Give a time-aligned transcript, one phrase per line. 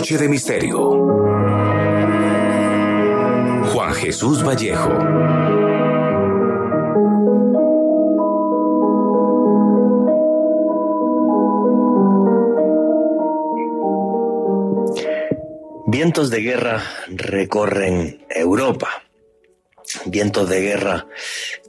[0.00, 0.78] Noche de Misterio.
[3.70, 4.96] Juan Jesús Vallejo.
[15.86, 19.02] Vientos de guerra recorren Europa.
[20.06, 21.06] Vientos de guerra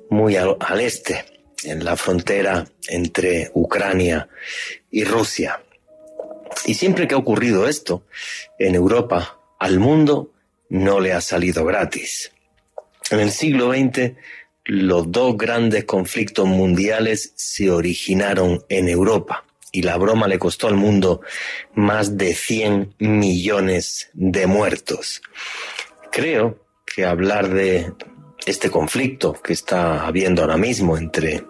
[0.10, 1.26] muy al, este,
[1.66, 4.30] en la frontera entre Ucrania
[4.90, 5.60] y Rusia.
[6.66, 8.06] Y siempre que ha ocurrido esto
[8.60, 10.32] en Europa, al mundo
[10.70, 12.32] no le ha salido gratis.
[13.10, 14.14] En el siglo XX,
[14.66, 20.76] los dos grandes conflictos mundiales se originaron en Europa y la broma le costó al
[20.76, 21.22] mundo
[21.74, 25.22] más de 100 millones de muertos.
[26.12, 27.94] Creo que hablar de
[28.46, 31.44] este conflicto que está habiendo ahora mismo entre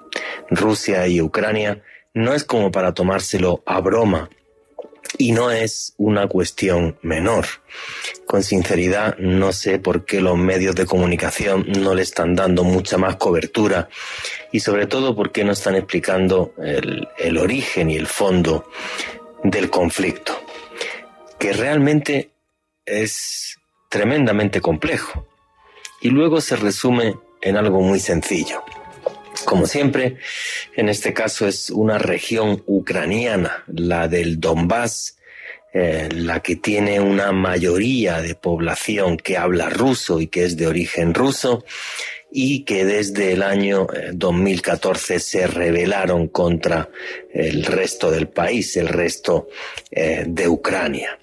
[0.49, 1.81] Rusia y Ucrania
[2.13, 4.29] no es como para tomárselo a broma
[5.17, 7.45] y no es una cuestión menor.
[8.25, 12.97] Con sinceridad, no sé por qué los medios de comunicación no le están dando mucha
[12.97, 13.89] más cobertura
[14.51, 18.69] y sobre todo por qué no están explicando el, el origen y el fondo
[19.43, 20.39] del conflicto,
[21.39, 22.31] que realmente
[22.85, 23.57] es
[23.89, 25.27] tremendamente complejo
[26.01, 28.63] y luego se resume en algo muy sencillo.
[29.43, 30.17] Como siempre,
[30.75, 35.17] en este caso es una región ucraniana, la del Donbass,
[35.73, 40.67] eh, la que tiene una mayoría de población que habla ruso y que es de
[40.67, 41.63] origen ruso
[42.29, 46.89] y que desde el año 2014 eh, se rebelaron contra
[47.33, 49.47] el resto del país, el resto
[49.91, 51.17] eh, de Ucrania.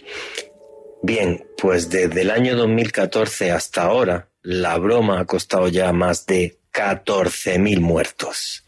[1.02, 6.58] Bien, pues desde el año 2014 hasta ahora, la broma ha costado ya más de
[6.78, 8.64] 14.000 muertos.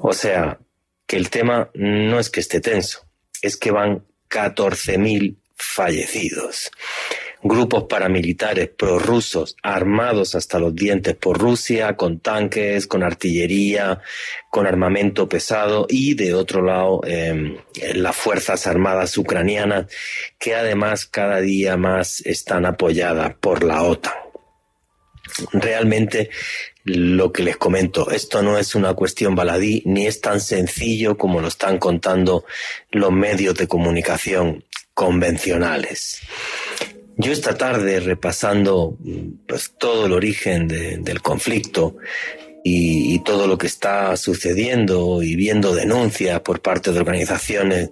[0.00, 0.60] O sea,
[1.06, 3.04] que el tema no es que esté tenso,
[3.42, 6.70] es que van 14.000 fallecidos.
[7.42, 14.00] Grupos paramilitares prorrusos armados hasta los dientes por Rusia, con tanques, con artillería,
[14.48, 17.56] con armamento pesado y de otro lado em,
[17.94, 19.86] las Fuerzas Armadas ucranianas
[20.38, 24.31] que además cada día más están apoyadas por la OTAN
[25.52, 26.30] realmente
[26.84, 31.40] lo que les comento, esto no es una cuestión baladí ni es tan sencillo como
[31.40, 32.44] lo están contando
[32.90, 36.20] los medios de comunicación convencionales.
[37.16, 38.96] Yo esta tarde repasando
[39.46, 41.96] pues, todo el origen del conflicto
[42.64, 47.90] y, todo lo que está sucediendo y viendo denuncias por parte de organizaciones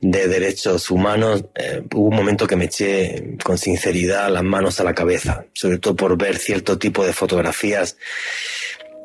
[0.00, 4.84] de derechos humanos, eh, hubo un momento que me eché con sinceridad las manos a
[4.84, 7.96] la cabeza, sobre todo por ver cierto tipo de fotografías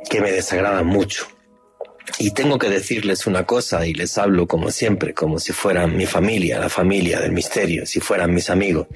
[0.09, 1.27] que me desagradan mucho.
[2.19, 6.05] Y tengo que decirles una cosa, y les hablo como siempre, como si fueran mi
[6.05, 8.87] familia, la familia del misterio, si fueran mis amigos.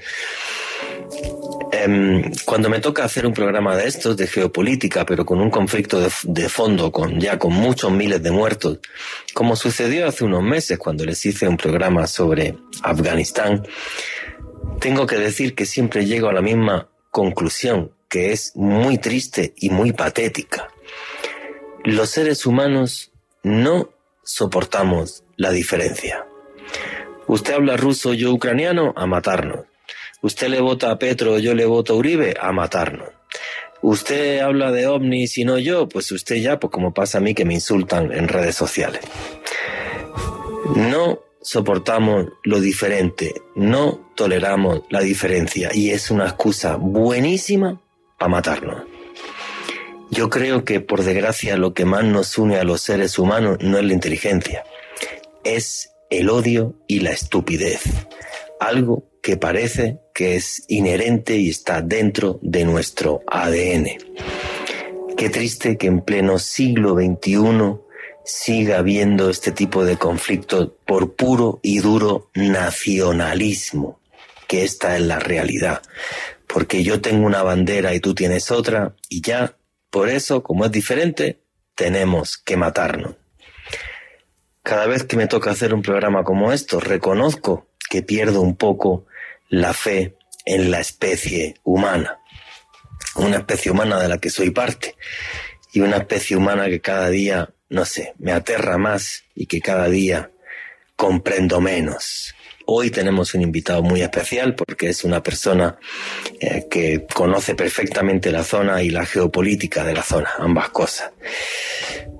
[1.72, 6.00] Em, cuando me toca hacer un programa de estos, de geopolítica, pero con un conflicto
[6.00, 8.78] de, fondo, con ya con muchos miles de muertos,
[9.34, 13.66] como sucedió hace unos meses cuando les hice un programa sobre Afganistán,
[14.80, 19.70] tengo que decir que siempre llego a la misma conclusión, que es muy triste y
[19.70, 20.68] muy patética.
[21.84, 23.12] Los seres humanos
[23.42, 23.90] no
[24.22, 26.26] soportamos la diferencia.
[27.26, 29.66] Usted habla ruso, yo ucraniano, a matarnos.
[30.22, 33.10] Usted le vota a Petro, yo le voto a Uribe, a matarnos.
[33.82, 37.34] Usted habla de ovnis y no yo, pues usted ya, pues como pasa a mí
[37.34, 39.00] que me insultan en redes sociales.
[40.74, 47.80] No soportamos lo diferente, no toleramos la diferencia y es una excusa buenísima
[48.18, 48.82] para matarnos.
[50.10, 53.78] Yo creo que por desgracia lo que más nos une a los seres humanos no
[53.78, 54.64] es la inteligencia,
[55.44, 57.82] es el odio y la estupidez,
[58.58, 63.88] algo que parece que es inherente y está dentro de nuestro ADN.
[65.16, 67.74] Qué triste que en pleno siglo XXI
[68.24, 73.98] siga habiendo este tipo de conflicto por puro y duro nacionalismo,
[74.46, 75.82] que esta es la realidad.
[76.46, 79.56] Porque yo tengo una bandera y tú tienes otra, y ya,
[79.90, 81.40] por eso, como es diferente,
[81.74, 83.16] tenemos que matarnos.
[84.62, 89.06] Cada vez que me toca hacer un programa como esto, reconozco que pierdo un poco
[89.48, 92.20] la fe en la especie humana,
[93.16, 94.96] una especie humana de la que soy parte
[95.72, 99.88] y una especie humana que cada día, no sé, me aterra más y que cada
[99.88, 100.30] día
[100.96, 102.34] comprendo menos.
[102.68, 105.78] Hoy tenemos un invitado muy especial porque es una persona
[106.40, 111.12] eh, que conoce perfectamente la zona y la geopolítica de la zona, ambas cosas.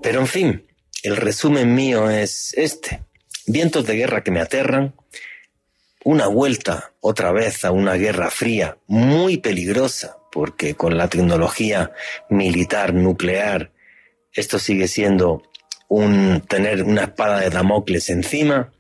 [0.03, 0.67] Pero en fin,
[1.03, 3.03] el resumen mío es este.
[3.47, 4.95] Vientos de guerra que me aterran,
[6.07, 11.91] una vuelta otra vez a una guerra fría muy peligrosa, porque con la tecnología
[12.31, 13.73] militar nuclear
[14.33, 15.43] esto sigue siendo
[15.89, 18.73] un tener una espada de Damocles encima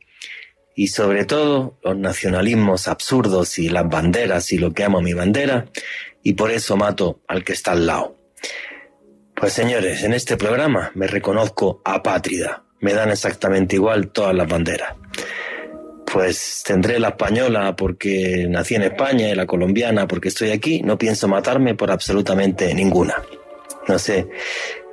[0.76, 5.67] y sobre todo los nacionalismos absurdos y las banderas y lo que amo mi bandera
[6.23, 8.17] y por eso mato al que está al lado.
[9.34, 12.62] Pues señores, en este programa me reconozco apátrida.
[12.78, 14.94] Me dan exactamente igual todas las banderas.
[16.11, 20.82] Pues tendré la española porque nací en España y la colombiana porque estoy aquí.
[20.82, 23.23] No pienso matarme por absolutamente ninguna.
[23.88, 24.29] No sé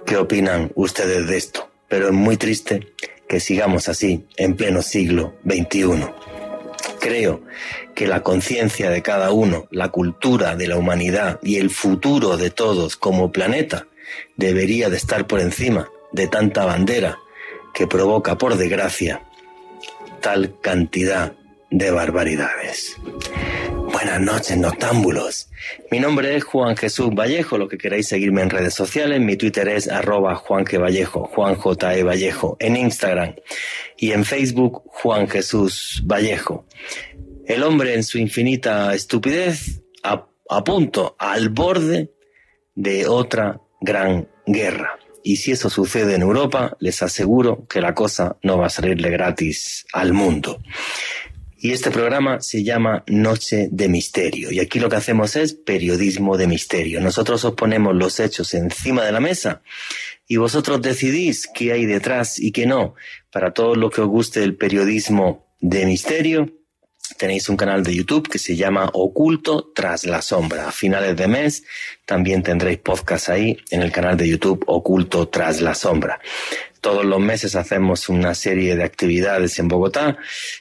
[0.06, 2.94] qué opinan ustedes de esto, pero es muy triste
[3.28, 6.08] que sigamos así en pleno siglo XXI.
[7.00, 7.42] Creo
[7.96, 12.50] que la conciencia de cada uno, la cultura de la humanidad y el futuro de
[12.50, 13.88] todos como planeta
[14.36, 17.18] debería de estar por encima de tanta bandera
[17.74, 19.24] que provoca, por desgracia,
[20.24, 21.34] tal cantidad
[21.70, 22.96] de barbaridades.
[23.92, 25.50] Buenas noches, noctámbulos.
[25.92, 29.20] Mi nombre es Juan Jesús Vallejo, lo que queráis seguirme en redes sociales.
[29.20, 30.42] Mi Twitter es arroba.
[30.50, 31.96] Vallejo, Juan J.
[31.96, 32.04] E.
[32.04, 33.36] Vallejo, en Instagram
[33.98, 36.66] y en Facebook Juan Jesús Vallejo.
[37.46, 42.14] El hombre en su infinita estupidez a, a punto, al borde
[42.76, 44.98] de otra gran guerra.
[45.24, 49.10] Y si eso sucede en Europa, les aseguro que la cosa no va a salirle
[49.10, 50.62] gratis al mundo.
[51.64, 54.52] Y este programa se llama Noche de Misterio.
[54.52, 57.00] Y aquí lo que hacemos es periodismo de misterio.
[57.00, 59.62] Nosotros os ponemos los hechos encima de la mesa
[60.28, 62.96] y vosotros decidís qué hay detrás y qué no.
[63.32, 66.52] Para todos los que os guste el periodismo de misterio,
[67.18, 70.68] tenéis un canal de YouTube que se llama Oculto tras la sombra.
[70.68, 71.64] A finales de mes
[72.06, 76.20] también tendréis podcast ahí en el canal de YouTube Oculto tras la sombra.
[76.82, 80.18] Todos los meses hacemos una serie de actividades en Bogotá.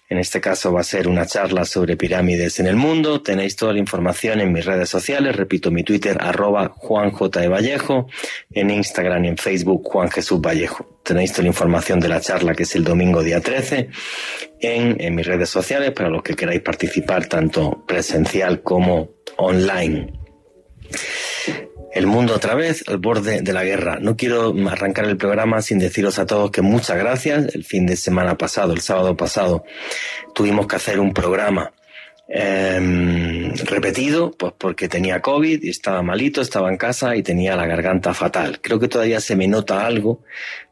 [0.09, 3.23] En este caso va a ser una charla sobre pirámides en el mundo.
[3.23, 5.35] Tenéis toda la información en mis redes sociales.
[5.35, 7.49] Repito, mi Twitter, arroba Juan J.
[7.49, 8.07] Vallejo.
[8.53, 11.01] En Instagram y en Facebook, Juan Jesús Vallejo.
[11.03, 13.89] Tenéis toda la información de la charla que es el domingo día 13
[14.61, 20.23] en, en mis redes sociales para los que queráis participar tanto presencial como online
[21.95, 23.99] el mundo otra vez al borde de la guerra.
[24.01, 27.55] No quiero arrancar el programa sin deciros a todos que muchas gracias.
[27.55, 29.65] El fin de semana pasado, el sábado pasado,
[30.35, 31.73] tuvimos que hacer un programa
[32.29, 37.67] Em, repetido, pues porque tenía COVID y estaba malito, estaba en casa y tenía la
[37.67, 38.61] garganta fatal.
[38.63, 40.23] Creo que todavía se me nota algo,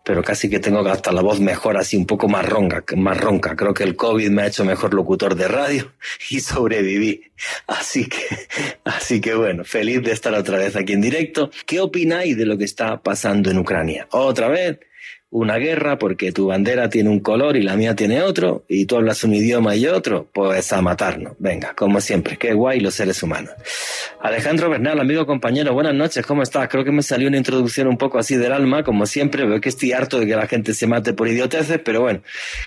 [0.05, 3.56] pero casi que tengo hasta la voz mejor, así un poco más ronca, más ronca.
[3.56, 5.93] Creo que el COVID me ha hecho mejor locutor de radio
[6.31, 7.25] y sobreviví.
[7.67, 8.25] Así que,
[8.85, 11.50] así que bueno, feliz de estar otra vez aquí en directo.
[11.67, 14.06] ¿Qué opináis de lo que está pasando en Ucrania?
[14.12, 14.79] Otra vez,
[15.31, 18.97] una guerra porque tu bandera tiene un color y la mía tiene otro, y tú
[18.97, 21.35] hablas un idioma y otro, pues a matarnos.
[21.38, 23.53] Venga, como siempre, qué guay los seres humanos.
[24.21, 26.69] Alejandro Bernal, amigo compañero, buenas noches, ¿cómo estás?
[26.69, 29.69] Creo que me salió una introducción un poco así del alma, como siempre, veo que
[29.69, 32.23] estoy harto de que la gente se mate por idioteces, pero bueno,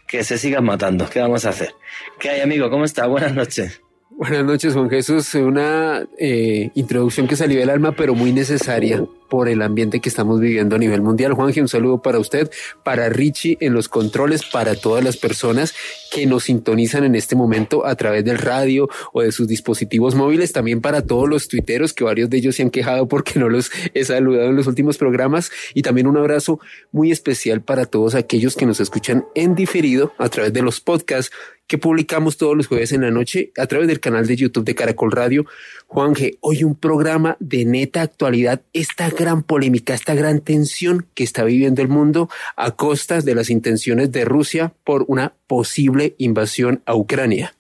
[0.07, 1.74] que se sigan matando, ¿qué vamos a hacer?
[2.19, 2.69] ¿Qué hay, amigo?
[2.69, 3.07] ¿Cómo estás?
[3.07, 3.81] Buenas noches.
[4.24, 5.36] Buenas noches, Juan Jesús.
[5.36, 10.40] Una eh, introducción que salió del alma, pero muy necesaria por el ambiente que estamos
[10.40, 11.34] viviendo a nivel mundial.
[11.34, 12.50] Juanje, un saludo para usted,
[12.84, 15.74] para Richie en los controles, para todas las personas
[16.12, 20.54] que nos sintonizan en este momento a través del radio o de sus dispositivos móviles,
[20.54, 23.71] también para todos los tuiteros, que varios de ellos se han quejado porque no los
[23.95, 26.59] he saludado en los últimos programas, y también un abrazo
[26.92, 31.36] muy especial para todos aquellos que nos escuchan en diferido a través de los podcasts
[31.68, 34.76] que publicamos todos los jueves en la noche a través del canal de YouTube de
[34.76, 35.46] Caracol Radio.
[35.88, 41.44] Juanje, hoy un programa de neta actualidad, esta gran polémica, esta gran tensión que está
[41.44, 46.96] viviendo el mundo a costas de las intenciones de Rusia por una posible invasión a
[46.96, 47.56] Ucrania.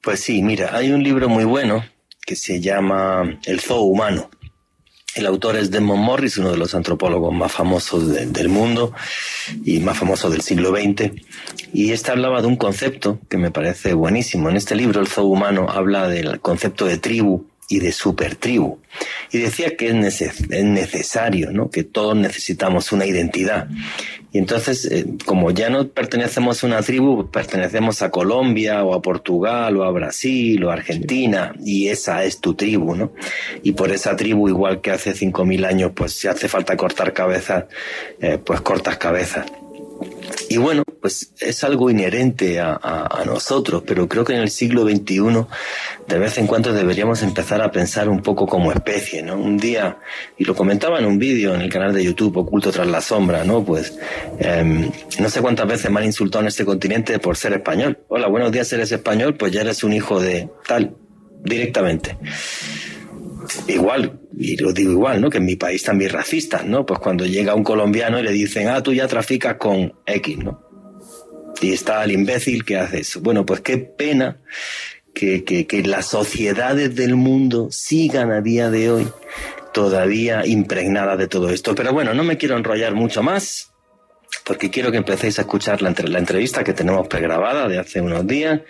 [0.00, 1.84] Pues sí, mira, hay un libro muy bueno
[2.26, 4.30] que se llama El Zoo Humano
[5.14, 8.92] el autor es Desmond Morris, uno de los antropólogos más famosos del mundo
[9.64, 11.12] y más famoso del siglo XX.
[11.72, 14.48] Y este hablaba de un concepto que me parece buenísimo.
[14.48, 18.78] En este libro, El Zoo Humano, habla del concepto de tribu y de supertribu.
[19.30, 19.94] Y decía que es,
[20.62, 21.70] necesario, ¿no?
[21.70, 23.66] que todos necesitamos una identidad.
[24.30, 29.00] Y entonces, eh, como ya no pertenecemos a una tribu, pertenecemos a Colombia o a
[29.00, 33.12] Portugal o a Brasil o a Argentina, y esa es tu tribu, ¿no?
[33.62, 37.64] Y por esa tribu, igual que hace 5.000 años, pues si hace falta cortar cabezas,
[38.20, 39.46] eh, pues cortas cabezas.
[40.48, 42.78] Y bueno, pues es algo inherente a,
[43.26, 45.46] nosotros, pero creo que en el siglo XXI
[46.06, 49.36] de vez en cuando deberíamos empezar a pensar un poco como especie, ¿no?
[49.36, 49.98] Un día,
[50.36, 53.44] y lo comentaba en un vídeo en el canal de YouTube, Oculto tras la sombra,
[53.44, 53.64] ¿no?
[53.64, 53.98] Pues
[54.38, 57.98] em, no sé cuántas veces me han insultado en este continente por ser español.
[58.08, 60.94] Hola, buenos días, eres español, pues ya eres un hijo de tal,
[61.44, 62.18] directamente.
[63.68, 65.30] Igual, y lo digo igual, ¿no?
[65.30, 66.86] Que en mi país también racistas, ¿no?
[66.86, 70.62] Pues cuando llega un colombiano y le dicen, ah, tú ya traficas con X, ¿no?
[71.60, 73.20] Y está el imbécil que hace eso.
[73.20, 74.40] Bueno, pues qué pena
[75.14, 79.08] que, que, que las sociedades del mundo sigan a día de hoy
[79.72, 81.74] todavía impregnadas de todo esto.
[81.74, 83.72] Pero bueno, no me quiero enrollar mucho más
[84.44, 88.26] porque quiero que empecéis a escuchar la, la entrevista que tenemos pregrabada de hace unos
[88.26, 88.60] días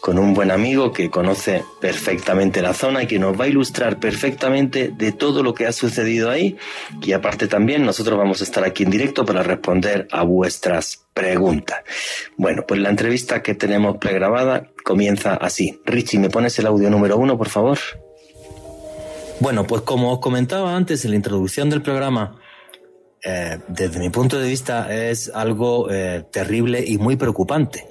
[0.00, 3.98] con un buen amigo que conoce perfectamente la zona y que nos va a ilustrar
[3.98, 6.56] perfectamente de todo lo que ha sucedido ahí.
[7.02, 11.80] Y aparte también nosotros vamos a estar aquí en directo para responder a vuestras preguntas.
[12.36, 15.80] Bueno, pues la entrevista que tenemos pregrabada comienza así.
[15.84, 17.78] Richie, ¿me pones el audio número uno, por favor?
[19.40, 22.40] Bueno, pues como os comentaba antes en la introducción del programa,
[23.24, 27.84] eh, desde mi punto de vista es algo eh, terrible y muy preocupante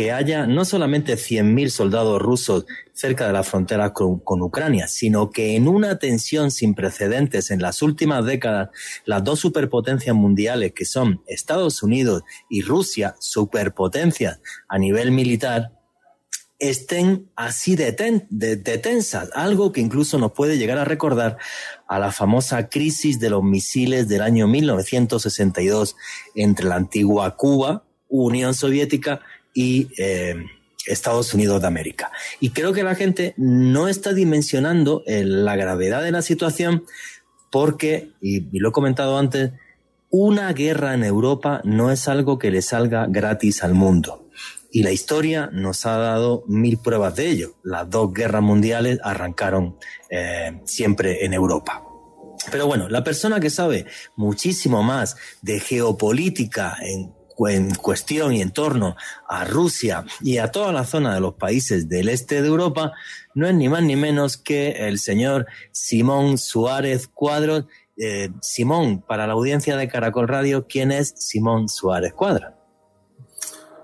[0.00, 2.64] que haya no solamente 100.000 soldados rusos
[2.94, 7.82] cerca de la frontera con, Ucrania, sino que en una tensión sin precedentes en las
[7.82, 8.70] últimas décadas,
[9.04, 14.40] las dos superpotencias mundiales que son Estados Unidos y Rusia, superpotencias
[14.70, 15.72] a nivel militar,
[16.58, 17.94] estén así de,
[18.30, 21.36] de, tensas, algo que incluso nos puede llegar a recordar
[21.86, 25.94] a la famosa crisis de los misiles del año 1962
[26.34, 29.20] entre la antigua Cuba, Unión Soviética
[29.54, 30.36] y eh,
[30.86, 32.10] Estados Unidos de América.
[32.40, 36.84] Y creo que la gente no está dimensionando eh, la gravedad de la situación
[37.50, 39.52] porque, y, lo he comentado antes,
[40.08, 44.28] una guerra en Europa no es algo que le salga gratis al mundo.
[44.72, 47.54] Y la historia nos ha dado mil pruebas de ello.
[47.64, 49.76] Las dos guerras mundiales arrancaron
[50.08, 51.82] eh, siempre en Europa.
[52.50, 57.12] Pero bueno, la persona que sabe muchísimo más de geopolítica en
[57.48, 58.96] en cuestión y en torno
[59.28, 62.92] a Rusia y a toda la zona de los países del este de Europa
[63.34, 67.64] no es ni más ni menos que el señor Simón Suárez Cuadros.
[67.96, 72.52] Eh, Simón, para la audiencia de Caracol Radio, ¿quién es Simón Suárez Cuadros?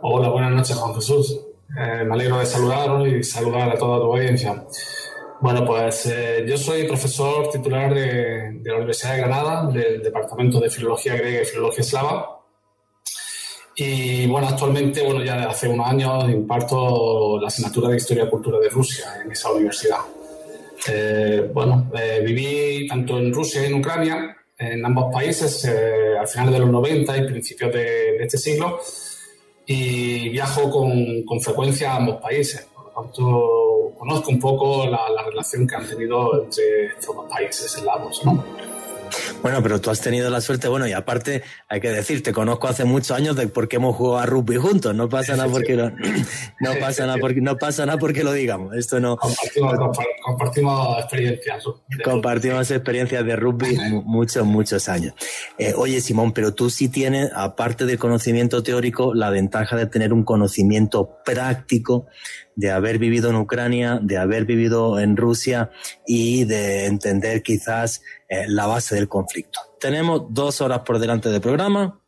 [0.00, 1.40] Hola, buenas noches, Juan Jesús.
[1.78, 4.64] Eh, me alegro de saludaros y saludar a toda tu audiencia.
[5.40, 10.60] Bueno, pues eh, yo soy profesor titular de, de, la Universidad de Granada, del Departamento
[10.60, 12.35] de Filología Griega y Filología Eslava,
[13.78, 18.58] y bueno, actualmente, bueno, ya hace unos años imparto la asignatura de Historia y Cultura
[18.58, 19.98] de Rusia en esa universidad.
[20.88, 26.26] Eh, bueno, eh, viví tanto en Rusia y en Ucrania, en ambos países, eh, al
[26.26, 28.80] final de los 90 y principios de, este siglo,
[29.66, 32.66] y viajo con, con, frecuencia a ambos países.
[32.74, 37.26] Por lo tanto, conozco un poco la, la relación que han tenido entre estos dos
[37.28, 38.42] países eslavos, ¿no?
[39.42, 42.68] Bueno, pero tú has tenido la suerte, bueno, y aparte hay que decir, te conozco
[42.68, 45.76] hace muchos años de por qué hemos jugado a rugby juntos, no pasa nada porque
[45.76, 45.90] lo,
[46.60, 48.74] no pasa nada porque no pasa nada porque lo digamos.
[48.74, 51.64] Esto no compartimos, experiencias.
[52.04, 55.14] Compartimos experiencias de rugby muchos muchos años.
[55.58, 60.12] Eh, oye, Simón, pero tú sí tienes aparte del conocimiento teórico la ventaja de tener
[60.12, 62.06] un conocimiento práctico
[62.56, 65.70] de haber vivido en Ucrania, de haber vivido en Rusia
[66.06, 69.60] y de entender quizás eh, la base del conflicto.
[69.78, 72.00] Tenemos dos horas por delante del programa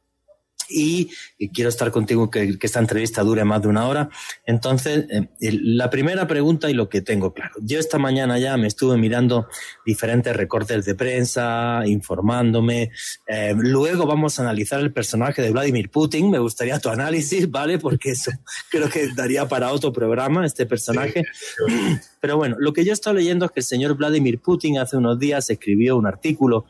[0.68, 1.10] y,
[1.52, 4.10] quiero estar contigo que, que, esta entrevista dure más de una hora.
[4.46, 7.54] Entonces, eh, la primera pregunta y lo que tengo claro.
[7.60, 9.48] Yo esta mañana ya me estuve mirando
[9.84, 12.90] diferentes recortes de prensa, informándome.
[13.26, 16.30] Eh, luego vamos a analizar el personaje de Vladimir Putin.
[16.30, 17.78] Me gustaría tu análisis, ¿vale?
[17.78, 18.30] Porque eso
[18.70, 21.25] creo que daría para otro programa este personaje.
[22.20, 24.96] Pero bueno, lo que yo he estado leyendo es que el señor Vladimir Putin hace
[24.96, 26.66] unos días escribió un artículo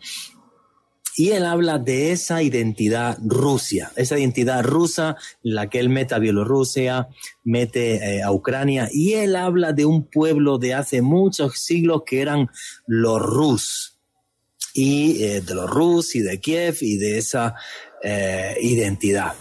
[1.19, 6.21] y él habla de esa identidad Rusia, esa identidad rusa, la que él mete a
[6.21, 7.09] Bielorrusia,
[7.43, 12.21] mete eh, a Ucrania, y él habla de un pueblo de hace muchos siglos que
[12.21, 12.49] eran
[12.87, 13.99] los rus,
[14.75, 17.57] y eh, de los rus y de Kiev y de esa
[18.01, 19.33] eh, identidad.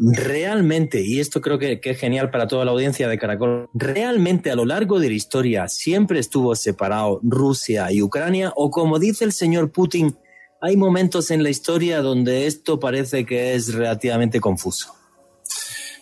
[0.00, 4.50] Realmente, y esto creo que, que es genial para toda la audiencia de Caracol, realmente
[4.50, 9.26] a lo largo de la historia siempre estuvo separado Rusia y Ucrania, o como dice
[9.26, 10.16] el señor Putin,
[10.60, 14.94] hay momentos en la historia donde esto parece que es relativamente confuso.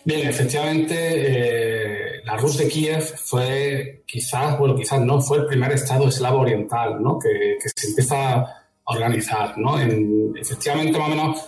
[0.03, 5.73] Bien, efectivamente, eh, la Rus de Kiev fue quizás, bueno, quizás no, fue el primer
[5.73, 7.19] estado eslavo oriental, ¿no?
[7.19, 9.77] Que, se empieza a organizar, ¿no?
[9.79, 11.45] En, efectivamente, más o menos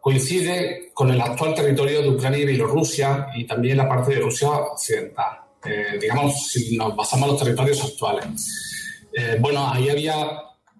[0.00, 4.48] coincide con el actual territorio de Ucrania y Bielorrusia y también la parte de Rusia
[4.48, 5.40] occidental.
[5.62, 9.08] Eh, digamos, si nos basamos en los territorios actuales.
[9.12, 10.26] Eh, bueno, ahí había,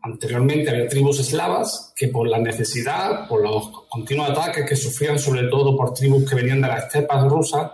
[0.03, 5.49] anteriormente había tribus eslavas que por la necesidad, por los continuos ataques que sufrían sobre
[5.49, 7.73] todo por tribus que venían de las estepas rusas,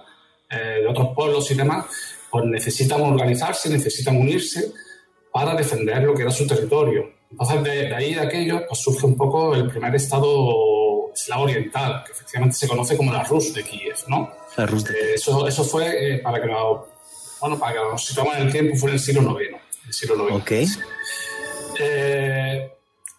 [0.50, 1.86] eh, de otros pueblos y demás,
[2.30, 4.72] pues necesitan organizarse, necesitan unirse
[5.32, 7.10] para defender lo que era su territorio.
[7.30, 12.12] Entonces, de, ahí, de aquello, pues surge un poco el primer estado eslavo oriental, que
[12.12, 14.30] efectivamente se conoce como la Rus de Kiev, ¿no?
[14.56, 15.14] La Rus de Kiev.
[15.14, 16.96] eso, eso fue, para que lo
[17.40, 19.60] bueno, para que nos situemos en el tiempo, fue en el siglo IX.
[19.86, 20.78] El siglo IX.
[21.78, 22.72] Eh,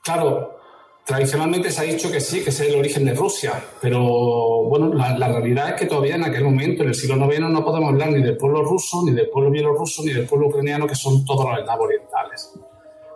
[0.04, 0.58] claro,
[1.06, 5.28] tradicionalmente se ha dicho que sí, que es el origen de Rusia, pero bueno, la,
[5.28, 8.22] realidad es que todavía en aquel momento, en el siglo IX, no podemos hablar ni
[8.22, 11.60] del pueblo ruso, ni del pueblo bielorruso, ni del pueblo ucraniano, que son todos los
[11.60, 12.54] estados orientales.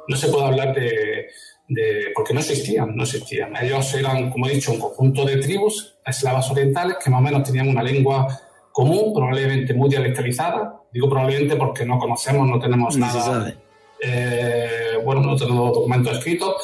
[0.08, 1.28] No se puede hablar de,
[1.68, 3.56] de, porque no existían, no existían.
[3.62, 7.44] Ellos eran, como he dicho, un conjunto de tribus eslavas orientales que más o menos
[7.44, 8.40] tenían una lengua
[8.72, 10.82] común, probablemente muy dialectalizada.
[10.94, 13.54] Digo probablemente porque no conocemos, no tenemos nada.
[14.02, 16.56] Eh, bueno, no tenemos documentos escritos.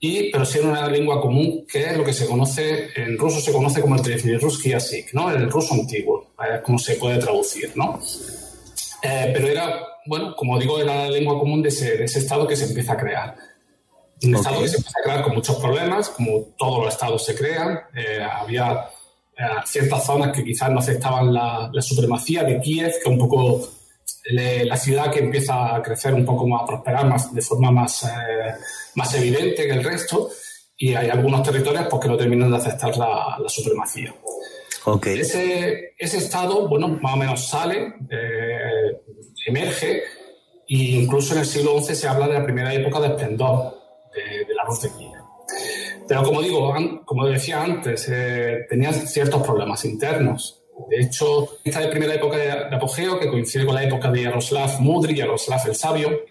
[0.00, 3.40] Y, pero sí en una lengua común que es lo que se conoce, en ruso
[3.40, 5.30] se conoce como el ruski Yasik, ¿no?
[5.30, 8.00] El ruso antiguo, es como se puede traducir, ¿no?
[9.00, 12.48] Eh, pero era, bueno, como digo, era la lengua común de ese, de ese estado
[12.48, 13.36] que se empieza a crear.
[14.24, 17.36] Un estado que se empieza a crear con muchos problemas, como todos los estados se
[17.36, 17.78] crean.
[17.94, 18.88] Eh, había
[19.64, 23.68] ciertas zonas que quizás no aceptaban la, supremacía de Kiev, que un poco
[24.30, 28.04] la ciudad que empieza a crecer un poco más, a prosperar más, de forma más,
[28.04, 28.54] eh,
[28.94, 30.30] más evidente que el resto,
[30.76, 34.14] y hay algunos territorios pues, que no terminan de aceptar la, supremacía.
[34.84, 35.20] Okay.
[35.20, 39.00] Ese, ese, estado, bueno, más o menos sale, eh,
[39.46, 40.02] emerge,
[40.68, 43.74] e incluso en el siglo XI se habla de la primera época de esplendor
[44.14, 45.22] de, de la luz de Kiev.
[46.08, 50.61] Pero como digo, como decía antes, eh, tenía ciertos problemas internos.
[50.88, 54.22] De hecho, esta es la primera época de, apogeo, que coincide con la época de
[54.22, 56.24] Yaroslav Mudri, Yaroslav el Sabio.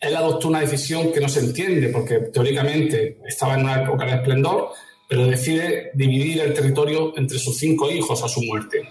[0.00, 4.14] Él adoptó una decisión que no se entiende, porque teóricamente estaba en una época de
[4.16, 4.70] esplendor,
[5.08, 8.82] pero decide dividir el territorio entre sus cinco hijos a su muerte.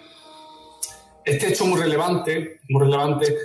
[1.26, 3.36] Este hecho es muy relevante, muy relevante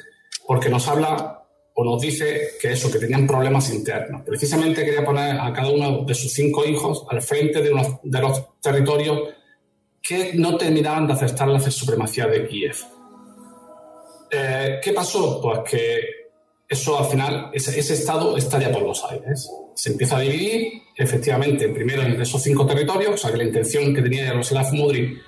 [0.46, 4.22] porque nos habla o nos dice que eso, que tenían problemas internos.
[4.26, 7.70] Precisamente quería poner a cada uno de sus cinco hijos al frente de,
[8.02, 9.28] de los territorios
[10.08, 12.76] que no terminaban de aceptar la supremacía de Kiev.
[14.30, 15.40] Eh, ¿Qué pasó?
[15.40, 16.00] Pues que
[16.66, 19.50] eso al final, ese, estado estalla por los aires.
[19.74, 23.94] Se empieza a dividir, efectivamente, primero en esos cinco territorios, o sea que la intención
[23.94, 25.18] que tenía Yaroslav Mudri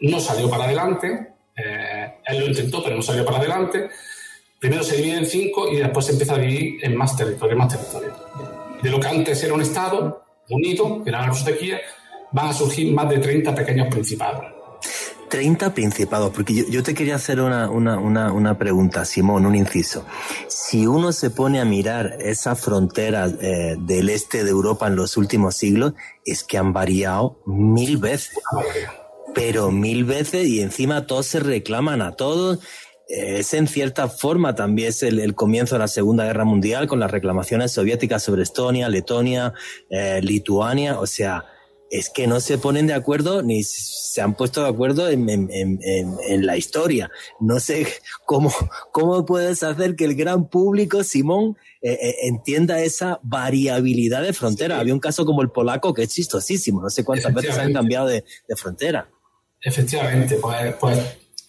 [0.00, 1.34] no salió para adelante.
[1.56, 3.88] Eh, él lo intentó, pero no salió para adelante
[4.58, 7.68] primero se divide en cinco y después se empieza a dividir en más territorios, más
[7.68, 8.16] territorios.
[8.82, 11.80] De lo que antes era un Estado unido, que era la de Kiev,
[12.32, 14.44] van a surgir más de 30 pequeños principados.
[15.28, 20.06] 30 principados, porque yo, te quería hacer una, una, una, pregunta, Simón, un inciso.
[20.48, 25.18] Si uno se pone a mirar esas fronteras eh, del este de Europa en los
[25.18, 25.92] últimos siglos,
[26.24, 28.38] es que han variado mil veces.
[29.34, 32.60] Pero mil veces y encima todos se reclaman a todos
[33.08, 37.10] es en cierta forma también es el, comienzo de la Segunda Guerra Mundial con las
[37.10, 39.54] reclamaciones soviéticas sobre Estonia, Letonia,
[39.88, 41.46] eh, Lituania, o sea,
[41.90, 45.26] es que no se ponen de acuerdo ni se han puesto de acuerdo en,
[46.44, 47.10] la historia.
[47.40, 47.86] No sé
[48.26, 48.52] cómo,
[48.92, 54.80] cómo puedes hacer que el gran público, Simón, eh, eh, entienda esa variabilidad de frontera.
[54.80, 58.08] Había un caso como el polaco que es chistosísimo, no sé cuántas veces han cambiado
[58.08, 58.24] de,
[58.56, 59.08] frontera.
[59.60, 60.98] Efectivamente, pues, pues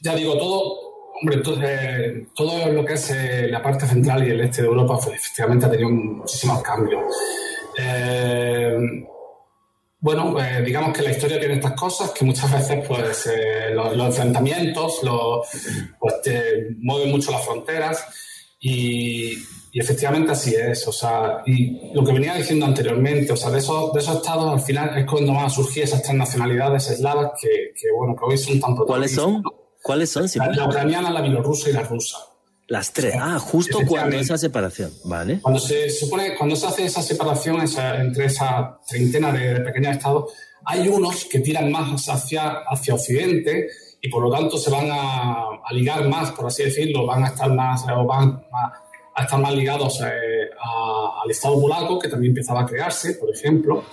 [0.01, 0.89] ya digo, todo
[1.21, 3.13] Hombre, eh, todo lo que es
[3.49, 7.03] la parte central y el este de Europa pues, efectivamente ha tenido muchísimos cambios.
[7.77, 8.77] Eh,
[10.01, 10.35] bueno,
[10.65, 13.29] digamos que la historia tiene estas cosas que muchas veces pues
[13.73, 15.01] los, enfrentamientos
[15.99, 16.15] pues,
[16.77, 18.05] mueven mucho las fronteras
[18.59, 19.33] y,
[19.73, 20.87] efectivamente así es.
[20.87, 24.53] O sea, y lo que venía diciendo anteriormente, o sea, de esos, de esos estados
[24.53, 28.37] al final es cuando van a surgir esas tres nacionalidades eslavas que, bueno, que hoy
[28.37, 28.85] son tanto...
[28.85, 29.43] ¿Cuáles son?
[29.81, 30.27] ¿Cuáles son?
[30.55, 32.17] La, ucraniana, la bielorrusa y la rusa.
[32.69, 33.15] Las tres.
[33.19, 35.39] Ah, justo cuando esa separación, ¿vale?
[35.41, 40.31] Cuando se supone, cuando se hace esa separación entre esa treintena de, pequeños estados,
[40.65, 43.69] hay unos que tiran más hacia, hacia Occidente
[44.01, 47.51] y por lo tanto se van a, ligar más, por así decirlo, van a estar
[47.51, 48.45] más, o van
[49.15, 50.49] a, estar más ligados eh,
[51.23, 53.83] al Estado polaco, que también empezaba a crearse, por ejemplo,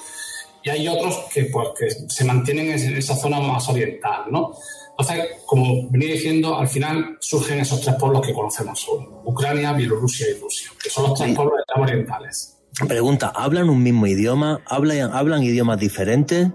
[0.66, 4.52] y hay otros que, pues, que se mantienen en esa zona más oriental, ¿no?
[4.90, 10.26] Entonces, como venía diciendo, al final surgen esos tres pueblos que conocemos hoy, Ucrania, Bielorrusia
[10.28, 12.58] y Rusia, que son los tres pueblos orientales.
[12.88, 14.60] Pregunta, ¿hablan un mismo idioma?
[14.66, 16.48] ¿Hablan, hablan idiomas diferentes?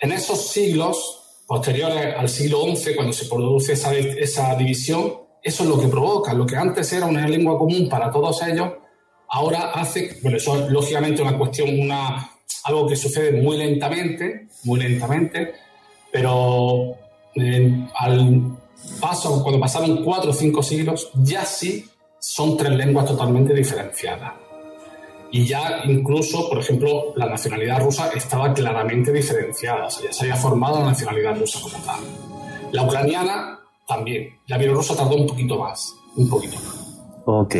[0.00, 5.68] En esos siglos posteriores al siglo XI, cuando se produce esa, esa división, eso es
[5.68, 6.32] lo que provoca.
[6.34, 8.74] Lo que antes era una lengua común para todos ellos,
[9.28, 12.30] ahora hace, bueno, eso es lógicamente una cuestión, una,
[12.64, 15.54] algo que sucede muy lentamente, muy lentamente,
[16.12, 16.96] pero
[17.34, 18.56] eh, al
[19.00, 21.84] paso, cuando pasaron cuatro o cinco siglos, ya sí
[22.18, 24.34] son tres lenguas totalmente diferenciadas.
[25.32, 30.24] Y ya incluso, por ejemplo, la nacionalidad rusa estaba claramente diferenciada, o sea, ya se
[30.24, 32.00] había formado la nacionalidad rusa como tal.
[32.72, 36.79] La ucraniana también, la bielorrusa tardó un poquito más, un poquito más.
[37.32, 37.54] Ok.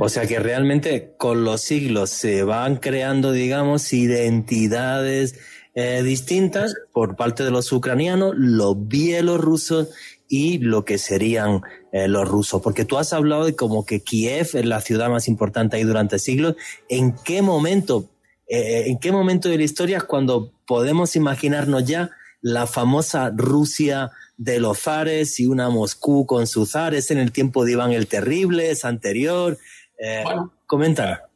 [0.00, 5.34] O sea que realmente con los siglos se van creando, digamos, identidades
[5.74, 9.88] eh, distintas por parte de los ucranianos, los bielorrusos
[10.28, 12.62] y lo que serían eh, los rusos.
[12.62, 16.20] Porque tú has hablado de como que Kiev es la ciudad más importante ahí durante
[16.20, 16.54] siglos.
[16.88, 18.08] ¿En qué momento,
[18.46, 22.10] eh, en qué momento de la historia es cuando podemos imaginarnos ya
[22.42, 27.64] la famosa Rusia de los zares y una Moscú con sus zares en el tiempo
[27.64, 29.58] de Iván el Terrible, es anterior?
[29.98, 30.24] Eh,
[30.66, 31.28] comenta.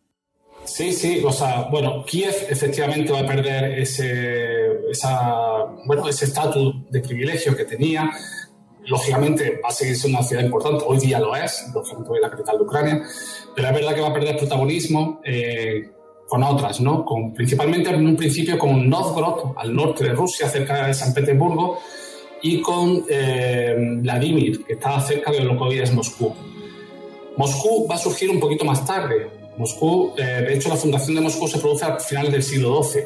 [0.65, 6.89] Sí, sí, o sea, bueno, Kiev efectivamente va a perder ese, esa, bueno, ese estatus
[6.89, 8.11] de privilegio que tenía
[8.85, 12.31] lógicamente va a seguir siendo una ciudad importante, hoy día lo es, lógicamente es la
[12.31, 13.03] capital de Ucrania,
[13.55, 15.91] pero es verdad que va a perder protagonismo eh,
[16.29, 17.05] con otras, ¿no?
[17.05, 21.79] Con, principalmente en un principio con Novgorod, al norte de Rusia, cerca de San Petersburgo,
[22.43, 26.35] y con eh, Vladimir, que está cerca de lo que hoy es Moscú.
[27.37, 29.29] Moscú va a surgir un poquito más tarde.
[29.57, 33.03] Moscú, eh, de hecho, la fundación de Moscú se produce a finales del siglo XII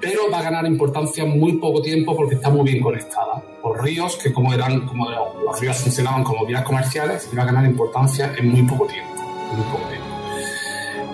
[0.00, 4.16] pero va a ganar importancia muy poco tiempo porque está muy bien conectada por ríos
[4.16, 8.34] que como eran como los ríos funcionaban como vías comerciales y va a ganar importancia
[8.36, 9.14] en muy poco tiempo,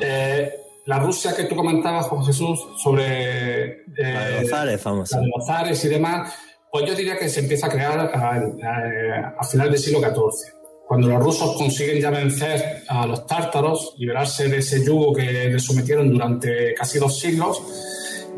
[0.00, 0.50] eh,
[0.86, 6.34] la Rusia que tú comentabas, Juan Jesús, sobre eh, los zares, los zares y demás,
[6.72, 11.08] pues yo diría que se empieza a crear a, a final del siglo XIV cuando
[11.08, 16.10] los rusos consiguen ya vencer a los tártaros, liberarse de ese yugo que les sometieron
[16.10, 17.62] durante casi dos siglos,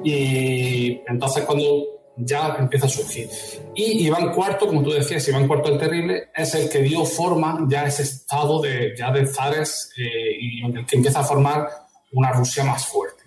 [0.04, 1.64] y entonces cuando
[2.16, 3.28] ya empieza a surgir.
[3.74, 7.66] Y Iván IV, como tú decías, Iván IV el Terrible, es el que dio forma
[7.68, 11.68] ya a ese estado de, ya de zares eh, y el que empieza a formar
[12.12, 13.23] una Rusia más fuerte.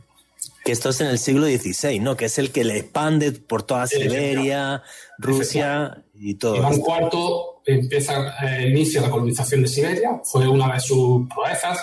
[0.68, 2.16] Que esto es en el siglo XVI, ¿no?
[2.16, 4.84] Que es el que le expande por toda Siberia,
[5.18, 6.58] Rusia y todo.
[6.58, 7.20] Iván IV
[7.66, 11.80] empieza, eh, inicia la colonización de Siberia, fue una de sus proezas.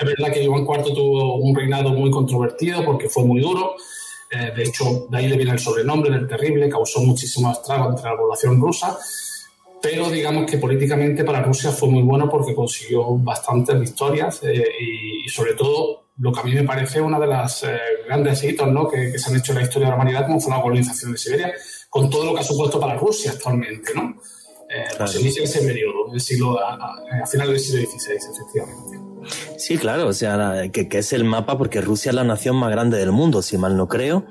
[0.00, 3.76] Es verdad que Iván IV tuvo un reinado muy controvertido porque fue muy duro
[4.32, 8.08] eh, de hecho, de ahí le viene el sobrenombre del terrible, causó muchísimo estrago entre
[8.10, 8.98] la población rusa,
[9.82, 15.28] pero digamos que políticamente para Rusia fue muy bueno porque consiguió bastantes victorias eh, y,
[15.28, 18.88] sobre todo lo que a mí me parece una de las eh, grandes hitos ¿no?
[18.88, 21.18] que, se han hecho en la historia de la humanidad, como fue la colonización de
[21.18, 21.52] Siberia,
[21.88, 23.92] con todo lo que ha supuesto para Rusia actualmente.
[23.94, 24.16] ¿no?
[24.96, 26.74] Pues inicia ese periodo, el siglo, a,
[27.22, 29.12] a finales del siglo XVI, efectivamente.
[29.56, 32.98] Sí, claro, o sea, que, es el mapa porque Rusia es la nación más grande
[32.98, 34.26] del mundo, si mal no creo.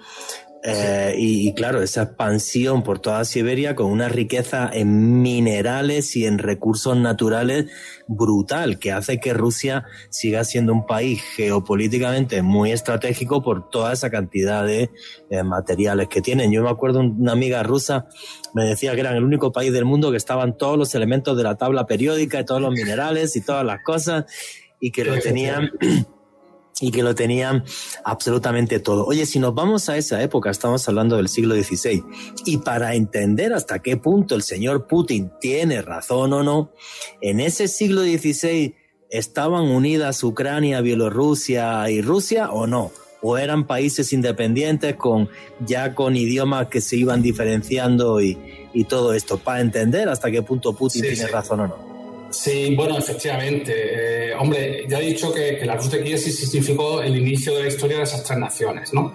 [0.63, 6.37] Eh, y, claro, esa expansión por toda Siberia con una riqueza en minerales y en
[6.37, 7.65] recursos naturales
[8.07, 14.11] brutal, que hace que Rusia siga siendo un país geopolíticamente muy estratégico por toda esa
[14.11, 14.91] cantidad de
[15.31, 16.51] eh, materiales que tienen.
[16.51, 18.07] Yo me acuerdo una amiga rusa
[18.53, 21.43] me decía que eran el único país del mundo que estaban todos los elementos de
[21.43, 24.25] la tabla periódica y todos los minerales y todas las cosas
[24.79, 25.71] y que lo tenían
[26.79, 27.63] y que lo tenían
[28.03, 29.05] absolutamente todo.
[29.05, 32.03] Oye, si nos vamos a esa época, estamos hablando del siglo XVI,
[32.45, 36.71] y para entender hasta qué punto el señor Putin tiene razón o no,
[37.21, 38.75] en ese siglo XVI
[39.09, 45.29] estaban unidas Ucrania, Bielorrusia y Rusia o no, o eran países independientes con
[45.59, 48.37] ya con idiomas que se iban diferenciando y,
[48.87, 51.90] todo esto, para entender hasta qué punto Putin tiene razón o no.
[52.31, 54.29] Sí, bueno, efectivamente.
[54.29, 57.63] Eh, hombre, ya he dicho que, la Rus de Kiev sí significó el inicio de
[57.63, 59.13] la historia de esas tres naciones, ¿no?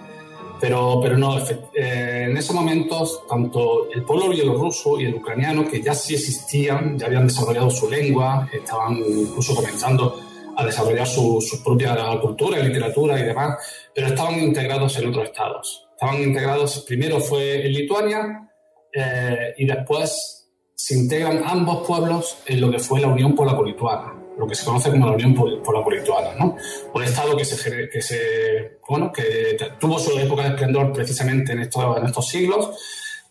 [0.59, 5.81] Pero, pero no, eh, en esos momentos, tanto el pueblo bielorruso y el ucraniano, que
[5.81, 10.19] ya sí existían, ya habían desarrollado su lengua, estaban incluso comenzando
[10.55, 13.57] a desarrollar su, propia cultura, literatura y demás,
[13.93, 15.87] pero estaban integrados en otros estados.
[15.91, 18.49] Estaban integrados, primero fue en Lituania
[18.91, 20.36] eh, y después
[20.77, 24.91] se integran ambos pueblos en lo que fue la Unión Polaco-Lituana, lo que se conoce
[24.91, 26.55] como la Unión Polaco-Lituana, ¿no?
[26.93, 31.61] Un estado que se, que se bueno, que tuvo su época de esplendor precisamente en
[31.61, 32.69] estos, en estos siglos.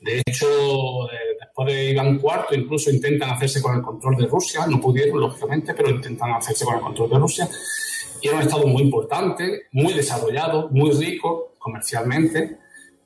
[0.00, 0.46] De hecho,
[1.08, 5.20] eh, después de Iván IV, incluso intentan hacerse con el control de Rusia, no pudieron,
[5.20, 7.48] lógicamente, pero intentan hacerse con el control de Rusia.
[8.20, 12.58] y era un Estado muy importante, muy desarrollado, muy rico comercialmente,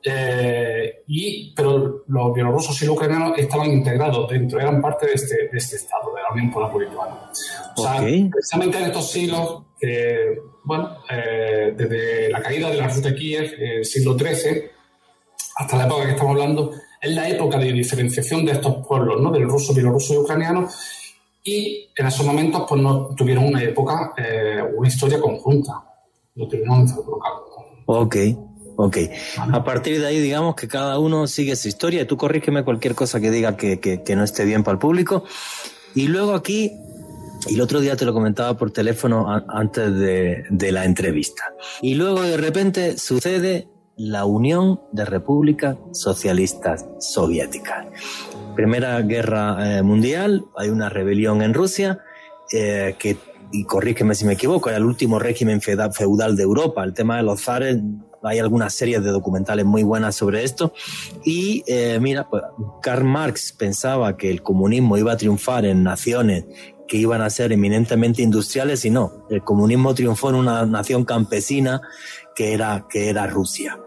[0.03, 5.49] eh, y, pero los bielorrusos y los ucranianos estaban integrados dentro, eran parte de este,
[5.49, 7.31] de este Estado, de la Unión Polaco-Lituana.
[7.77, 13.11] O sea, precisamente en estos siglos, que, bueno, eh, desde la caída de la ruta
[13.11, 14.71] de Kiev, el siglo XIII,
[15.57, 19.31] hasta la época que estamos hablando, es la época de diferenciación de estos pueblos, ¿no?
[19.31, 20.69] del ruso, bielorruso y ucraniano,
[21.45, 25.73] y en esos momentos pues no tuvieron una época, eh, una historia conjunta,
[26.35, 26.87] no tuvieron
[27.87, 28.17] Ok,
[28.87, 28.97] ok.
[29.53, 32.07] A partir de ahí, digamos que cada uno sigue su historia.
[32.07, 35.25] Tú corrígeme cualquier cosa que diga que, que, no esté bien para el público.
[35.95, 36.73] Y luego aquí,
[37.49, 41.45] y el otro día te lo comentaba por teléfono antes de, de la entrevista.
[41.83, 47.87] Y luego de repente sucede la Unión de Repúblicas Socialistas Soviéticas.
[48.57, 51.99] Primera Guerra eh, Mundial, hay una rebelión en Rusia
[52.51, 53.19] eh, que,
[53.53, 56.83] y corrígeme si me equivoco, era el último régimen feudal de Europa.
[56.83, 57.79] El tema de los zares,
[58.22, 60.72] hay algunas series de documentales muy buenas sobre esto.
[61.24, 62.42] Y eh, mira, pues,
[62.83, 66.44] Karl Marx pensaba que el comunismo iba a triunfar en naciones
[66.87, 71.80] que iban a ser eminentemente industriales y no, el comunismo triunfó en una nación campesina
[72.35, 73.78] que era, que era Rusia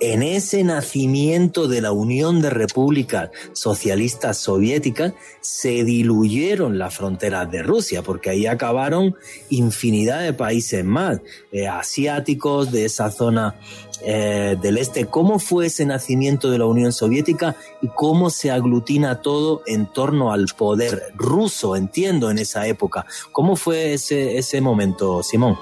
[0.00, 7.62] en ese nacimiento de la Unión de Repúblicas Socialistas Soviéticas se diluyeron las fronteras de
[7.62, 9.16] Rusia, porque ahí acabaron
[9.50, 11.20] infinidad de países más,
[11.52, 13.54] eh, asiáticos de esa zona
[14.02, 15.06] eh, del este.
[15.06, 20.32] ¿Cómo fue ese nacimiento de la Unión Soviética y cómo se aglutina todo en torno
[20.32, 23.06] al poder ruso, entiendo, en esa época?
[23.32, 25.56] ¿Cómo fue ese, ese momento, Simón?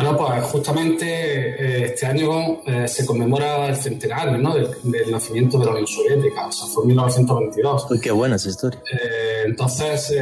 [0.00, 4.54] Bueno, pues justamente eh, este año eh, se conmemora el centenario ¿no?
[4.54, 7.86] del, nacimiento de la Unión Soviética, o sea, fue en 1922.
[7.90, 8.80] Uy, qué buena esa historia.
[8.92, 10.14] Eh, entonces,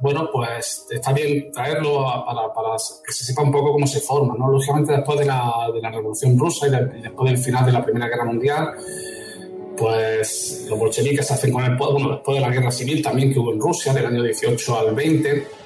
[0.00, 4.34] bueno, pues está bien traerlo para, para, que se sepa un poco cómo se forma,
[4.38, 4.50] ¿no?
[4.50, 6.70] Lógicamente, después de la, de la Revolución Rusa y,
[7.02, 8.72] después del final de la Primera Guerra Mundial,
[9.76, 13.34] pues los bolcheviques se hacen con el poder, bueno, después de la Guerra Civil también
[13.34, 15.58] que hubo en Rusia, del año 18 al 20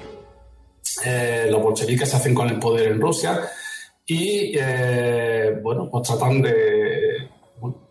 [1.04, 3.40] eh, los bolcheviques se hacen con el poder en Rusia
[4.06, 7.30] y, eh, bueno, pues tratan de...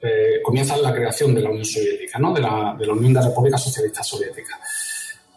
[0.01, 2.33] Eh, comienzan la creación de la Unión Soviética, ¿no?
[2.33, 4.59] de, la, de la Unión de Repúblicas Socialistas Soviéticas.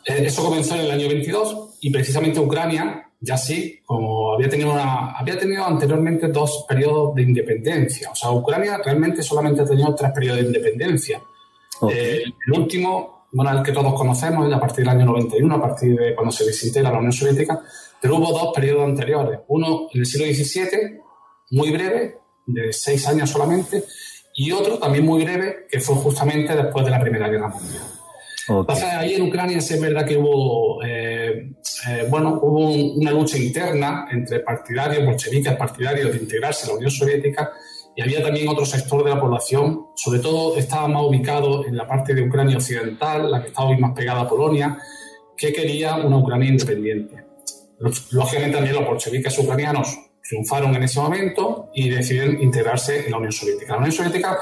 [0.04, 5.12] eso comenzó en el año 22 y precisamente Ucrania, ya sí, como había tenido, una,
[5.12, 8.10] había tenido anteriormente dos periodos de independencia.
[8.10, 11.22] O sea, Ucrania realmente solamente ha tenido tres periodos de independencia.
[11.88, 16.14] el último bueno, el que todos conocemos, a partir del año 91, a partir de
[16.14, 17.60] cuando se desintegra la Unión Soviética,
[18.00, 19.40] pero hubo dos periodos anteriores.
[19.48, 21.00] Uno en el siglo XVII,
[21.50, 23.84] muy breve, de seis años solamente,
[24.36, 27.82] y otro también muy breve, que fue justamente después de la Primera Guerra Mundial.
[28.46, 31.50] Entonces, ahí en Ucrania sí es verdad que hubo, eh,
[31.88, 36.90] eh, bueno, hubo una lucha interna entre partidarios, bolcheviques partidarios de integrarse a la Unión
[36.90, 37.52] Soviética
[37.96, 41.86] y había también otro sector de la población, sobre todo estaba más ubicado en la
[41.86, 44.78] parte de Ucrania occidental, la que estaba hoy más pegada a Polonia,
[45.36, 47.24] que quería una Ucrania independiente.
[48.10, 53.32] Lógicamente también los bolcheviques ucranianos triunfaron en ese momento y deciden integrarse en la Unión
[53.32, 53.72] Soviética.
[53.74, 54.38] La Unión Soviética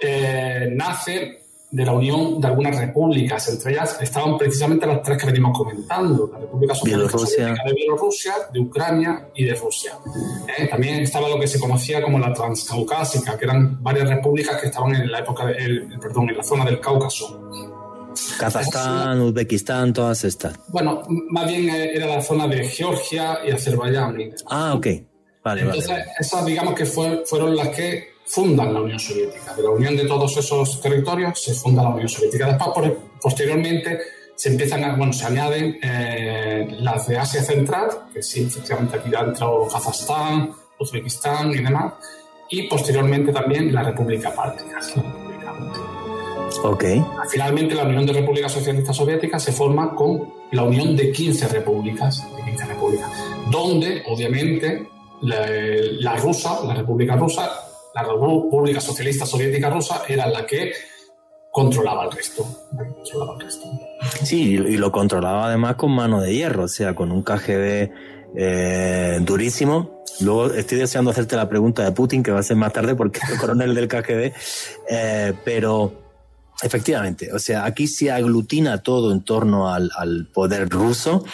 [0.00, 1.43] eh, nace
[1.74, 6.30] de la unión de algunas repúblicas, entre ellas estaban precisamente las tres que venimos comentando,
[6.32, 9.98] la República Socialista de Bielorrusia, de Ucrania y de Rusia.
[10.56, 10.68] ¿Eh?
[10.68, 14.94] También estaba lo que se conocía como la Transcaucásica, que eran varias repúblicas que estaban
[14.94, 15.46] en la época,
[16.00, 17.50] perdón, en la zona del Cáucaso.
[18.38, 20.54] Kazajstán, Uzbekistán, todas estas.
[20.68, 24.16] Bueno, más bien eh, era la zona de Georgia y Azerbaiyán.
[24.46, 24.86] Ah, ok.
[25.42, 29.54] Vale, Entonces, esas digamos que fueron las que fundan la Unión Soviética.
[29.54, 32.46] De la unión de todos esos territorios se funda la Unión Soviética.
[32.46, 33.98] Después, posteriormente,
[34.34, 39.10] se empiezan a, bueno, se añaden eh, las de Asia Central, que sí, efectivamente aquí
[39.10, 41.94] dentro Kazajstán, Uzbekistán y demás,
[42.50, 44.80] y posteriormente también la República Báltica.
[46.62, 46.84] Ok.
[47.30, 52.24] Finalmente, la Unión de Repúblicas Socialistas Soviéticas se forma con la unión de 15 repúblicas,
[52.36, 53.10] de 15 repúblicas,
[53.50, 54.88] donde, obviamente,
[55.22, 55.46] la,
[56.00, 57.50] la rusa, la República Rusa,
[57.94, 60.72] la República Socialista Soviética Rusa era la que
[61.52, 62.44] controlaba el resto.
[64.24, 67.90] Sí, y lo controlaba además con mano de hierro, o sea, con un KGB
[68.36, 70.02] eh, durísimo.
[70.20, 73.20] Luego estoy deseando hacerte la pregunta de Putin, que va a ser más tarde porque
[73.22, 74.32] es el coronel del KGB,
[74.90, 75.92] eh, pero
[76.62, 81.24] efectivamente, o sea, aquí se aglutina todo en torno al, al, poder ruso.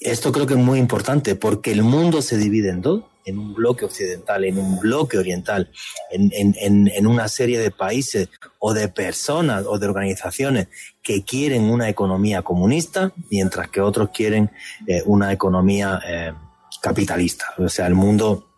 [0.00, 3.52] Esto creo que es muy importante porque el mundo se divide en dos en un
[3.52, 5.70] bloque occidental, en un bloque oriental,
[6.10, 8.28] en, en, en una serie de países
[8.60, 10.68] o de personas o de organizaciones
[11.02, 14.50] que quieren una economía comunista, mientras que otros quieren
[14.86, 16.32] eh, una economía eh,
[16.80, 17.46] capitalista.
[17.58, 18.48] O sea, el mundo,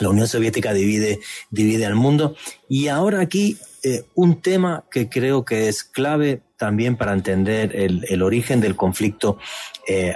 [0.00, 2.34] la Unión Soviética divide, divide al mundo.
[2.68, 8.06] Y ahora aquí eh, un tema que creo que es clave también para entender el,
[8.08, 9.38] el origen del conflicto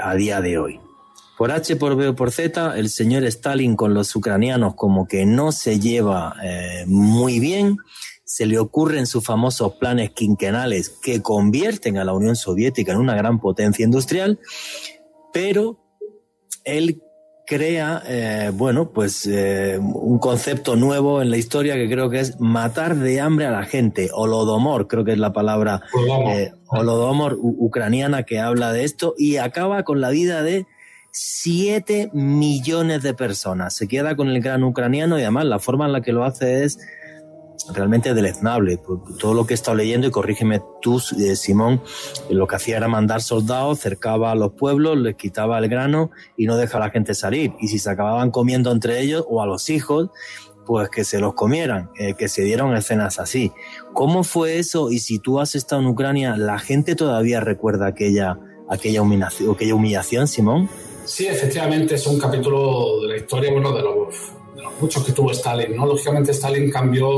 [0.03, 0.81] a día de hoy.
[1.39, 5.25] Por H, por B o por Z, el señor Stalin con los ucranianos como que
[5.25, 7.77] no se lleva eh, muy bien.
[8.25, 13.15] Se le ocurren sus famosos planes quinquenales que convierten a la Unión Soviética en una
[13.15, 14.41] gran potencia industrial,
[15.33, 15.79] pero
[16.65, 17.05] él
[17.47, 22.41] crea, eh, bueno, pues eh, un concepto nuevo en la historia que creo que es
[22.41, 25.83] matar de hambre a la gente, holodomor, creo que es la palabra
[26.67, 30.67] holodomor ucraniana que habla de esto, y acaba con la vida de
[31.19, 33.75] 7 millones de personas.
[33.75, 36.65] Se queda con el gran ucraniano y además la forma en la que lo hace
[36.65, 36.79] es
[37.75, 38.79] realmente deleznable.
[39.19, 41.83] Todo lo que he estado leyendo, y corrígeme tú, eh, Simón,
[42.31, 46.47] lo que hacía era mandar soldados, cercaba a los pueblos, les quitaba el grano y
[46.47, 47.53] no dejaba a la gente salir.
[47.61, 50.11] Y si se acababan comiendo entre ellos o a los hijos,
[50.67, 53.53] pues que se los comieran, eh, que se dieron escenas así.
[53.93, 54.91] ¿Cómo fue eso?
[54.91, 59.75] Y si tú has estado en Ucrania, ¿la gente todavía recuerda aquella, aquella, humillación, aquella
[59.75, 60.69] humillación, Simón?
[61.09, 64.15] Sí, efectivamente es un capítulo de la historia, bueno, de los,
[64.79, 65.87] muchos que tuvo Stalin, ¿no?
[65.87, 67.09] Lógicamente Stalin cambió,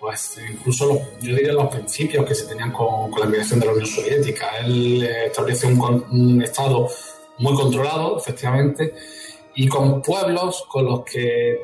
[0.00, 3.72] pues, incluso los, yo diría los principios que se tenían con, la creación de la
[3.72, 4.50] Unión Soviética.
[4.64, 6.88] Él eh, estableció un, Estado
[7.38, 8.92] muy controlado, efectivamente,
[9.54, 11.56] y con pueblos con los que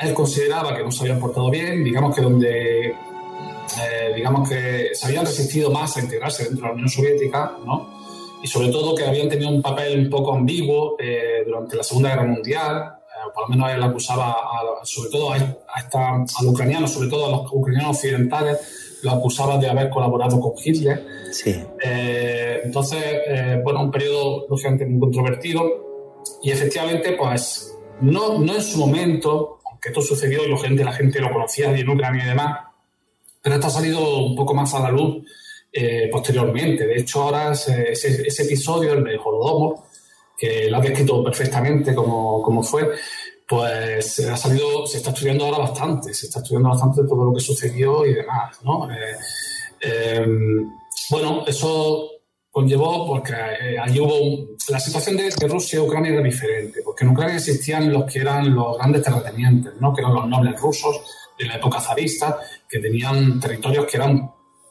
[0.00, 5.06] él consideraba que no se habían portado bien, digamos que donde, eh, digamos que se
[5.06, 7.97] habían resistido más a integrarse dentro de la Unión Soviética, ¿no?
[8.42, 12.10] Y sobre todo que habían tenido un papel un poco ambiguo eh, durante la Segunda
[12.10, 12.94] Guerra Mundial.
[12.98, 14.36] Eh, por lo menos él acusaba,
[14.84, 19.58] sobre todo a, esta, a los ucranianos, sobre todo a los ucranianos occidentales, lo acusaba
[19.58, 21.04] de haber colaborado con Hitler.
[21.32, 21.62] Sí.
[21.82, 25.88] Eh, entonces, bueno, un periodo lógicamente muy controvertido
[26.42, 30.92] y efectivamente, pues, no, no en su momento, aunque esto sucedió y la gente, la
[30.92, 32.60] gente lo conocía en Ucrania y demás,
[33.42, 35.24] pero esto ha salido un poco más a la luz
[35.80, 36.86] eh, posteriormente.
[36.86, 39.76] De hecho, ahora ese, episodio, el de Holodomor,
[40.36, 42.90] que lo ha descrito perfectamente como, como fue,
[43.46, 47.40] pues ha salido, se está estudiando ahora bastante, se está estudiando bastante todo lo que
[47.40, 48.90] sucedió y demás, ¿no?
[48.90, 49.16] Eh,
[49.80, 50.68] em,
[51.10, 52.10] bueno, eso
[52.50, 57.36] conllevó porque eh, hubo la situación de, Rusia y Ucrania era diferente, porque en Ucrania
[57.36, 59.94] existían los que eran los grandes terratenientes, ¿no?
[59.94, 61.00] que eran los nobles rusos
[61.38, 64.28] de la época zarista, que tenían territorios que eran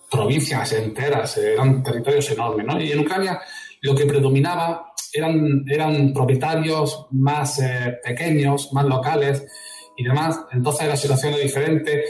[0.10, 2.82] provincias enteras, eran territorios enormes, ¿no?
[2.82, 3.40] Y en Ucrania
[3.82, 9.46] lo que predominaba eran, eran propietarios más eh, pequeños, más locales
[9.96, 10.40] y demás.
[10.52, 12.06] Entonces la situación era diferente.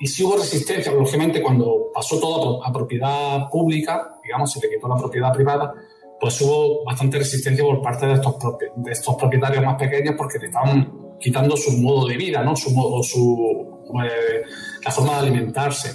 [0.00, 4.88] Y si hubo resistencia, lógicamente, cuando pasó todo a propiedad pública, digamos, se le quitó
[4.88, 5.72] la propiedad privada,
[6.20, 8.36] pues hubo bastante resistencia por parte de estos,
[8.76, 12.56] de estos propietarios más pequeños porque le estaban quitando su modo de vida, ¿no?
[12.56, 14.42] Su modo, su, eh,
[14.84, 15.90] la forma de alimentarse.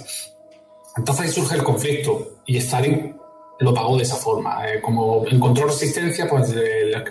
[0.98, 3.14] Entonces ahí surge el conflicto y Stalin
[3.60, 4.68] lo pagó de esa forma.
[4.68, 6.54] Eh, como encontró resistencia, pues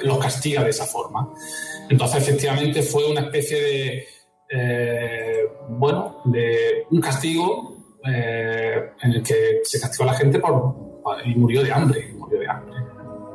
[0.03, 1.33] los castiga de esa forma.
[1.89, 4.07] Entonces efectivamente fue una especie de,
[4.49, 10.75] eh, bueno, de un castigo eh, en el que se castigó a la gente por,
[11.25, 12.75] y murió de hambre, murió de hambre.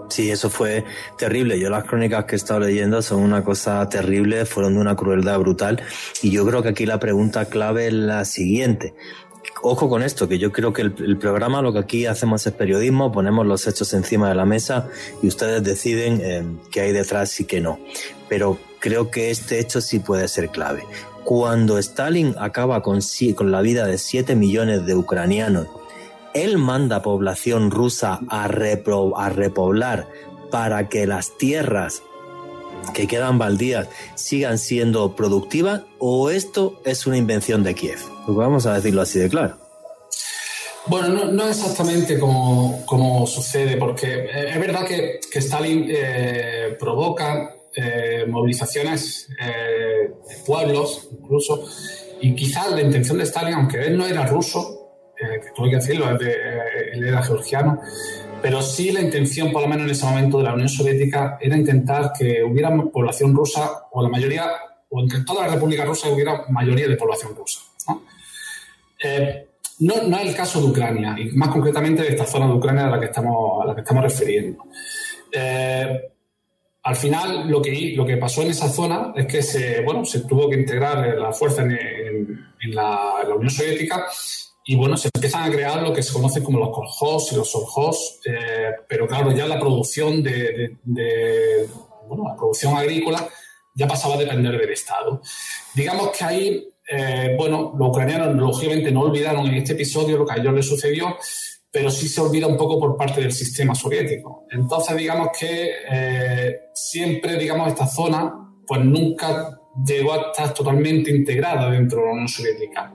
[0.08, 0.84] Sí, eso fue
[1.16, 1.58] terrible.
[1.58, 5.38] Yo las crónicas que he estado leyendo son una cosa terrible, fueron de una crueldad
[5.38, 5.80] brutal.
[6.20, 8.92] Y yo creo que aquí la pregunta clave es la siguiente
[9.62, 13.12] ojo con esto, que yo creo que el, programa lo que aquí hacemos es periodismo,
[13.12, 14.88] ponemos los hechos encima de la mesa
[15.22, 17.78] y ustedes deciden eh, qué hay detrás y qué no.
[18.28, 20.84] Pero creo que este hecho sí puede ser clave.
[21.24, 23.00] Cuando Stalin acaba con,
[23.36, 25.68] con la vida de 7 millones de ucranianos,
[26.34, 30.08] él manda población rusa a, a repoblar
[30.50, 32.02] para que las tierras
[32.94, 38.11] que quedan baldías sigan siendo productivas o esto es una invención de Kiev?
[38.24, 39.56] Pues vamos a decirlo así de claro.
[40.86, 47.54] Bueno, no, exactamente como, como, sucede, porque eh, es verdad que, que Stalin eh, provoca
[47.74, 51.64] eh, movilizaciones de pueblos, incluso,
[52.20, 54.78] y quizás la intención de Stalin, aunque él no era ruso,
[55.16, 57.80] que tuve que decirlo, él era georgiano,
[58.42, 61.56] pero sí la intención, por lo menos en ese momento, de la Unión Soviética era
[61.56, 64.46] intentar que hubiera población rusa, o la mayoría,
[64.90, 67.60] o en que toda la República Rusa hubiera mayoría de población rusa.
[69.04, 69.08] ¿No?
[69.08, 69.48] Eh,
[69.80, 72.90] no, es el caso de Ucrania, y más concretamente de esta zona de Ucrania a
[72.90, 74.64] la que estamos, a la que estamos refiriendo.
[75.32, 76.12] Eh,
[76.84, 80.20] al final lo que, lo que pasó en esa zona es que se, bueno, se
[80.20, 84.06] tuvo que integrar la fuerza en, la, Unión Soviética
[84.64, 87.50] y bueno, se empiezan a crear lo que se conoce como los kolhos y los
[87.50, 90.76] sovhos, eh, pero claro, ya la producción de,
[92.08, 93.28] bueno, la producción agrícola
[93.74, 95.20] ya pasaba a depender del Estado.
[95.74, 100.34] Digamos que ahí, eh, bueno, los ucranianos lógicamente no olvidaron en este episodio lo que
[100.34, 101.16] a ellos les sucedió,
[101.70, 104.44] pero sí se olvida un poco por parte del sistema soviético.
[104.50, 108.30] Entonces, digamos que eh, siempre, digamos, esta zona,
[108.66, 112.92] pues nunca llegó a estar totalmente integrada dentro de la Unión Soviética,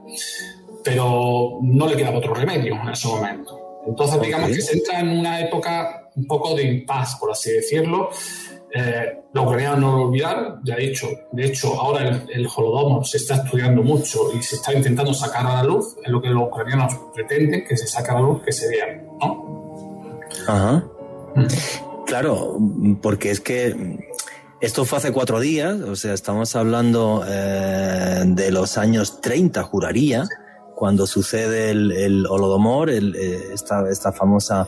[0.83, 3.59] pero no le quedaba otro remedio en ese momento.
[3.87, 8.09] Entonces, digamos que se entra en una época un poco de impas, por así decirlo,
[8.73, 13.05] eh, los ucranianos no lo olvidaron, ya he dicho, de hecho ahora el, el, holodomor
[13.05, 16.29] se está estudiando mucho y se está intentando sacar a la luz, es lo que
[16.29, 20.19] los ucranianos pretenden, que se saque a la luz, que se vea, ¿no?
[20.47, 20.83] Ajá.
[21.35, 21.47] Mm.
[22.05, 22.57] Claro,
[23.01, 23.75] porque es que
[24.59, 30.23] esto fue hace cuatro días, o sea, estamos hablando eh, de los años 30, juraría,
[30.75, 34.67] cuando sucede el, el holodomor, el, eh, esta, esta famosa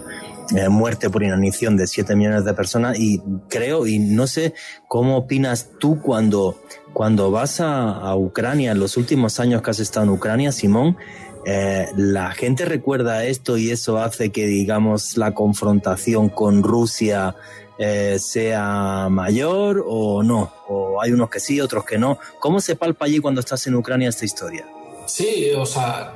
[0.56, 4.54] eh, muerte por inanición de 7 millones de personas y creo, y no sé
[4.88, 6.60] cómo opinas tú cuando,
[6.94, 10.98] cuando vas a, Ucrania, en los últimos años que has estado en Ucrania, Simón,
[11.46, 17.36] eh, la gente recuerda esto y eso hace que, digamos, la confrontación con Rusia
[17.78, 22.18] eh, sea mayor o no, o hay unos que sí, otros que no.
[22.40, 24.66] ¿Cómo se palpa allí cuando estás en Ucrania esta historia?
[25.10, 26.14] Sí, o sea,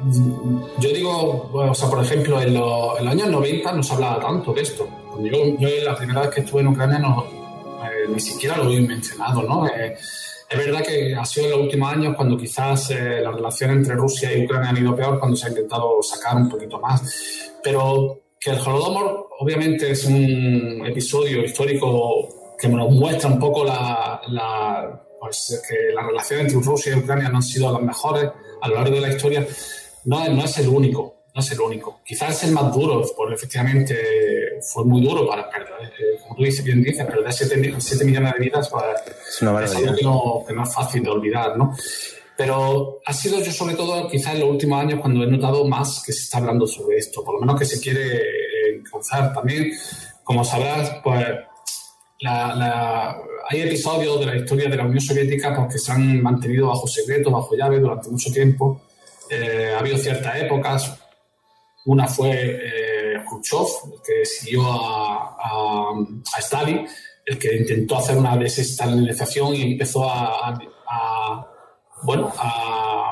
[0.77, 4.61] yo digo, o sea, por ejemplo, en, los años 90 no se hablaba tanto de
[4.61, 4.87] esto.
[5.19, 7.25] Yo, yo la primera vez que estuve en Ucrania no,
[7.83, 9.65] eh, ni siquiera lo he mencionado, ¿no?
[9.67, 9.97] Eh,
[10.47, 13.95] es verdad que ha sido en los últimos años cuando quizás eh, la relación entre
[13.95, 17.51] Rusia y Ucrania han ido peor, cuando se ha intentado sacar un poquito más.
[17.63, 24.21] Pero que el Holodomor obviamente es un episodio histórico que nos muestra un poco la,
[24.27, 28.29] la pues, que la relación entre Rusia y Ucrania no han sido las mejores
[28.61, 29.47] a lo largo de la historia,
[30.03, 32.01] no, no es el único, no es el único.
[32.03, 35.93] Quizás es el más duro, porque efectivamente fue muy duro para perder.
[35.97, 37.55] Eh, como tú dices, bien dices, perder 7,
[38.03, 38.83] millones de vidas pues,
[39.29, 41.73] es, una algo que no, que no, es fácil de olvidar, ¿no?
[42.35, 46.03] Pero ha sido yo sobre todo quizás en los últimos años cuando he notado más
[46.05, 49.33] que se está hablando sobre esto, por lo menos que se quiere encauzar.
[49.33, 49.71] También,
[50.25, 51.25] como sabrás, pues
[53.49, 56.87] hay episodios de la historia de la Unión Soviética pues, que se han mantenido bajo
[56.87, 58.81] secreto, bajo llave durante mucho tiempo.
[59.29, 60.99] Eh, ha habido ciertas épocas.
[61.85, 66.87] Una fue eh, Khrushchev, que siguió a, a, Stalin,
[67.25, 70.57] el que intentó hacer una desestalinización y empezó a,
[72.03, 73.03] bueno, a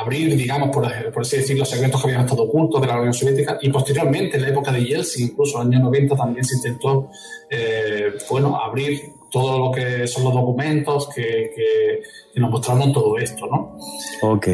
[0.00, 3.58] abrir, digamos, por, así decirlo, los secretos que habían estado ocultos de la Unión Soviética.
[3.60, 7.10] Y posteriormente, en la época de Yeltsin, incluso en los años 90, también se intentó,
[7.48, 9.00] eh, bueno, abrir
[9.30, 13.76] todo lo que son los documentos que, que, nos mostraron todo esto, ¿no?
[14.22, 14.48] Ok.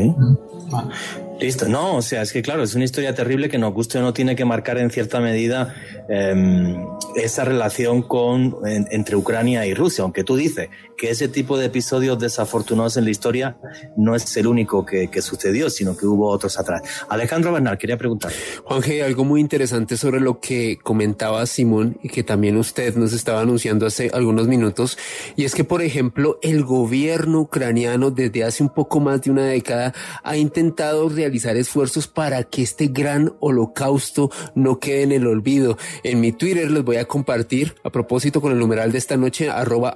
[1.39, 4.01] Listo, no, o sea, es que claro, es una historia terrible que nos guste o
[4.01, 5.75] no tiene que marcar en cierta medida
[6.09, 6.83] em,
[7.15, 12.19] esa relación con, entre Ucrania y Rusia, aunque tú dices que ese tipo de episodios
[12.19, 13.59] desafortunados en la historia
[13.99, 16.83] no es el único que, sucedió, sino que hubo otros atrás.
[17.09, 18.33] Alejandro Bernal, quería preguntar.
[18.65, 23.41] Juanje, algo muy interesante sobre lo que comentaba Simón y que también usted nos estaba
[23.41, 24.97] anunciando hace algunos minutos,
[25.37, 29.45] y es que, por ejemplo, el gobierno ucraniano desde hace un poco más de una
[29.45, 31.26] década ha intentado realizar
[31.57, 35.79] esfuerzos para que este gran holocausto no quede en el olvido.
[36.03, 39.51] En mi Twitter les voy a compartir, a propósito con el numeral de esta noche,
[39.51, 39.95] arroba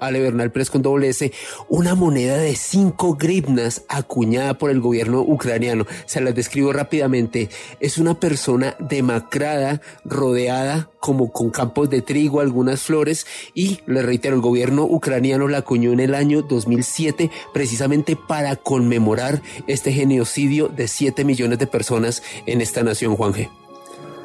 [0.53, 1.33] Press con doble S,
[1.69, 5.87] una moneda de 5 grivnas acuñada por el gobierno ucraniano.
[6.07, 7.49] Se las describo rápidamente.
[7.81, 14.37] Es una persona demacrada, rodeada como con campos de trigo, algunas flores y, le reitero,
[14.37, 20.87] el gobierno ucraniano la acuñó en el año 2007 precisamente para conmemorar este genocidio de
[20.87, 23.49] 7 millones de personas en esta nación, Juan G.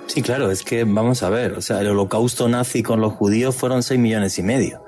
[0.07, 3.55] Sí, claro, es que vamos a ver, o sea, el holocausto nazi con los judíos
[3.55, 4.83] fueron 6 millones y medio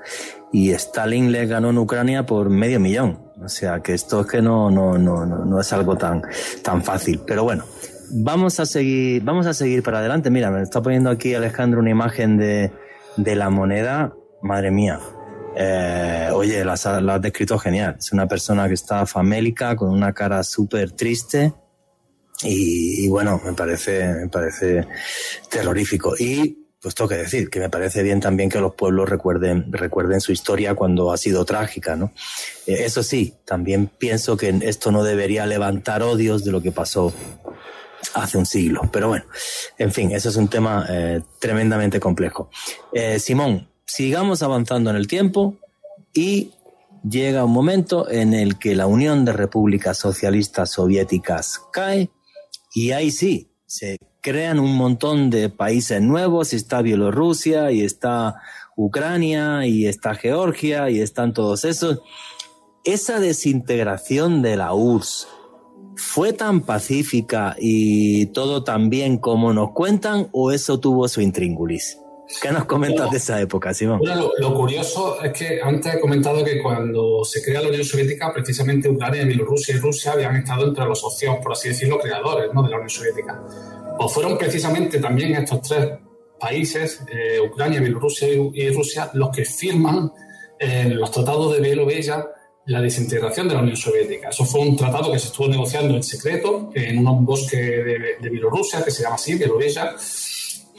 [0.52, 3.18] y Stalin le ganó en Ucrania por medio millón.
[3.42, 6.22] O sea, que esto es que no, no, no, no es algo tan,
[6.62, 7.20] tan fácil.
[7.26, 7.64] Pero bueno,
[8.10, 10.30] vamos a seguir, vamos a seguir para adelante.
[10.30, 12.72] Mira, me está poniendo aquí Alejandro una imagen de,
[13.16, 14.14] de la moneda.
[14.42, 15.00] Madre mía.
[15.56, 17.96] Eh, oye, la, la has descrito genial.
[17.98, 21.52] Es una persona que está famélica, con una cara súper triste.
[22.42, 24.86] Y, bueno, me parece, me parece
[25.50, 26.14] terrorífico.
[26.16, 30.20] Y pues tengo que decir que me parece bien también que los pueblos recuerden, recuerden
[30.20, 32.12] su historia cuando ha sido trágica, ¿no?
[32.66, 37.12] Eh, eso sí, también pienso que esto no debería levantar odios de lo que pasó
[38.14, 38.82] hace un siglo.
[38.92, 39.24] Pero bueno,
[39.78, 42.50] en fin, eso es un tema eh, tremendamente complejo.
[42.92, 45.56] Eh, Simón, sigamos avanzando en el tiempo
[46.12, 46.52] y
[47.08, 52.10] llega un momento en el que la Unión de Repúblicas Socialistas Soviéticas cae
[52.74, 58.36] y ahí sí, se crean un montón de países nuevos, está Bielorrusia y está
[58.76, 62.00] Ucrania y está Georgia y están todos esos.
[62.84, 65.28] Esa desintegración de la URSS
[65.98, 71.98] fue tan pacífica y todo tan bien como nos cuentan o eso tuvo su intríngulis?
[72.42, 74.00] ¿Qué nos comentas de esa época, Simón?
[74.00, 78.32] Bueno, lo, curioso es que antes he comentado que cuando se crea la Unión Soviética,
[78.32, 82.62] precisamente Ucrania, Bielorrusia y Rusia habían estado entre los socios, por así decirlo, creadores ¿no?
[82.62, 83.42] de la Unión Soviética.
[83.98, 85.90] Pues fueron precisamente también estos tres
[86.38, 90.12] países, eh, Ucrania, Bielorrusia y, Rusia, los que firman
[90.58, 92.26] en los tratados de Bielorrusia
[92.68, 94.28] la desintegración de la Unión Soviética.
[94.28, 98.28] Eso fue un tratado que se estuvo negociando en secreto en un bosque de, de
[98.28, 99.96] Bielorrusia, que se llama así, Bielorrusia,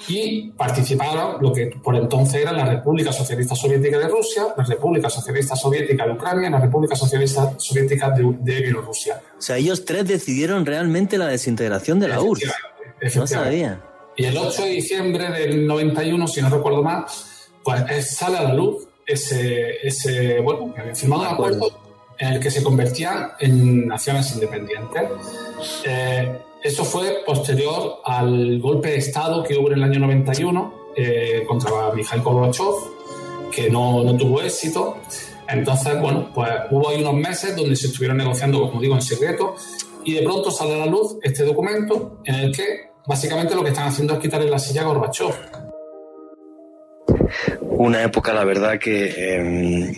[0.07, 5.09] y participaron lo que por entonces era la República Socialista Soviética de Rusia, la República
[5.09, 9.21] Socialista Soviética de Ucrania y la República Socialista Soviética de, Bielorrusia.
[9.37, 13.15] O sea, ellos tres decidieron realmente la desintegración de la URSS.
[13.15, 13.81] No sabía.
[14.15, 17.05] Y el 8 de diciembre del 91, si no recuerdo mal,
[17.63, 21.71] pues sale a la luz ese, ese bueno, que habían firmado un acuerdo
[22.19, 25.03] en el que se convertían en naciones independientes.
[25.85, 31.43] Eh, eso fue posterior al golpe de Estado que hubo en el año 91 eh,
[31.47, 32.73] contra Mikhail Gorbachev,
[33.51, 34.97] que no, no, tuvo éxito.
[35.47, 39.55] Entonces, bueno, pues hubo ahí unos meses donde se estuvieron negociando, como digo, en secreto,
[40.03, 43.69] y de pronto sale a la luz este documento en el que básicamente lo que
[43.69, 45.33] están haciendo es quitarle la silla a Gorbachev.
[47.79, 49.95] Una época, la verdad, que em,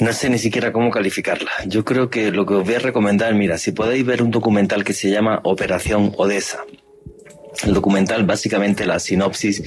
[0.00, 1.50] no sé ni siquiera cómo calificarla.
[1.66, 4.84] Yo creo que lo que os voy a recomendar, mira, si podéis ver un documental
[4.84, 6.64] que se llama Operación Odessa.
[7.62, 9.62] El documental, básicamente, la sinopsis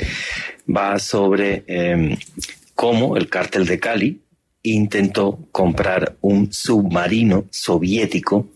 [0.68, 2.18] va sobre em,
[2.74, 4.22] cómo el cártel de Cali
[4.64, 8.48] intentó comprar un submarino soviético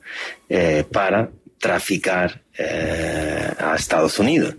[0.49, 1.29] eh, para
[1.59, 4.55] traficar eh, a Estados Unidos.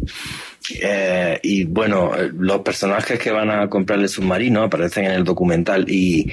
[0.74, 5.88] Eh, y bueno, los personajes que van a comprar el submarino aparecen en el documental
[5.88, 6.30] y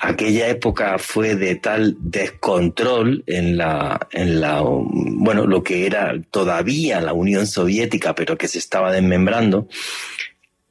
[0.00, 7.00] aquella época fue de tal descontrol en la, en la, bueno, lo que era todavía
[7.00, 9.68] la Unión Soviética, pero que se estaba desmembrando,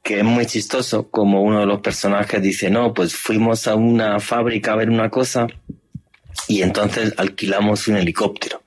[0.02, 4.20] que es muy chistoso como uno de los personajes dice, no, pues fuimos a una
[4.20, 5.46] fábrica a ver una cosa
[6.46, 8.62] y entonces alquilamos un helicóptero.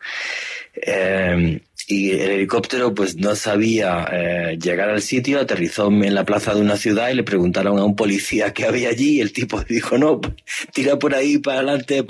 [0.74, 1.62] Eh,
[1.92, 6.62] y el helicóptero pues no sabía eh, llegar al sitio, aterrizó en la plaza de
[6.62, 9.98] una ciudad y le preguntaron a un policía que había allí y el tipo dijo,
[9.98, 10.36] no, pues,
[10.74, 12.06] tira por ahí para adelante.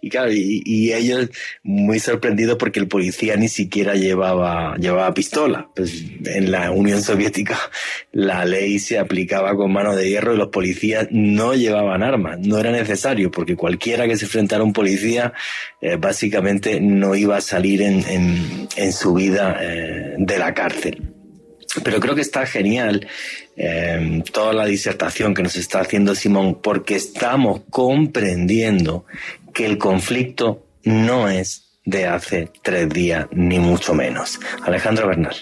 [0.00, 1.28] Y claro, y, ellos
[1.62, 5.68] muy sorprendidos porque el policía ni siquiera llevaba, llevaba pistola.
[5.76, 7.58] Pues en la Unión Soviética
[8.12, 12.58] la ley se aplicaba con mano de hierro y los policías no llevaban armas, no
[12.58, 15.34] era necesario porque cualquiera que se enfrentara a un policía
[15.82, 21.02] eh, básicamente no iba a salir en, en, en su eh, de la cárcel.
[21.84, 23.06] Pero creo que está genial
[23.56, 29.04] eh, toda la disertación que nos está haciendo Simón, porque estamos comprendiendo
[29.52, 34.38] que el conflicto no es de hace tres días, ni mucho menos.
[34.62, 35.34] Alejandro Bernal.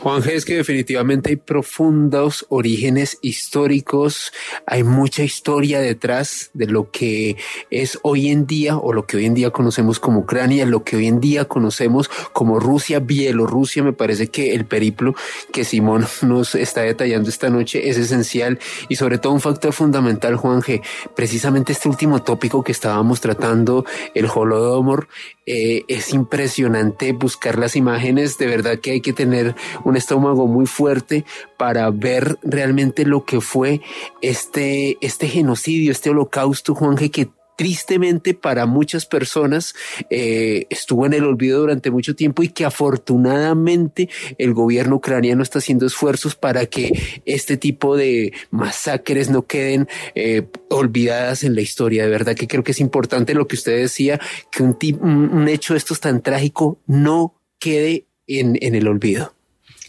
[0.00, 4.32] Juan es que definitivamente hay profundos orígenes históricos,
[4.66, 7.36] hay mucha historia detrás de lo que
[7.70, 10.96] es hoy en día o lo que hoy en día conocemos como Ucrania, lo que
[10.96, 13.82] hoy en día conocemos como Rusia, Bielorrusia.
[13.82, 15.14] Me parece que el periplo
[15.52, 20.36] que Simón nos está detallando esta noche es esencial y sobre todo un factor fundamental,
[20.36, 20.82] Juan G,
[21.16, 23.84] precisamente este último tópico que estábamos tratando,
[24.14, 25.08] el Holodomor,
[25.52, 30.66] eh, es impresionante buscar las imágenes, de verdad que hay que tener un estómago muy
[30.66, 31.24] fuerte
[31.56, 33.80] para ver realmente lo que fue
[34.22, 37.30] este, este genocidio, este holocausto, Juanje, que
[37.60, 39.74] tristemente para muchas personas
[40.08, 44.08] eh, estuvo en el olvido durante mucho tiempo y que afortunadamente
[44.38, 50.46] el gobierno ucraniano está haciendo esfuerzos para que este tipo de masacres no queden eh,
[50.70, 52.04] olvidadas en la historia.
[52.04, 54.18] De verdad que creo que es importante lo que usted decía,
[54.50, 59.34] que un, un hecho de estos tan trágico no quede en, en el olvido.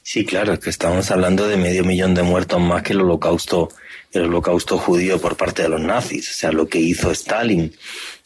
[0.03, 3.69] Sí, claro, que estamos hablando de medio millón de muertos más que el holocausto
[4.11, 6.29] el holocausto judío por parte de los nazis.
[6.29, 7.73] O sea, lo que hizo Stalin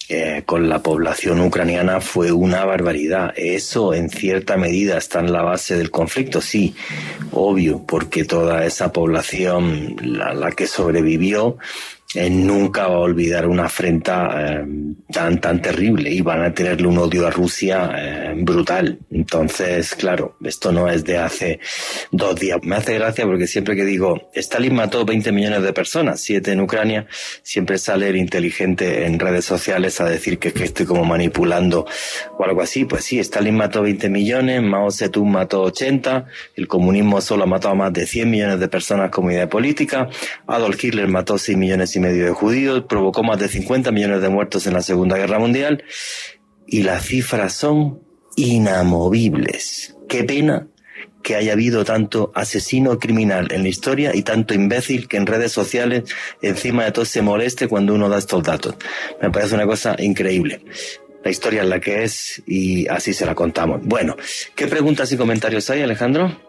[0.07, 3.33] eh, con la población ucraniana fue una barbaridad.
[3.35, 6.75] Eso en cierta medida está en la base del conflicto, sí,
[7.31, 11.57] obvio, porque toda esa población, la, la que sobrevivió,
[12.29, 14.65] nunca va a olvidar una afrenta eh,
[15.11, 18.99] tan, tan terrible y van a tenerle un odio a Rusia eh, brutal.
[19.11, 21.59] Entonces, claro, esto no es de hace
[22.11, 22.59] dos días.
[22.63, 26.61] Me hace gracia porque siempre que digo, Stalin mató 20 millones de personas, siete en
[26.61, 27.07] Ucrania,
[27.43, 31.85] siempre sale el inteligente en redes sociales a decir que, que estoy como manipulando
[32.37, 32.85] o algo así.
[32.85, 37.73] Pues sí, Stalin mató 20 millones, Mao Zedong mató 80, el comunismo solo ha matado
[37.73, 40.09] a más de 100 millones de personas como idea política,
[40.47, 44.29] Adolf Hitler mató 6 millones y medio de judíos, provocó más de 50 millones de
[44.29, 45.83] muertos en la Segunda Guerra Mundial
[46.67, 48.01] y las cifras son
[48.35, 49.95] inamovibles.
[50.07, 50.67] Qué pena
[51.23, 55.51] que haya habido tanto asesino criminal en la historia y tanto imbécil que en redes
[55.51, 56.03] sociales
[56.43, 58.75] encima de todo se moleste cuando uno da estos datos.
[59.19, 60.61] Me parece una cosa increíble.
[61.23, 63.81] La historia es la que es y así se la contamos.
[63.83, 64.15] Bueno,
[64.55, 66.44] ¿qué preguntas y comentarios hay, Alejandro?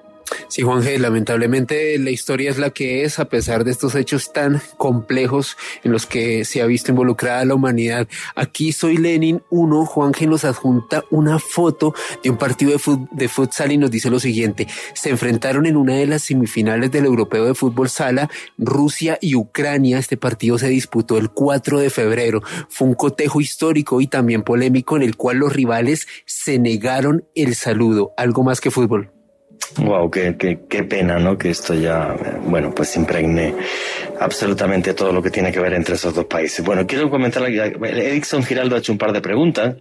[0.49, 4.61] Sí, Juan lamentablemente la historia es la que es, a pesar de estos hechos tan
[4.77, 8.09] complejos en los que se ha visto involucrada la humanidad.
[8.35, 13.73] Aquí soy Lenin 1, Juan nos adjunta una foto de un partido de, de futsal
[13.73, 17.55] y nos dice lo siguiente, se enfrentaron en una de las semifinales del Europeo de
[17.55, 22.95] Fútbol Sala, Rusia y Ucrania, este partido se disputó el 4 de febrero, fue un
[22.95, 28.43] cotejo histórico y también polémico en el cual los rivales se negaron el saludo, algo
[28.43, 29.16] más que fútbol.
[29.79, 31.37] Wow, qué, qué, qué, pena, ¿no?
[31.37, 33.55] Que esto ya, bueno, pues impregne
[34.21, 36.65] absolutamente todo lo que tiene que ver entre esos dos países.
[36.65, 39.77] Bueno, quiero comentar, Erickson Giraldo ha hecho un par de preguntas.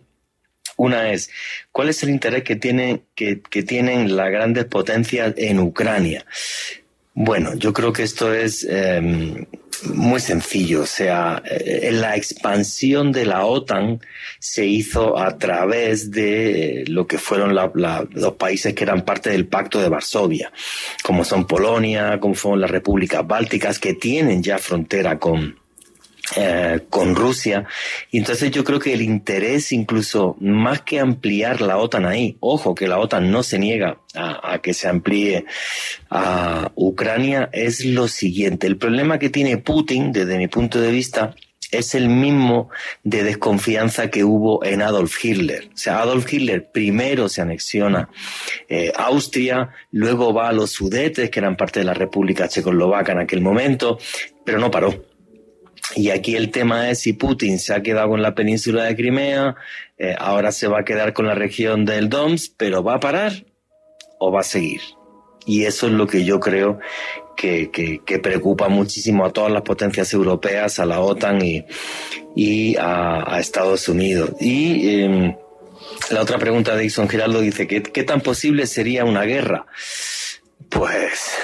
[0.77, 1.29] Una es,
[1.71, 6.25] ¿cuál es el interés que, tiene, que, que tienen las grandes potencias en Ucrania?
[7.17, 9.47] Bueno, yo creo que esto es eh,
[9.93, 10.81] muy sencillo.
[10.81, 14.01] O sea, eh, la expansión de la OTAN
[14.37, 19.79] se hizo a través de lo que fueron los países que eran parte del Pacto
[19.79, 20.51] de Varsovia,
[21.03, 25.57] como son Polonia, como son las repúblicas bálticas, que tienen ya frontera con,
[26.35, 27.65] eh, con Rusia.
[28.09, 32.73] Y entonces yo creo que el interés, incluso más que ampliar la OTAN ahí, ojo
[32.73, 35.45] que la OTAN no se niega a, que se amplíe
[36.09, 38.65] a Ucrania, es lo siguiente.
[38.65, 41.35] El problema que tiene Putin, desde mi punto de vista,
[41.71, 42.69] es el mismo
[43.03, 45.69] de desconfianza que hubo en Adolf Hitler.
[45.73, 48.09] O sea, Adolf Hitler primero se anexiona
[48.67, 53.19] eh, Austria, luego va a los Sudetes, que eran parte de la República Checoslovaca en
[53.19, 53.99] aquel momento,
[54.43, 55.14] pero no paró
[55.93, 59.55] y aquí el tema es si Putin se ha quedado con la península de Crimea,
[59.97, 63.45] eh, ahora se va a quedar con la región del Doms, pero ¿va a parar
[64.19, 64.81] o va a seguir?
[65.45, 66.79] Y eso es lo que yo creo
[67.37, 71.65] que, que, preocupa muchísimo a todas las potencias europeas, a la OTAN y,
[72.35, 74.31] y a, Estados Unidos.
[74.39, 75.35] Y em,
[76.09, 79.67] la otra pregunta de Ison Giraldo dice, ¿qué, ¿qué tan posible sería una guerra?
[80.69, 81.37] Pues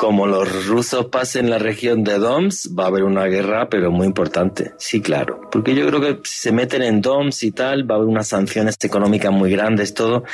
[0.00, 4.06] como los rusos pasen la región de Doms, va a haber una guerra, pero muy
[4.06, 4.72] importante.
[4.78, 5.42] Sí, claro.
[5.52, 8.26] Porque yo creo que si se meten en Doms y tal, va a haber unas
[8.26, 10.24] sanciones económicas muy grandes, todo.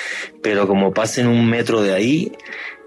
[0.41, 2.31] Pero como pasen un metro de ahí,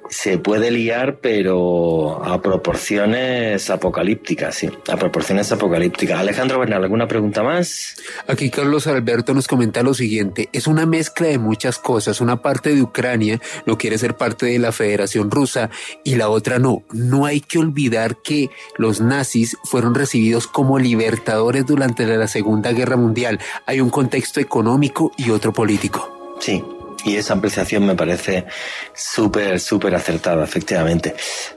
[0.09, 6.19] se puede liar, pero a proporciones apocalípticas, sí, a proporciones apocalípticas.
[6.19, 7.95] Alejandro Bernal, ¿alguna pregunta más?
[8.27, 12.73] Aquí Carlos Alberto nos comenta lo siguiente, es una mezcla de muchas cosas, una parte
[12.73, 15.69] de Ucrania no quiere ser parte de la Federación Rusa
[16.03, 16.83] y la otra no.
[16.91, 22.97] No hay que olvidar que los nazis fueron recibidos como libertadores durante la Segunda Guerra
[22.97, 23.39] Mundial.
[23.65, 26.37] Hay un contexto económico y otro político.
[26.39, 26.63] Sí,
[27.05, 28.45] y esa apreciación me parece
[28.93, 31.15] súper, súper acertada, efectivamente.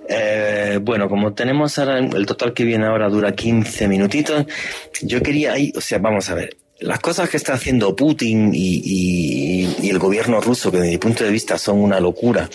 [0.08, 4.46] Eh, bueno, como tenemos ahora, el total que viene ahora dura 15 minutitos,
[5.02, 9.88] yo quería ahí, o sea, vamos a ver, las cosas que está haciendo Putin y,
[9.88, 12.48] el gobierno ruso, que desde mi punto de vista son una locura,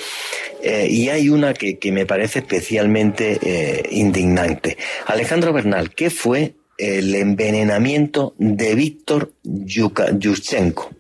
[0.62, 4.78] eh, y hay una que, que me parece especialmente eh, indignante.
[5.06, 10.97] Alejandro Bernal, ¿qué fue el envenenamiento de Víctor Yushchenko?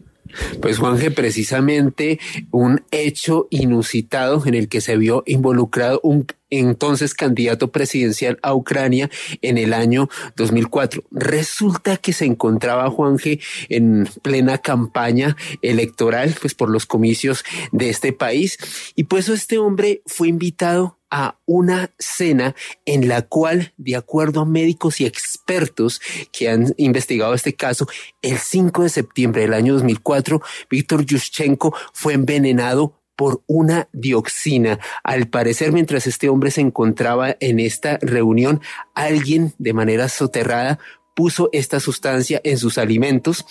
[0.62, 2.20] Pues Juanje, precisamente
[2.52, 9.10] un hecho inusitado en el que se vio involucrado un entonces candidato presidencial a Ucrania
[9.42, 11.04] en el año 2004.
[11.12, 18.14] Resulta que se encontraba Juanje en plena campaña electoral, pues por los comicios de este
[18.14, 18.58] país,
[18.96, 22.56] y pues este hombre fue invitado a una cena
[22.86, 26.02] en la cual, de acuerdo a médicos y expertos
[26.32, 27.88] que han investigado este caso,
[28.22, 34.80] el 5 de septiembre del año 2004, Víctor Yushchenko fue envenenado por una dioxina.
[35.04, 38.62] Al parecer, mientras este hombre se encontraba en esta reunión,
[38.94, 40.80] alguien de manera soterrada
[41.18, 43.44] puso esta sustancia en sus alimentos.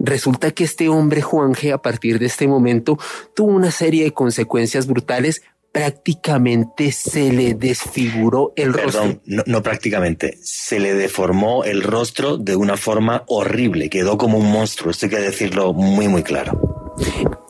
[0.00, 2.98] Resulta que este hombre, Juan G, a partir de este momento,
[3.36, 5.42] tuvo una serie de consecuencias brutales
[5.76, 9.02] prácticamente se le desfiguró el rostro.
[9.02, 14.38] Perdón, no, no prácticamente, se le deformó el rostro de una forma horrible, quedó como
[14.38, 16.94] un monstruo, esto hay que decirlo muy, muy claro.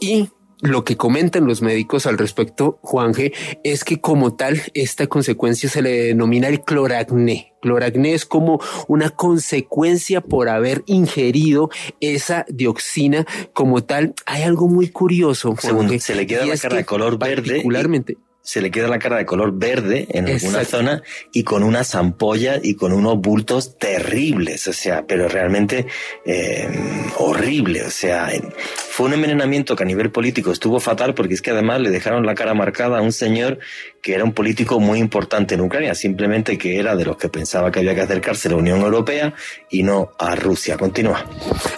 [0.00, 0.28] Y
[0.66, 3.32] lo que comentan los médicos al respecto, Juanje,
[3.64, 7.52] es que como tal, esta consecuencia se le denomina el cloracné.
[7.60, 14.14] Cloracné es como una consecuencia por haber ingerido esa dioxina como tal.
[14.26, 15.54] Hay algo muy curioso.
[15.56, 17.48] Juanje, se le queda la cara de color verde.
[17.48, 18.16] Particularmente
[18.46, 22.60] se le queda la cara de color verde en alguna zona y con unas ampollas
[22.62, 25.86] y con unos bultos terribles, o sea, pero realmente
[26.24, 26.68] eh,
[27.18, 31.50] horrible, o sea, fue un envenenamiento que a nivel político estuvo fatal porque es que
[31.50, 33.58] además le dejaron la cara marcada a un señor
[34.00, 37.72] que era un político muy importante en Ucrania, simplemente que era de los que pensaba
[37.72, 39.34] que había que acercarse a la Unión Europea
[39.70, 40.76] y no a Rusia.
[40.76, 41.26] Continúa.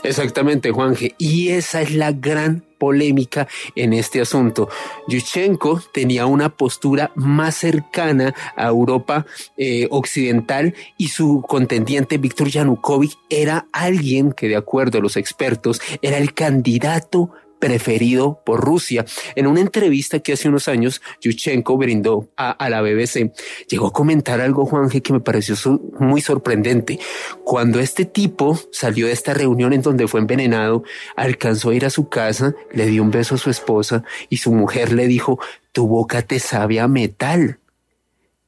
[0.02, 4.68] Exactamente, Juanje, y esa es la gran polémica en este asunto.
[5.08, 9.26] Yushchenko tenía una postura más cercana a Europa
[9.56, 15.80] eh, occidental y su contendiente Víctor Yanukovych era alguien que de acuerdo a los expertos
[16.02, 19.04] era el candidato preferido por Rusia.
[19.34, 23.32] En una entrevista que hace unos años Yushchenko brindó a, la BBC,
[23.68, 25.56] llegó a comentar algo, Juanje, que me pareció
[25.98, 26.98] muy sorprendente.
[27.44, 30.84] Cuando este tipo salió de esta reunión en donde fue envenenado,
[31.16, 34.52] alcanzó a ir a su casa, le dio un beso a su esposa y su
[34.52, 35.38] mujer le dijo,
[35.72, 37.58] tu boca te sabe a metal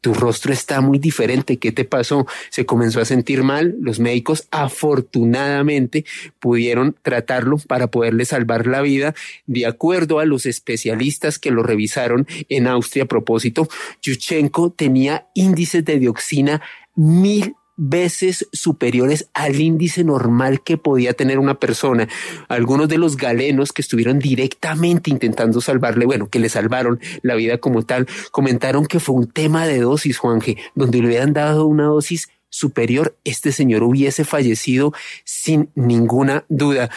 [0.01, 2.27] tu rostro está muy diferente, ¿qué te pasó?
[2.49, 6.05] Se comenzó a sentir mal, los médicos afortunadamente
[6.39, 9.15] pudieron tratarlo para poderle salvar la vida.
[9.47, 13.69] De acuerdo a los especialistas que lo revisaron en Austria a propósito,
[14.03, 16.63] Yuchenko tenía índices de dioxina
[16.95, 22.09] mil veces superiores al índice normal que podía tener una persona.
[22.49, 27.57] Algunos de los galenos que estuvieron directamente intentando salvarle, bueno, que le salvaron la vida
[27.59, 31.85] como tal, comentaron que fue un tema de dosis, Juanje, donde le hubieran dado una
[31.85, 34.93] dosis superior, este señor hubiese fallecido
[35.25, 36.91] sin ninguna duda.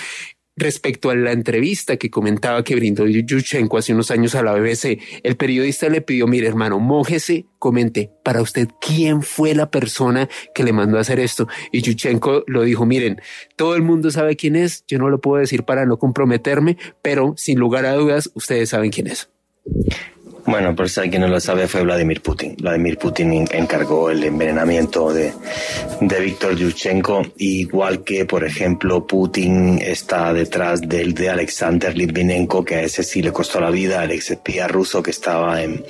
[0.55, 4.99] Respecto a la entrevista que comentaba que brindó Yuchenko hace unos años a la BBC,
[5.23, 10.63] el periodista le pidió, mire hermano, mójese, comente para usted quién fue la persona que
[10.63, 11.47] le mandó a hacer esto.
[11.71, 13.19] Y Yuchenko lo dijo, miren,
[13.55, 17.33] todo el mundo sabe quién es, yo no lo puedo decir para no comprometerme, pero
[17.35, 19.29] sin lugar a dudas, ustedes saben quién es.
[20.45, 22.55] Bueno, por si alguien no lo sabe, fue Vladimir Putin.
[22.59, 25.33] Vladimir Putin encargó el envenenamiento de,
[26.01, 32.75] de Víctor Yushchenko, igual que, por ejemplo, Putin está detrás del de Alexander Litvinenko, que
[32.75, 35.85] a ese sí le costó la vida, el ex espía ruso que estaba en,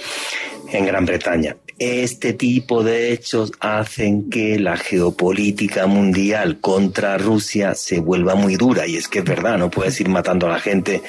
[0.71, 1.57] en Gran Bretaña.
[1.85, 8.87] Este tipo de hechos hacen que la geopolítica mundial contra Rusia se vuelva muy dura.
[8.87, 11.01] Y es que es verdad, no puedes ir matando a la gente,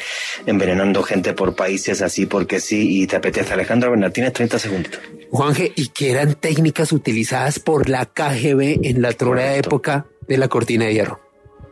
[0.46, 3.54] envenenando gente por países así porque sí y te apetece.
[3.54, 4.98] Alejandro Bernal, tienes 30 segundos.
[5.30, 10.48] Juanje, ¿y qué eran técnicas utilizadas por la KGB en la trola época de la
[10.48, 11.20] cortina de hierro?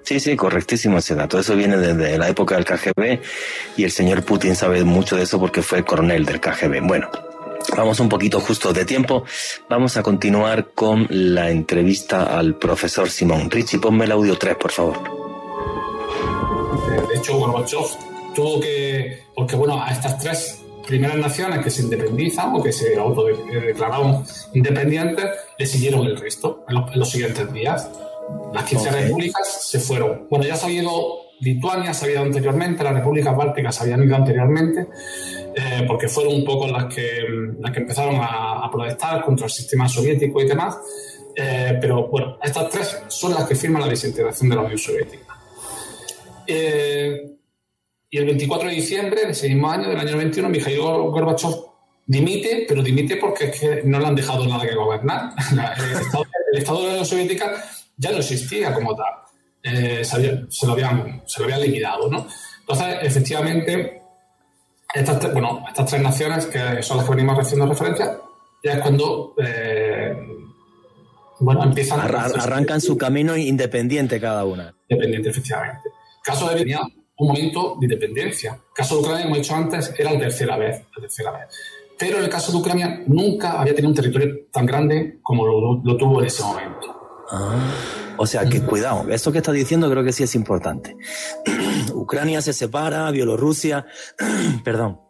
[0.04, 1.40] Sí, sí, correctísimo ese dato.
[1.40, 3.18] Eso viene desde la época del KGB
[3.76, 6.86] y el señor Putin sabe mucho de eso porque fue coronel del KGB.
[6.86, 7.10] Bueno,
[7.76, 9.24] Vamos un poquito justo de tiempo.
[9.68, 13.50] Vamos a continuar con la entrevista al profesor Simón.
[13.50, 14.98] Richie, ponme el audio 3, por favor.
[17.08, 17.86] De hecho, Gorbachev
[18.34, 22.96] tuvo que, porque bueno, a estas tres primeras naciones que se independizan o que se
[22.96, 25.26] autodeclararon independientes,
[25.58, 27.88] le siguieron el resto en los, siguientes días.
[28.52, 30.26] Las 15 repúblicas se fueron.
[30.28, 30.92] Bueno, ya se había ido
[31.42, 34.86] Lituania, se había ido anteriormente, las repúblicas bálticas se habían ido anteriormente
[35.54, 37.24] eh, porque fueron un poco las que,
[37.58, 40.78] las que empezaron a, protestar contra el sistema soviético y demás.
[41.34, 45.36] Eh, pero bueno, estas tres son las que firman la desintegración de la Unión Soviética.
[46.46, 47.36] Eh,
[48.08, 51.54] y el 24 de diciembre de ese mismo año, del año 21, Mikhail Gorbachev
[52.06, 55.32] dimite, pero dimite porque es que no le han dejado nada que gobernar.
[56.52, 57.52] el, estado, de la Unión Soviética
[57.96, 59.12] ya no existía como tal.
[59.62, 60.04] Se,
[60.48, 62.26] se, lo habían, se lo habían liquidado, ¿no?
[62.60, 64.02] Entonces, efectivamente,
[64.94, 68.18] estas, bueno, estas tres naciones, que son las que venimos haciendo referencia,
[68.62, 70.14] ya es cuando eh,
[71.40, 74.74] bueno, empiezan a arrancan su camino independiente cada una.
[74.88, 75.90] Independiente, efectivamente.
[76.22, 76.80] caso de tenía
[77.18, 78.52] un momento de independencia.
[78.52, 81.48] El caso de Ucrania, como he dicho antes, era la tercera vez, la tercera vez.
[81.98, 85.96] Pero en el caso de Ucrania nunca había tenido un territorio tan grande como lo,
[85.96, 87.24] tuvo en ese momento.
[87.30, 87.56] Ah,
[88.16, 90.96] o sea que cuidado, esto que está diciendo creo que sí es importante.
[91.94, 93.86] Ucrania se separa, Bielorrusia,
[94.64, 95.00] perdón.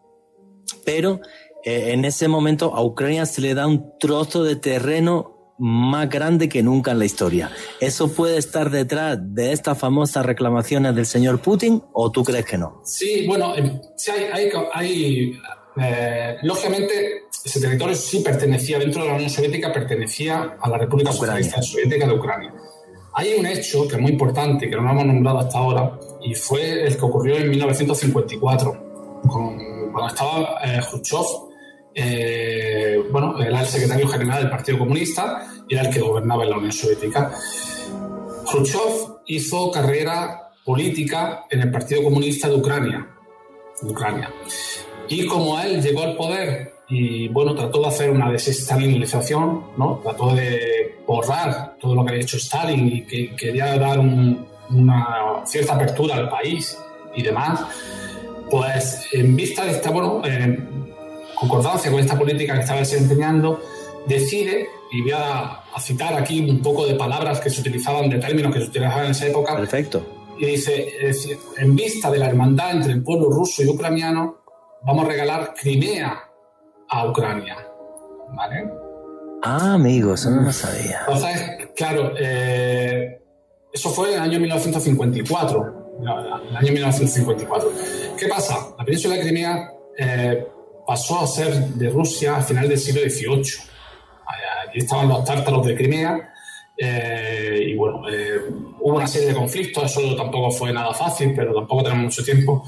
[0.85, 1.21] Pero
[1.65, 6.49] eh, en ese momento a Ucrania se le da un trozo de terreno más grande
[6.49, 7.51] que nunca en la historia.
[7.81, 12.59] ¿Eso puede estar detrás de estas famosas reclamaciones del señor Putin o tú crees que
[12.59, 12.81] no?
[12.85, 15.39] Sí, bueno, em, sí hay, hay,
[15.81, 21.13] eh, lógicamente, ese territorio sí pertenecía, dentro de la Unión Soviética, pertenecía a la República
[21.13, 22.53] Socialista Soviética de Ucrania.
[23.15, 26.35] Hay un hecho que es muy importante, que no lo hemos nombrado hasta ahora, y
[26.35, 28.93] fue el que ocurrió en 1954,
[29.93, 31.27] cuando estaba eh, Khrushchev,
[31.95, 36.51] eh, bueno, era el secretario general del Partido Comunista y era el que gobernaba en
[36.51, 37.31] la Unión Soviética.
[38.51, 43.07] Khrushchev hizo carrera política en el Partido Comunista de Ucrania,
[43.81, 44.33] de Ucrania.
[45.09, 50.01] Y como él llegó al poder y bueno, trató de hacer una desestalinización, ¿no?
[50.03, 55.73] Trató de borrar todo lo que había hecho Stalin y que quería dar una cierta
[55.73, 56.79] apertura al país
[57.15, 57.61] y demás.
[58.51, 60.93] Pues en vista de esta, bueno, en
[61.35, 63.63] concordancia con esta política que estaba desempeñando,
[64.07, 68.53] decide, y voy a, citar aquí un poco de palabras que se utilizaban, de términos
[68.53, 69.57] que se utilizaban en esa época.
[69.57, 70.05] Perfecto.
[70.39, 70.93] Y dice,
[71.57, 74.43] en vista de la hermandad entre el pueblo ruso y ucraniano,
[74.85, 76.32] vamos a regalar Crimea
[76.93, 77.57] a Ucrania.
[78.35, 78.71] ¿Vale?
[79.43, 81.01] Ah, amigo, eso no lo sabía.
[81.01, 83.21] Entonces, claro, eh,
[83.73, 85.99] eso fue en el año 1954.
[86.01, 87.73] el año 1954.
[88.19, 88.75] ¿Qué pasa?
[88.79, 90.47] La península de Crimea eh,
[90.87, 93.43] pasó a ser de Rusia a final del siglo XVIII.
[94.69, 96.29] Allí estaban los tártaros de Crimea.
[96.77, 98.03] Eh, y bueno,
[98.81, 102.65] hubo una serie de conflictos, eso tampoco fue nada fácil, pero tampoco tenemos mucho tiempo.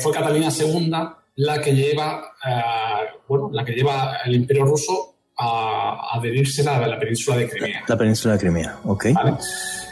[0.00, 0.90] fue Catalina II
[1.38, 6.98] la que lleva, eh, bueno, la que lleva el Imperio Ruso a, adherirse a la,
[6.98, 7.84] península de Crimea.
[7.86, 9.06] La península de Crimea, ok.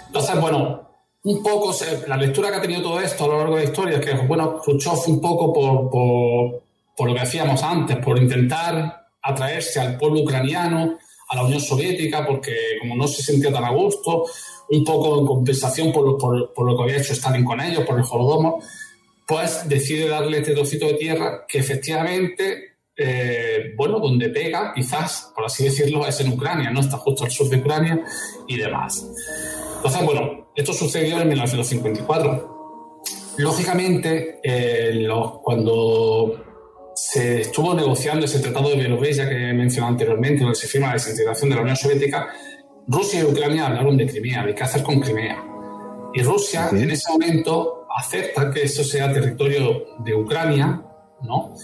[0.08, 0.90] Entonces, bueno,
[1.22, 1.72] un poco
[2.08, 4.60] la lectura que ha tenido todo esto a lo largo de la historia, que bueno,
[4.60, 6.62] Khrushchev un poco por, por,
[6.96, 12.26] por lo que decíamos antes, por intentar atraerse al pueblo ucraniano, a la Unión Soviética,
[12.26, 14.24] porque como no se sentía tan a gusto,
[14.70, 17.98] un poco en compensación por, por, por lo que había hecho Stalin con ellos, por
[17.98, 18.58] el Holodomor,
[19.26, 25.44] pues decide darle este trocito de tierra que efectivamente, eh, bueno, donde pega, quizás, por
[25.44, 26.80] así decirlo, es en Ucrania, ¿no?
[26.80, 28.04] Está justo al sur de Ucrania
[28.46, 29.04] y demás.
[29.76, 32.94] Entonces, bueno, esto sucedió en 1954.
[33.38, 35.06] Lógicamente, eh,
[35.42, 36.42] cuando
[36.94, 40.94] se estuvo negociando ese tratado de Bielorrusia que he mencionado anteriormente, donde se firma la
[40.94, 42.28] desintegración de la Unión Soviética,
[42.86, 45.44] Rusia y Ucrania hablaron de Crimea, de qué hacer con Crimea.
[46.14, 50.82] Y Rusia, en ese momento, acepta que eso sea territorio de Ucrania,
[51.22, 51.54] ¿no?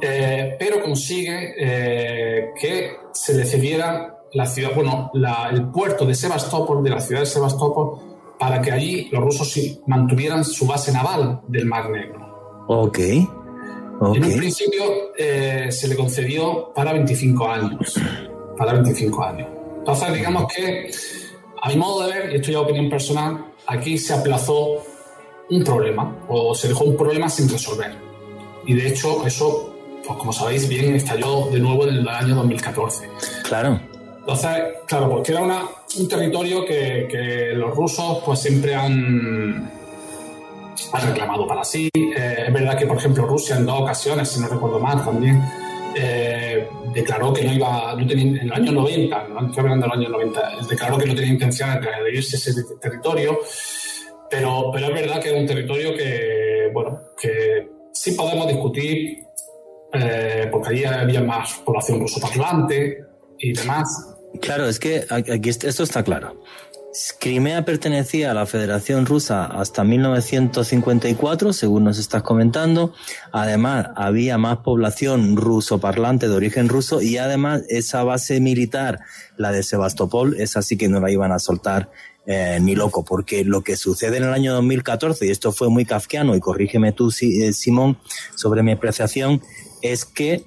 [0.00, 5.10] Eh, pero consigue eh, que se le cediera la ciudad, bueno,
[5.50, 7.98] el puerto de Sebastopol, de la ciudad de Sebastopol,
[8.38, 12.64] para que allí los rusos mantuvieran su base naval del Mar Negro.
[12.68, 12.98] Ok.
[12.98, 17.94] En un principio eh, se le concedió para 25 años.
[18.56, 19.48] Para 25 años.
[19.78, 20.90] Entonces, digamos que,
[21.62, 24.82] a mi modo de ver, y esto ya opinión personal, aquí se aplazó
[25.56, 27.94] un problema o se dejó un problema sin resolver.
[28.66, 29.74] Y de hecho eso,
[30.06, 33.08] pues como sabéis bien, estalló de nuevo en el año 2014.
[33.44, 33.80] Claro.
[34.20, 34.50] Entonces,
[34.86, 35.62] claro, porque era una,
[35.98, 39.68] un territorio que, que, los rusos pues siempre han,
[40.92, 41.90] han reclamado para sí.
[41.94, 45.42] Eh, es verdad que, por ejemplo, Rusia en dos ocasiones, si no recuerdo mal, también
[45.96, 49.98] eh, declaró que no iba, no tenía, en el año 90, no estoy hablando del
[49.98, 50.40] año 90,
[50.70, 53.40] declaró que no tenía intención de adherirse a ese territorio.
[54.32, 59.18] Pero, pero es verdad que es un territorio que, bueno, que sí podemos discutir,
[59.92, 63.04] eh, porque allí había más población rusoparlante
[63.38, 64.16] y demás.
[64.40, 66.40] Claro, es que aquí esto está claro.
[67.20, 72.94] Crimea pertenecía a la Federación Rusa hasta 1954, según nos estás comentando.
[73.32, 79.00] Además, había más población rusoparlante de origen ruso y además esa base militar,
[79.36, 81.90] la de Sebastopol, esa sí que no la iban a soltar
[82.26, 85.84] eh, ni loco, porque lo que sucede en el año 2014, y esto fue muy
[85.84, 87.98] kafkiano, y corrígeme tú, eh, Simón,
[88.36, 89.42] sobre mi apreciación,
[89.82, 90.44] es que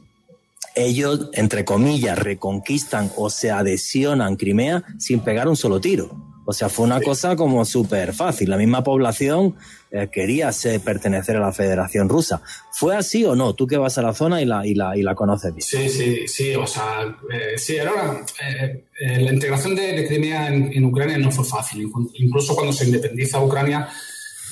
[0.75, 6.34] ellos, entre comillas, reconquistan o se adhesionan Crimea sin pegar un solo tiro.
[6.45, 8.49] O sea, fue una cosa como súper fácil.
[8.49, 9.55] La misma población
[9.91, 10.51] eh, quería
[10.83, 12.41] pertenecer a la Federación Rusa.
[12.71, 13.55] ¿Fue así o no?
[13.55, 15.63] Tú que vas a la zona y la, y la, y la conoces bien.
[15.67, 16.55] Sí, sí, sí.
[16.55, 21.89] O sea, eh, sí, ahora, eh, la integración de, Crimea en, Ucrania no fue fácil.
[22.13, 23.89] Incluso cuando se independiza Ucrania,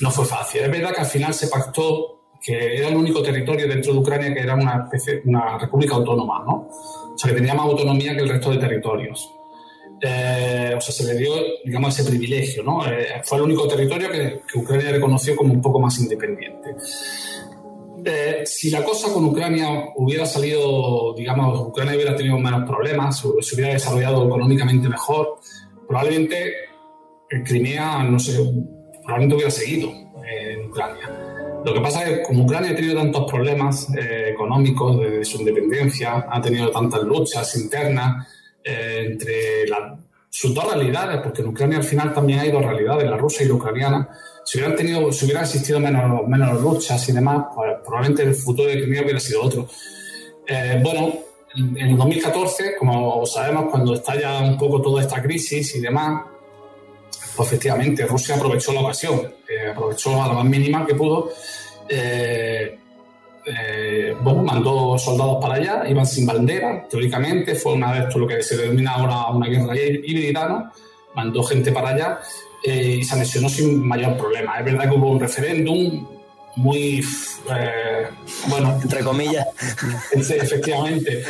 [0.00, 0.62] no fue fácil.
[0.62, 4.34] Es verdad que al final se pactó que era el único territorio dentro de Ucrania
[4.34, 4.90] que era una,
[5.24, 6.68] una república autónoma, ¿no?
[7.14, 9.30] O sea, que tenía más autonomía que el resto de territorios.
[10.06, 11.32] Eh, o sea, se le dio,
[11.64, 12.86] digamos, ese privilegio, ¿no?
[12.86, 16.74] Eh, fue el único territorio que, Ucrania reconoció como un poco más independiente.
[18.04, 23.54] Eh, si la cosa con Ucrania hubiera salido, digamos, Ucrania hubiera tenido menos problemas, se
[23.54, 25.38] hubiera desarrollado económicamente mejor,
[25.88, 26.52] probablemente
[27.46, 28.38] Crimea, no sé,
[29.02, 31.10] probablemente hubiera seguido en Ucrania.
[31.64, 35.38] Lo que pasa es que como Ucrania ha tenido tantos problemas eh, económicos desde su
[35.38, 38.28] independencia, ha tenido tantas luchas internas
[38.64, 39.64] eh, entre
[40.28, 43.48] sus dos realidades, porque en Ucrania al final también hay dos realidades, la rusa y
[43.48, 44.08] la ucraniana.
[44.44, 48.68] Si hubieran, tenido, si hubieran existido menos, menos luchas y demás, pues probablemente el futuro
[48.68, 49.68] de Crimea hubiera sido otro.
[50.46, 51.12] Eh, bueno,
[51.56, 56.24] en 2014, como sabemos, cuando estalla un poco toda esta crisis y demás,
[57.36, 61.30] pues efectivamente Rusia aprovechó la ocasión, eh, aprovechó a la más mínima que pudo.
[61.88, 62.78] Eh,
[63.46, 68.42] eh, bueno, mandó soldados para allá, iban sin bandera, teóricamente, fue una vez lo que
[68.42, 70.70] se denomina ahora una guerra híbrida, ¿no?
[71.14, 72.20] mandó gente para allá
[72.62, 74.58] y se anexionó sin mayor problema.
[74.58, 76.06] Es verdad que hubo un referéndum
[76.56, 77.04] muy,
[78.48, 79.46] bueno, entre comillas,
[80.12, 81.24] efectivamente,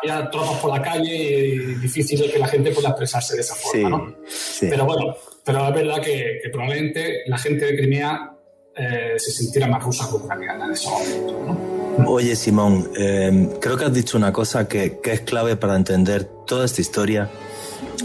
[0.00, 3.88] había tropas por la calle y difícil que la gente pueda expresarse de esa forma,
[3.88, 4.14] ¿no?
[4.60, 8.32] Pero bueno, pero es verdad que, probablemente la gente de Crimea
[8.80, 11.70] eh, se sintiera más rusa que ucraniana en ese momento.
[12.06, 16.64] Oye, Simón, em, creo que has dicho una cosa que, es clave para entender toda
[16.64, 17.28] esta historia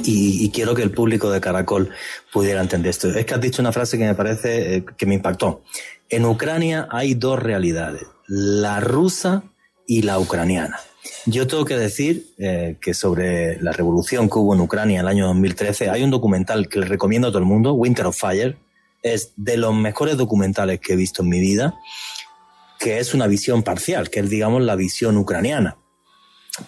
[0.04, 1.90] y, y, quiero que el público de Caracol
[2.34, 3.08] pudiera entender esto.
[3.10, 5.62] Es que has dicho una frase que me parece eh, que me impactó.
[6.10, 9.44] En Ucrania hay dos realidades, la rusa
[9.88, 10.80] y la ucraniana.
[11.26, 15.08] Yo tengo que decir eh, que sobre la revolución que hubo en Ucrania en el
[15.08, 18.58] año 2013 hay un documental que le recomiendo a todo el mundo, Winter of Fire.
[19.06, 21.76] Es de los mejores documentales que he visto en mi vida,
[22.80, 25.78] que es una visión parcial, que es, digamos, la visión ucraniana.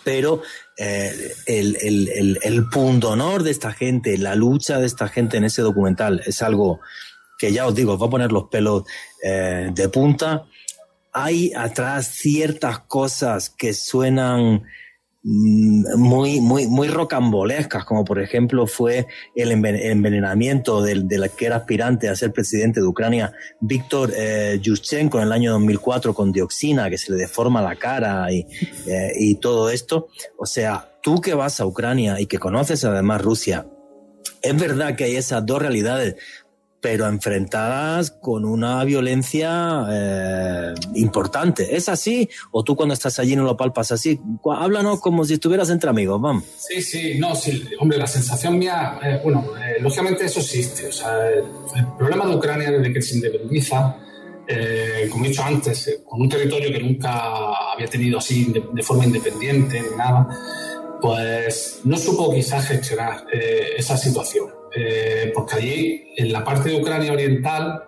[0.04, 0.42] Pero
[0.78, 5.46] eh, el, el, el, punto honor de esta gente, la lucha de esta gente en
[5.46, 6.82] ese documental es algo
[7.38, 8.84] que ya os digo, os va a poner los pelos
[9.24, 10.46] eh, de punta
[11.18, 14.66] hay atrás ciertas cosas que suenan
[15.30, 21.58] muy, muy, muy rocambolescas, como por ejemplo fue el envenenamiento del, de la que era
[21.58, 26.90] aspirante a ser presidente de Ucrania, Víctor eh, Yushchenko en el año 2004 con dioxina,
[26.90, 28.48] que se le deforma la cara y,
[28.88, 30.08] eh, y todo esto.
[30.38, 33.68] O sea, tú que vas a Ucrania y que conoces además Rusia,
[34.42, 36.16] es verdad que hay esas dos realidades,
[36.82, 41.76] pero enfrentadas con una violencia eh, importante.
[41.76, 42.30] ¿Es así?
[42.52, 44.20] ¿O tú cuando estás allí no lo palpas así?
[44.46, 46.44] Háblanos como si estuvieras entre amigos, vamos.
[46.58, 50.88] Sí, sí, no, sí, hombre, la sensación mía, eh, bueno, eh, lógicamente eso existe.
[50.88, 51.44] O sea, el,
[51.98, 53.98] problema de Ucrania desde que se independiza,
[55.12, 59.06] como he dicho antes, con un territorio que nunca había tenido así de, de forma
[59.06, 60.28] independiente ni nada,
[61.02, 64.57] pues no supo quizás gestionar esa situación.
[64.80, 67.84] Eh, porque allí, en la parte de Ucrania oriental,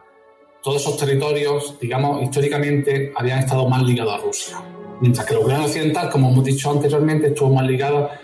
[0.64, 4.58] todos esos territorios, digamos, históricamente habían estado más ligados a Rusia.
[5.00, 8.20] Mientras que la Ucrania occidental, como hemos dicho anteriormente, estuvo más ligada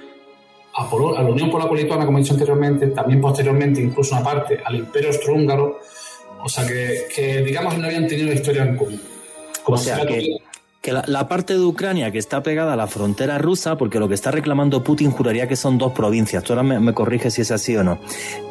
[0.73, 4.75] a, a la Unión Polaco-Lituana, como he dicho anteriormente, también posteriormente, incluso una parte, al
[4.75, 5.79] Imperio Austrohúngaro.
[6.43, 8.99] O sea que, que, digamos, no habían tenido una historia en común.
[9.63, 10.37] Como o sea que,
[10.85, 14.13] que la, parte de Ucrania que está pegada a la frontera rusa, porque lo que
[14.13, 17.49] está reclamando Putin juraría que son dos provincias, tú ahora me, me corriges si es
[17.49, 17.99] así o no,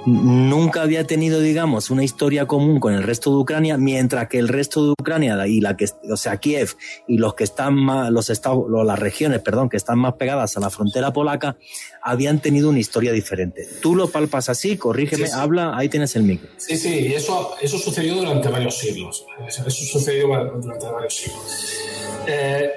[0.04, 4.48] nunca había tenido, digamos, una historia común con el resto de Ucrania, mientras que el
[4.48, 6.70] resto de Ucrania y la que, o sea, Kiev
[7.06, 10.60] y los que están más, los estados, las regiones, perdón, que están más pegadas a
[10.60, 11.56] la frontera polaca,
[12.02, 13.64] habían tenido una historia diferente.
[13.80, 16.48] Tú lo palpas así, corrígeme, habla, ahí tienes el micro.
[16.56, 19.24] Sí, sí, eso, eso sucedió durante varios siglos.
[19.46, 21.94] Eso sucedió durante varios siglos.
[22.26, 22.70] Eh,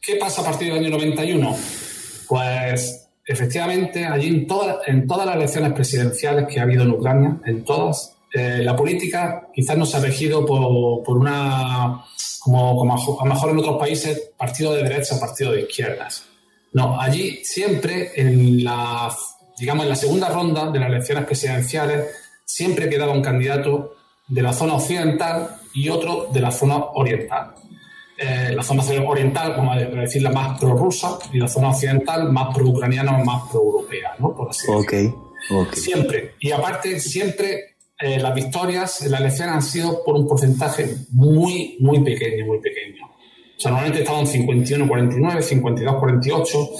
[0.00, 1.56] ¿Qué pasa a partir del año 91?
[2.28, 8.16] Pues efectivamente, allí en, todas las elecciones presidenciales que ha habido en Ucrania, en todas,
[8.32, 12.04] eh, la política quizás no se ha regido por, una,
[12.40, 16.24] como, como, a lo mejor en otros países, partido de derecha o partido de izquierdas.
[16.72, 19.14] No, allí siempre en la,
[19.58, 22.06] digamos, en la segunda ronda de las elecciones presidenciales,
[22.44, 27.54] siempre quedaba un candidato de la zona occidental y otro de la zona oriental.
[28.22, 33.18] Eh, la zona oriental, a decir, la más prorrusa, y la zona occidental más pro-ucraniana
[33.18, 34.34] o más pro-europea, ¿no?
[34.34, 35.32] Por así decirlo.
[35.72, 36.34] Siempre.
[36.38, 41.78] Y aparte, siempre eh, las victorias en la elección han sido por un porcentaje muy,
[41.80, 43.06] muy pequeño, muy pequeño.
[43.06, 46.70] O sea, normalmente estaban 51-49, 52-48.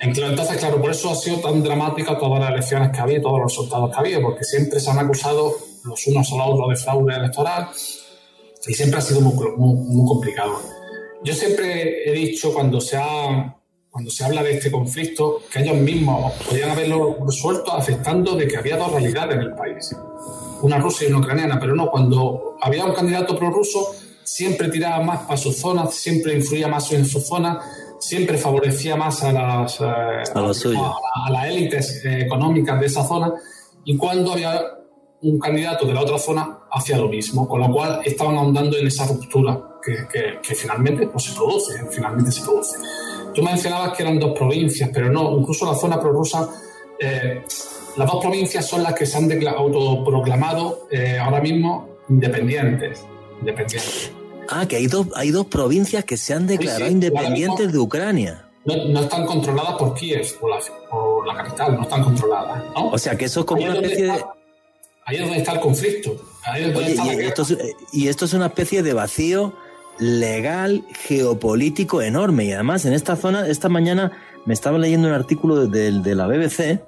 [0.00, 3.52] Entonces, claro, por eso ha sido tan dramática todas las elecciones que había, todos los
[3.52, 5.54] resultados que había, porque siempre se han acusado
[5.84, 7.68] los unos a los otros de fraude electoral
[8.66, 10.60] y siempre ha sido muy, muy, complicado.
[11.22, 13.56] Yo siempre he dicho cuando se, ha,
[13.90, 18.56] cuando se habla de este conflicto que ellos mismos podían haberlo resuelto afectando de que
[18.56, 19.96] había dos realidades en el país,
[20.62, 23.94] una rusa y una ucraniana, pero no, cuando había un candidato prorruso
[24.24, 27.60] siempre tiraba más para su zona, siempre influía más en su zona,
[27.98, 30.94] siempre favorecía más a las, eh, a,
[31.26, 33.34] a, las élites eh, económicas de esa zona
[33.84, 34.60] y cuando había
[35.22, 38.86] un candidato de la otra zona hacía lo mismo, con lo cual estaban ahondando en
[38.86, 40.06] esa ruptura que,
[40.42, 42.76] que, finalmente pues, se produce, finalmente se produce.
[43.34, 46.48] Tú mencionabas que eran dos provincias, pero no, incluso la zona prorrusa,
[46.98, 47.42] eh,
[47.96, 53.04] las dos provincias son las que se han autoproclamado eh, ahora mismo independientes,
[53.40, 54.12] independientes.
[54.48, 58.48] Ah, que hay dos, hay dos provincias que se han declarado independientes de Ucrania.
[58.64, 60.50] No, están controladas por Kiev, por
[61.26, 62.62] la, capital, no están controladas.
[62.74, 62.88] ¿no?
[62.90, 64.24] O sea, que eso es como una especie de...
[65.04, 66.16] Ahí es donde está el conflicto.
[67.92, 69.54] y, esto es, una especie de vacío
[69.98, 72.44] legal, geopolítico enorme.
[72.44, 74.12] Y además, en esta zona, esta mañana
[74.46, 76.80] me estaba leyendo un artículo de, de la BBC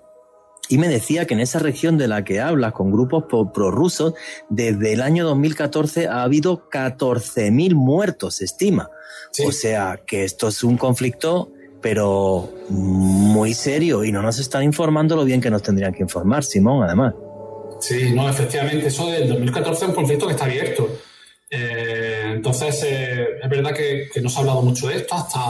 [0.69, 4.15] y me decía que en esa región de la que hablas, con grupos prorrusos,
[4.49, 8.91] desde el año 2014 ha habido 14.000 muertos, se estima.
[9.47, 11.51] O sea, que esto es un conflicto,
[11.83, 16.45] pero muy serio, y no nos están informando lo bien que nos tendrían que informar,
[16.45, 17.15] Simón, además.
[17.87, 20.89] Sí, no, efectivamente, eso del 2014 es un conflicto que está abierto.
[21.51, 25.41] Eh, entonces, eh, es verdad que, no se ha hablado mucho de esto hasta,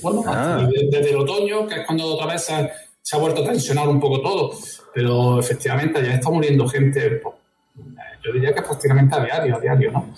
[0.00, 0.66] bueno, ah.
[0.90, 2.50] desde, el otoño, que es cuando otra vez
[3.02, 4.52] se ha vuelto a tensionar un poco todo,
[4.94, 7.34] pero efectivamente ya está muriendo gente, pues,
[8.24, 10.14] yo diría que prácticamente a diario, a diario, ¿no?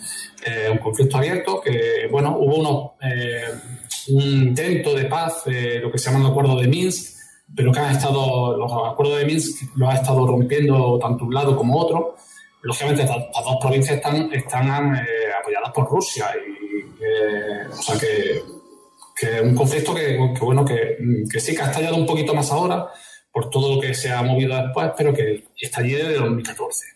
[0.46, 3.44] Eh, un conflicto abierto que, bueno, hubo unos, eh,
[4.08, 7.13] un intento de paz, eh, lo que se llama el acuerdo de Minsk,
[7.56, 11.56] pero que han estado, los acuerdos de Minsk los ha estado rompiendo tanto un lado
[11.56, 12.16] como otro.
[12.62, 18.42] Lógicamente, las dos provincias están, están apoyadas por Rusia, y, o sea que
[19.14, 20.98] que un conflicto que, bueno, que,
[21.30, 22.88] que, sí que ha estallado un poquito más ahora
[23.32, 26.86] por todo lo que se ha movido después, pero que está allí desde 2014.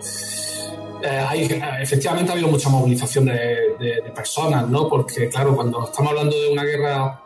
[1.02, 1.26] Eh,
[1.82, 3.34] efectivamente ha habido mucha movilización de,
[3.80, 4.88] de, personas, ¿no?
[4.88, 7.20] Porque, claro, cuando estamos hablando de una guerra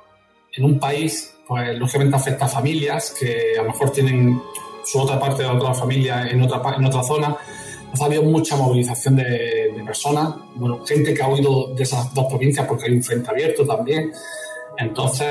[0.53, 4.41] en un país, pues lógicamente afecta a familias que a lo mejor tienen
[4.83, 7.35] su otra parte de la otra familia en otra, en otra zona.
[7.99, 12.65] ha habido mucha movilización de, personas, bueno, gente que ha huido de esas dos provincias
[12.65, 14.11] porque hay un frente abierto también.
[14.77, 15.27] Entonces,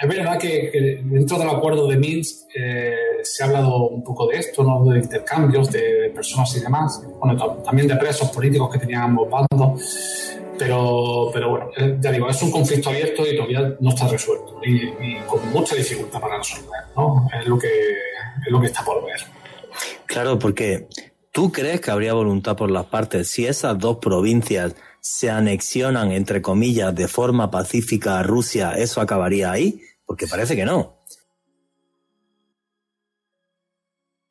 [0.00, 4.38] es verdad que, dentro del acuerdo de Minsk eh, se ha hablado un poco de
[4.38, 4.84] esto, ¿no?
[4.84, 10.33] de intercambios de personas y demás, bueno, también de presos políticos que tenían ambos bandos.
[10.58, 14.60] Pero, pero bueno, eh, ya digo, es un conflicto abierto y todavía no está resuelto
[14.64, 17.28] y, con mucha dificultad para resolver, ¿no?
[17.38, 19.20] Es lo que, es lo que está por ver.
[20.06, 20.86] Claro, porque
[21.32, 26.40] tú crees que habría voluntad por las partes si esas dos provincias se anexionan, entre
[26.40, 29.80] comillas, de forma pacífica a Rusia, ¿eso acabaría ahí?
[30.06, 31.03] Porque parece que no.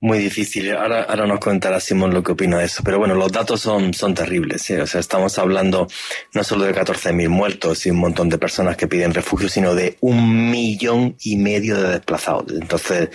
[0.04, 0.76] Muy difícil.
[0.76, 2.84] Ahora, ahora nos contará Simón lo que opina de eso.
[2.84, 4.70] Pero bueno, los datos son, son terribles.
[4.72, 5.88] O sea, estamos hablando
[6.34, 9.96] no solo de 14.000 muertos y un montón de personas que piden refugio, sino de
[10.02, 12.52] un millón y medio de desplazados.
[12.52, 13.12] Entonces,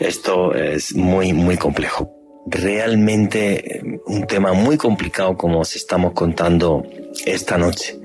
[0.00, 2.10] esto es muy, muy complejo.
[2.44, 6.84] Realmente eh, un tema muy complicado como os estamos contando
[7.24, 8.00] esta noche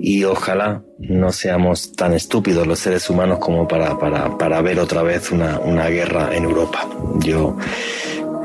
[0.00, 5.02] y ojalá no seamos tan estúpidos los seres humanos como para, para, para ver otra
[5.02, 6.88] vez una, una, guerra en Europa.
[7.20, 7.56] Yo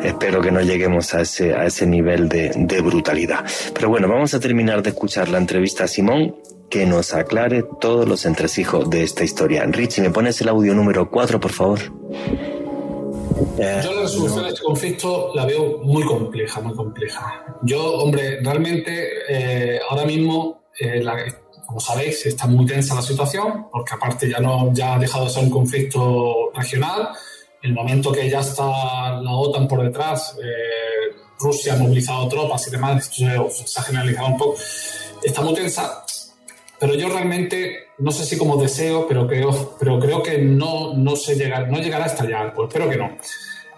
[0.04, 3.46] espero que no lleguemos a ese, a ese nivel de, de brutalidad.
[3.74, 6.36] Pero bueno, vamos a terminar de escuchar la entrevista a Simón
[6.70, 9.64] que nos aclare todos los entresijos de esta historia.
[9.66, 11.80] Richie, ¿me pones el audio número 4, por favor?
[13.58, 17.46] Yo la resolución de este conflicto la veo muy compleja, muy compleja.
[17.62, 21.18] Yo, hombre, realmente eh, ahora mismo eh, la,
[21.74, 25.32] como sabéis, está muy tensa la situación, porque aparte ya, no, ya ha dejado de
[25.32, 27.10] ser un conflicto regional.
[27.64, 32.68] En el momento que ya está la OTAN por detrás, eh, Rusia ha movilizado tropas
[32.68, 34.56] y demás, esto se, ha generalizado un poco.
[35.24, 36.06] Está muy tensa,
[36.80, 41.16] pero yo realmente, no sé si como deseo, pero creo, pero creo que no, no,
[41.16, 43.18] se llega, no llegará a estallar, pues espero que no.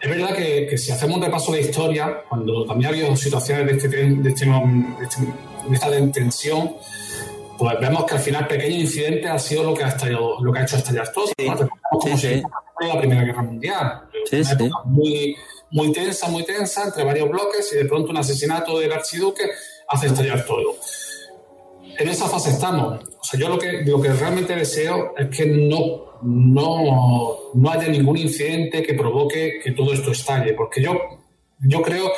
[0.01, 3.71] es verdad que, si hacemos un repaso de historia, cuando también ha habido situaciones de,
[3.71, 6.75] este, de, este, de, esta tensión,
[7.57, 10.59] pues vemos que al final pequeños incidentes ha sido lo que ha, estallado, lo que
[10.59, 11.27] ha hecho estallar todo.
[11.27, 11.47] Sí,
[11.89, 12.41] como si
[12.81, 14.01] la Primera Guerra Mundial.
[14.85, 15.35] Muy,
[15.71, 19.43] muy tensa, muy tensa, entre varios bloques, y de pronto un asesinato del archiduque
[19.87, 20.75] hace estallar todo.
[21.97, 23.03] En esa fase estamos.
[23.19, 27.87] O sea, yo lo que, lo que realmente deseo es que no, no, no haya
[27.87, 30.99] ningún incidente que provoque que todo esto estalle, porque yo,
[31.59, 32.11] yo creo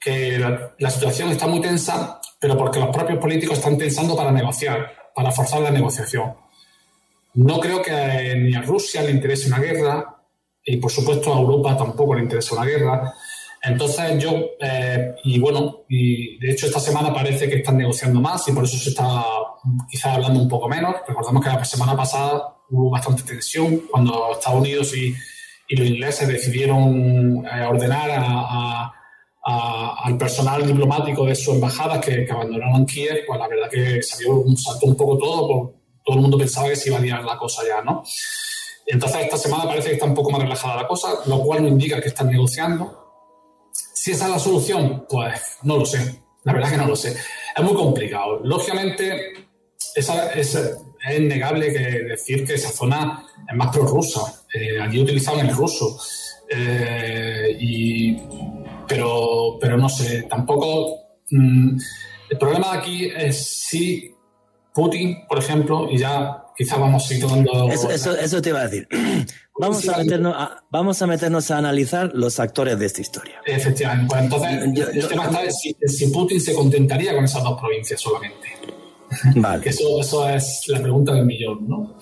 [0.00, 4.92] que la, situación está muy tensa, pero porque los propios políticos están pensando para negociar,
[5.14, 6.34] para forzar la negociación.
[7.34, 10.18] No creo que ni a Rusia le interese una guerra,
[10.64, 13.14] y por supuesto a Europa tampoco le interesa una guerra.
[13.62, 18.46] Entonces yo, eh, y bueno, y de hecho esta semana parece que están negociando más
[18.48, 19.24] y por eso se está
[19.90, 20.94] quizás hablando un poco menos.
[21.06, 25.14] Recordemos que la semana pasada hubo bastante tensión cuando Estados Unidos y,
[25.68, 28.92] y los ingleses decidieron eh, ordenar a,
[29.50, 34.34] al personal diplomático de su embajada que, que, abandonaron Kiev, pues la verdad que salió
[34.34, 37.38] un salto un poco todo, todo el mundo pensaba que se iba a liar la
[37.38, 38.04] cosa ya, ¿no?
[38.86, 41.68] Entonces esta semana parece que está un poco más relajada la cosa, lo cual no
[41.68, 43.08] indica que están negociando.
[43.72, 46.22] Si esa es la solución, pues no lo sé.
[46.44, 47.14] La verdad que no lo sé.
[47.56, 48.40] Es muy complicado.
[48.42, 49.34] Lógicamente,
[49.94, 50.56] esa, es
[51.16, 54.20] innegable que decir que esa zona es más prorrusa.
[54.54, 55.98] Eh, allí utilizaban el ruso.
[56.50, 58.16] Eh, y,
[58.86, 61.20] pero, pero no sé, tampoco.
[61.30, 61.78] Mm,
[62.30, 63.36] el problema aquí es
[63.68, 64.14] si
[64.74, 67.70] Putin, por ejemplo, y ya quizá vamos situando...
[67.70, 68.88] Eso, eso, eso te iba a decir.
[69.60, 73.40] Vamos a, meternos a, vamos a meternos a analizar los actores de esta historia.
[73.44, 74.06] Efectivamente.
[74.08, 78.50] Pues entonces, el tema está si, si, Putin se contentaría con esas dos provincias solamente.
[79.36, 79.68] Vale.
[79.68, 81.96] eso, eso es la pregunta del millón, ¿no?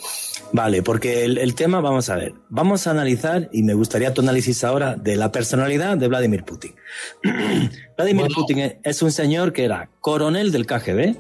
[0.53, 4.21] Vale, porque el, el, tema, vamos a ver, vamos a analizar, y me gustaría tu
[4.21, 6.75] análisis ahora, de la personalidad de Vladimir Putin.
[7.97, 11.17] Vladimir Putin es un señor que era coronel del KGB,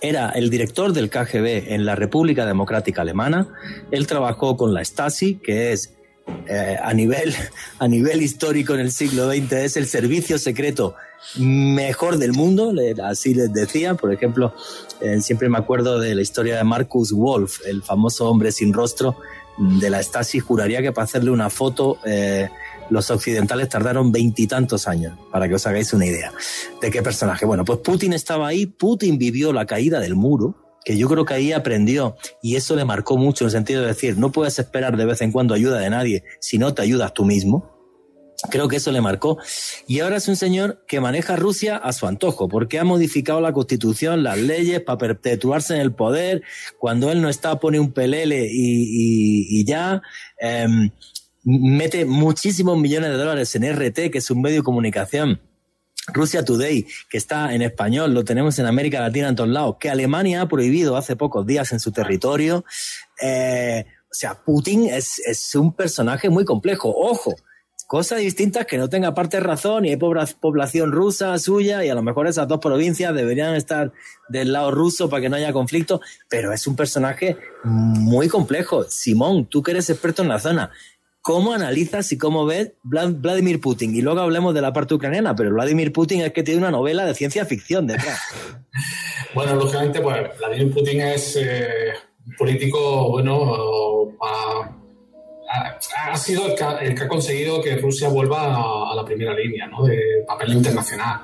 [0.00, 3.48] era el director del KGB en la República Democrática Alemana.
[3.90, 5.94] Él trabajó con la Stasi, que es
[6.46, 7.34] eh, a, nivel,
[7.78, 10.94] a nivel histórico en el siglo XX, es el servicio secreto
[11.36, 12.72] mejor del mundo,
[13.04, 13.94] así les decía.
[13.94, 14.54] Por ejemplo,
[15.00, 19.16] eh, siempre me acuerdo de la historia de Marcus Wolf, el famoso hombre sin rostro
[19.58, 20.38] de la Stasi.
[20.38, 22.48] Juraría que para hacerle una foto eh,
[22.88, 26.32] los occidentales tardaron veintitantos años, para que os hagáis una idea
[26.80, 27.46] de qué personaje.
[27.46, 30.54] Bueno, pues Putin estaba ahí, Putin vivió la caída del muro,
[30.84, 33.88] que yo creo que ahí aprendió y eso le marcó mucho en el sentido de
[33.88, 37.14] decir, no puedes esperar de vez en cuando ayuda de nadie si no te ayudas
[37.14, 37.80] tú mismo.
[38.48, 39.38] Creo que eso le marcó.
[39.86, 43.52] Y ahora es un señor que maneja Rusia a su antojo, porque ha modificado la
[43.52, 46.42] constitución, las leyes para perpetuarse en el poder.
[46.78, 50.00] Cuando él no está, pone un pelele y, ya.
[50.38, 50.90] Em,
[51.44, 55.40] mete muchísimos millones de dólares en RT, que es un medio de comunicación.
[56.08, 59.90] Rusia Today, que está en español, lo tenemos en América Latina en todos lados, que
[59.90, 62.64] Alemania ha prohibido hace pocos días en su territorio.
[63.20, 66.92] Eh, o sea, Putin es, es un personaje muy complejo.
[66.96, 67.34] Ojo,
[67.90, 72.02] cosas distintas que no tenga parte razón y hay población rusa suya y a lo
[72.02, 73.92] mejor esas dos provincias deberían estar
[74.28, 78.84] del lado ruso para que no haya conflicto, pero es un personaje muy complejo.
[78.84, 80.70] Simón, tú que eres experto en la zona,
[81.22, 83.94] ¿Cómo analizas y cómo ves Vladimir Putin?
[83.94, 87.04] Y luego hablemos de la parte ucraniana, pero Vladimir Putin es que tiene una novela
[87.04, 88.18] de ciencia ficción detrás.
[89.34, 91.92] bueno, lógicamente, pues Vladimir Putin es eh,
[92.38, 94.16] político, bueno,
[95.50, 96.54] ha, sido el
[96.94, 99.84] que, ha conseguido que Rusia vuelva a, la primera línea ¿no?
[99.84, 101.20] de papel internacional.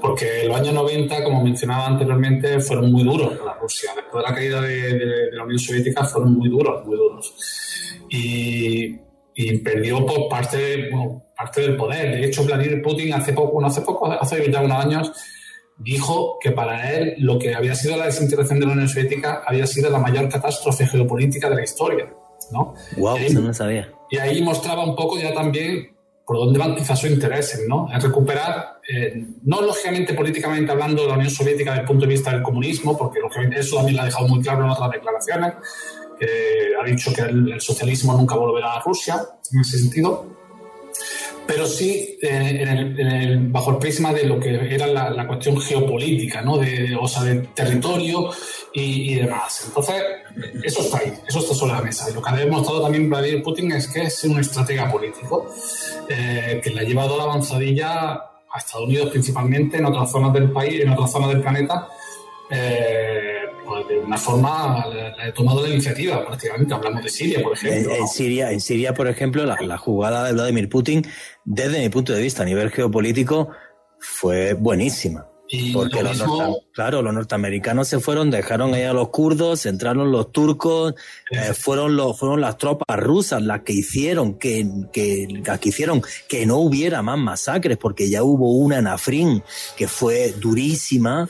[0.00, 3.92] Porque los años 90, como mencionaba anteriormente, fueron muy duros para Rusia.
[3.94, 7.34] Después de la caída de, de la Unión Soviética fueron muy duros, muy duros.
[8.10, 9.07] Y
[9.40, 10.90] y perdió por parte,
[11.36, 12.10] parte del poder.
[12.16, 15.12] De hecho, Vladimir Putin hace poco, no hace poco, hace ya unos años,
[15.76, 19.64] dijo que para él lo que había sido la desintegración de la Unión Soviética había
[19.68, 22.12] sido la mayor catástrofe geopolítica de la historia.
[22.50, 22.74] ¿no?
[22.96, 23.92] Wow, y ahí, no sabía.
[24.10, 25.96] Y ahí mostraba un poco ya también
[26.26, 27.88] por dónde van quizás sus intereses, ¿no?
[27.92, 32.12] En recuperar, eh, no lógicamente políticamente hablando de la Unión Soviética desde el punto de
[32.12, 35.54] vista del comunismo, porque lógicamente eso también lo ha dejado muy claro en otras declaraciones,
[36.20, 39.16] ha dicho que el, socialismo nunca volverá a Rusia,
[39.52, 40.38] en ese sentido,
[41.48, 46.58] pero sí eh, bajo el prisma de lo que era la, cuestión geopolítica, ¿no?
[46.58, 48.28] de, o sea, de territorio
[48.74, 49.64] y, demás.
[49.66, 50.02] Entonces,
[50.62, 52.10] eso está ahí, eso está sobre la mesa.
[52.10, 55.50] Y lo que ha demostrado también Vladimir Putin es que es un estratega político
[56.10, 60.50] eh, que le ha llevado la avanzadilla a Estados Unidos principalmente, en otras zonas del
[60.50, 61.88] país, en otras zonas del planeta.
[62.50, 64.84] Eh, pues de una forma
[65.22, 66.74] he tomado la iniciativa prácticamente.
[66.74, 67.94] Hablamos de Siria, por ejemplo.
[67.94, 71.06] En, Siria, en Siria, por ejemplo, la, la, jugada de Vladimir Putin,
[71.44, 73.50] desde mi punto de vista a nivel geopolítico,
[73.98, 75.26] fue buenísima.
[75.72, 76.22] Porque los,
[76.74, 80.94] claro, los norteamericanos se fueron, dejaron ahí a los kurdos, entraron los turcos,
[81.30, 86.44] eh, fueron los, fueron las tropas rusas las que hicieron que, que, que hicieron que
[86.44, 89.42] no hubiera más masacres, porque ya hubo una en Afrin
[89.76, 91.28] que fue durísima.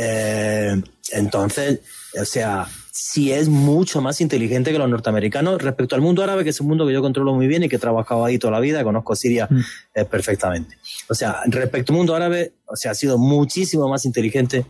[0.00, 0.80] Eh,
[1.10, 1.80] entonces,
[2.20, 6.50] o sea, si es mucho más inteligente que los norteamericanos respecto al mundo árabe, que
[6.50, 8.60] es un mundo que yo controlo muy bien y que he trabajado ahí toda la
[8.60, 9.60] vida, conozco Siria mm.
[9.94, 10.76] eh, perfectamente.
[11.08, 14.64] O sea, respecto al mundo árabe, o sea, ha sido muchísimo más inteligente.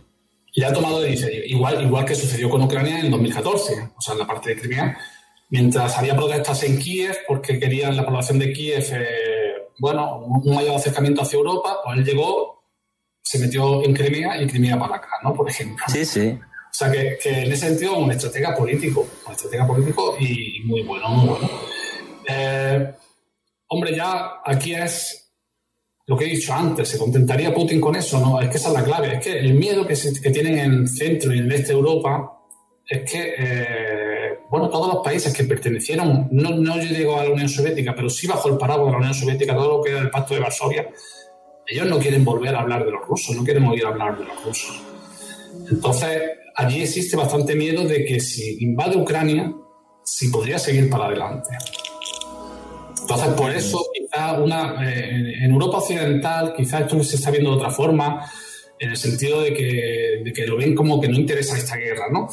[0.53, 4.27] Y ha tomado igual, igual que sucedió con Ucrania en 2014, o sea, en la
[4.27, 4.97] parte de Crimea,
[5.49, 10.75] mientras había protestas en Kiev porque querían la población de Kiev, eh, bueno, un mayor
[10.75, 12.58] acercamiento hacia Europa, pues él llegó,
[13.29, 15.35] se metió en Crimea y Crimea para acá, ¿no?
[15.35, 15.85] Por ejemplo.
[15.87, 16.29] Sí, sí.
[16.31, 21.09] O sea que, en ese sentido un estratega político, un estratega político y muy bueno,
[21.09, 21.49] muy bueno.
[22.27, 22.91] Eh,
[23.67, 25.31] hombre, ya aquí es
[26.07, 28.19] lo que he dicho antes, ¿se contentaría Putin con eso?
[28.19, 30.73] No, es que esa es la clave, es que el miedo que, que tienen en
[30.73, 32.31] el centro y en el este de Europa
[32.87, 37.29] es que, eh, bueno, todos los países que pertenecieron, no, no yo digo a la
[37.29, 39.99] Unión Soviética, pero sí bajo el paraguas de la Unión Soviética, todo lo que era
[39.99, 40.89] el Pacto de Varsovia,
[41.69, 44.43] ellos no quieren volver a hablar de los rusos, no quieren oír hablar de los
[44.43, 44.81] rusos.
[45.69, 46.21] Entonces,
[46.55, 49.53] allí existe bastante miedo de que si invade Ucrania,
[50.03, 51.49] si podría seguir para adelante.
[53.01, 57.57] Entonces, por eso, quizá una, eh, en Europa Occidental, quizá esto se está viendo de
[57.57, 58.25] otra forma,
[58.79, 62.05] en el sentido de que, de que lo ven como que no interesa esta guerra,
[62.11, 62.29] ¿no?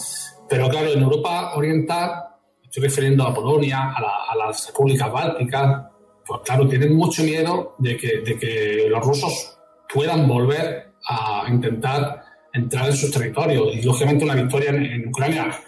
[0.49, 2.25] Pero claro, en Europa Oriental,
[2.63, 5.96] estoy refiriendo a Polonia, a, a las repúblicas bálticas,
[6.27, 9.59] pues claro, tienen mucho miedo de que, de que los rusos
[9.93, 12.23] puedan volver a intentar
[12.53, 13.75] entrar en sus territorios.
[13.75, 15.59] Y lógicamente una victoria en, Ucrania,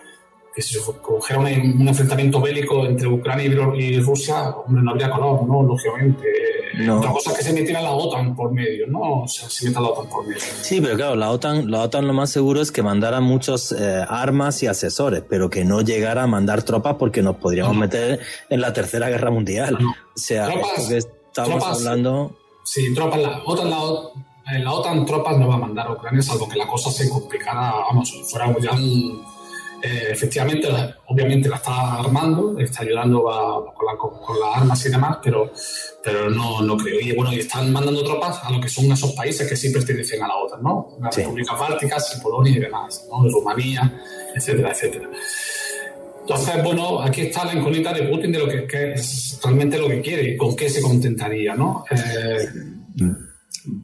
[0.59, 3.45] que si se cogiera un, enfrentamiento bélico entre Ucrania
[3.77, 5.63] y, Rusia, hombre, no habría color, ¿no?
[5.63, 6.25] Lógicamente.
[6.91, 9.23] Otra cosa es que se metiera la OTAN por medio, ¿no?
[9.23, 10.41] O sea, se meta la OTAN por medio.
[10.41, 14.05] Sí, pero claro, la OTAN, la OTAN lo más seguro es que mandara muchos eh,
[14.09, 18.19] armas y asesores, pero que no llegara a mandar tropas porque nos podríamos meter
[18.51, 19.79] en la Tercera Guerra Mundial.
[19.79, 22.37] O sea, tropas, estamos hablando...
[22.65, 24.25] Sí, tropas, la OTAN, la OTAN
[24.65, 27.71] la OTAN tropas no va a mandar a Ucrania, salvo que la cosa se complicara,
[27.91, 28.73] vamos, fuera ya
[29.83, 30.69] eh, efectivamente,
[31.07, 33.23] obviamente la está armando, está ayudando
[33.97, 35.53] con, las armas y demás, pero,
[36.03, 37.01] pero no, no creo.
[37.01, 40.23] Y bueno, y están mandando tropas a lo que son esos países que sí pertenecen
[40.23, 40.97] a la OTAN, ¿no?
[41.01, 43.29] Las repúblicas bálticas, Polonia y demás, ¿no?
[43.29, 44.03] Rumanía,
[44.35, 45.09] etcétera, etcétera.
[46.21, 50.01] Entonces, bueno, aquí está la incógnita de Putin de lo que, es realmente lo que
[50.01, 51.85] quiere y con qué se contentaría, ¿no?
[51.91, 52.49] Eh,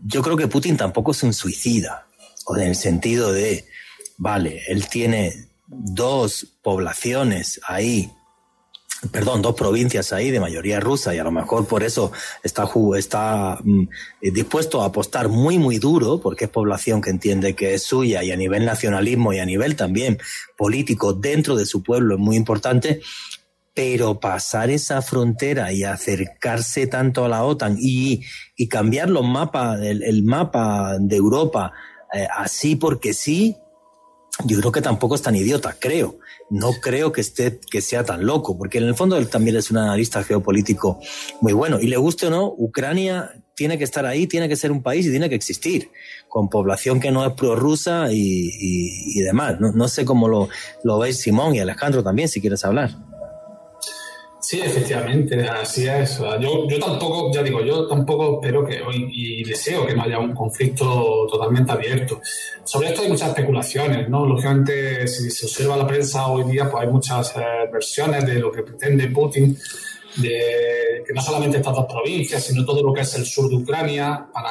[0.07, 2.07] yo creo que Putin tampoco es un suicida,
[2.47, 3.65] o en el sentido de,
[4.19, 8.11] vale, él tiene dos poblaciones ahí,
[9.11, 12.12] perdón, dos provincias ahí de mayoría rusa y a lo mejor por eso
[12.43, 13.89] está, está mm,
[14.32, 18.31] dispuesto a apostar muy, muy duro, porque es población que entiende que es suya y
[18.31, 20.19] a nivel nacionalismo y a nivel también
[20.57, 23.01] político dentro de su pueblo es muy importante,
[23.74, 28.23] pero pasar esa frontera y acercarse tanto a la OTAN y,
[28.57, 31.73] y cambiar los mapas, el, mapa de Europa
[32.12, 33.57] eh, así porque sí,
[34.44, 36.19] yo creo que tampoco es tan idiota, creo.
[36.51, 39.70] No creo que esté, que sea tan loco, porque en el fondo él también es
[39.70, 41.01] un analista geopolítico
[41.40, 41.78] muy bueno.
[41.81, 45.06] Y le guste o no, Ucrania tiene que estar ahí, tiene que ser un país
[45.06, 45.90] y tiene que existir,
[46.28, 48.51] con población que no es prorrusa y,
[49.16, 49.61] y, demás.
[49.61, 50.48] No, no sé cómo lo,
[50.82, 52.90] lo veis Simón y Alejandro también, si quieres hablar.
[54.47, 56.19] Sí, efectivamente, así es.
[56.39, 60.19] Yo, yo tampoco, ya digo, yo tampoco espero que hoy y deseo que no haya
[60.19, 62.21] un conflicto totalmente abierto.
[62.62, 64.27] Sobre esto hay muchas especulaciones, ¿no?
[64.27, 67.41] Lógicamente, si se observa la prensa hoy día, pues hay muchas eh,
[67.73, 69.57] versiones de lo que pretende Putin,
[70.16, 73.57] de que no solamente estas dos provincias, sino todo lo que es el sur de
[73.57, 74.51] Ucrania, para,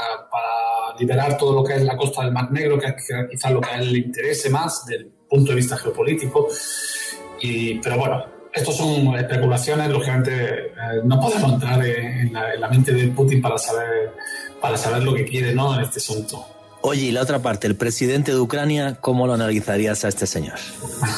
[0.97, 2.95] liberar todo lo que es la costa del Mar Negro, que es
[3.29, 6.47] quizás lo que a él le interese más desde el punto de vista geopolítico.
[7.41, 8.23] Y, pero bueno,
[8.53, 10.71] estos son especulaciones, lógicamente eh,
[11.03, 14.13] no podemos entrar en la, mente de Putin para saber,
[14.61, 15.75] para saber lo que quiere ¿no?
[15.75, 16.45] en este asunto.
[16.81, 20.59] Oye, y la otra parte, el presidente de Ucrania, ¿cómo lo analizarías a este señor?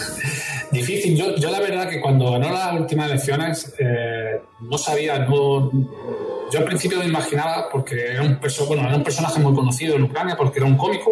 [0.72, 1.18] Difícil.
[1.18, 5.72] Yo, yo, la verdad que cuando ganó las últimas elecciones eh, no sabía, no,
[6.52, 10.04] yo al principio me imaginaba, porque era un, bueno, era un personaje muy conocido en
[10.04, 11.12] Ucrania, porque era un cómico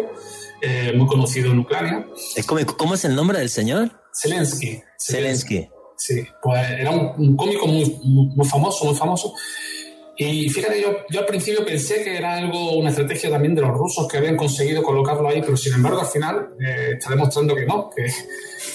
[0.60, 2.06] eh, muy conocido en Ucrania.
[2.36, 2.76] ¿Es cómico?
[2.76, 3.90] ¿Cómo es el nombre del señor?
[4.14, 4.80] Zelensky.
[4.98, 5.68] Zelensky.
[5.96, 9.32] Sí, pues era un, cómico muy, muy, famoso, muy famoso.
[10.16, 13.70] Y fíjate, yo, yo al principio pensé que era algo, una estrategia también de los
[13.72, 17.66] rusos que habían conseguido colocarlo ahí, pero sin embargo al final eh, está demostrando que
[17.66, 18.06] no, que,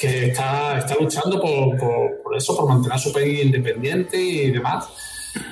[0.02, 1.78] que está, está luchando por,
[2.24, 4.90] por, eso, por mantener su país independiente y demás.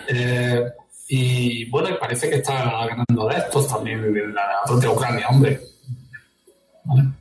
[0.10, 0.64] Eh,
[1.10, 5.62] y bueno, parece que está ganando de estos también en la propia Ucrania, hombre.
[6.84, 7.17] ¿Vale?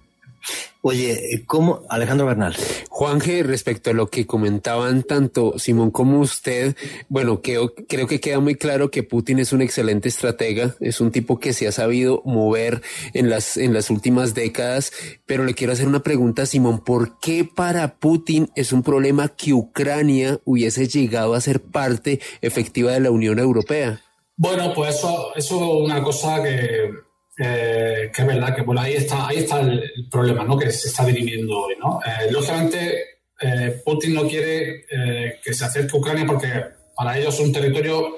[0.82, 2.56] Oye, ¿cómo, Alejandro Bernal?
[2.90, 6.76] Juanje, respecto a lo que comentaban tanto Simón como usted,
[7.08, 11.10] bueno, creo, creo que queda muy claro que Putin es un excelente estratega, es un
[11.10, 12.82] tipo que se ha sabido mover
[13.14, 14.92] en las, en las últimas décadas,
[15.26, 19.52] pero le quiero hacer una pregunta, Simón, ¿por qué para Putin es un problema que
[19.54, 24.02] Ucrania hubiese llegado a ser parte efectiva de la Unión Europea?
[24.36, 27.05] Bueno, pues eso, eso es una cosa que
[27.38, 30.58] eh, que es verdad que bueno, ahí está, ahí está el, problema ¿no?
[30.58, 31.74] que se está dirimiendo hoy.
[31.78, 32.00] ¿no?
[32.04, 36.48] Eh, lógicamente, eh, Putin no quiere eh, que se acerque a Ucrania porque
[36.94, 38.16] para ellos es un territorio,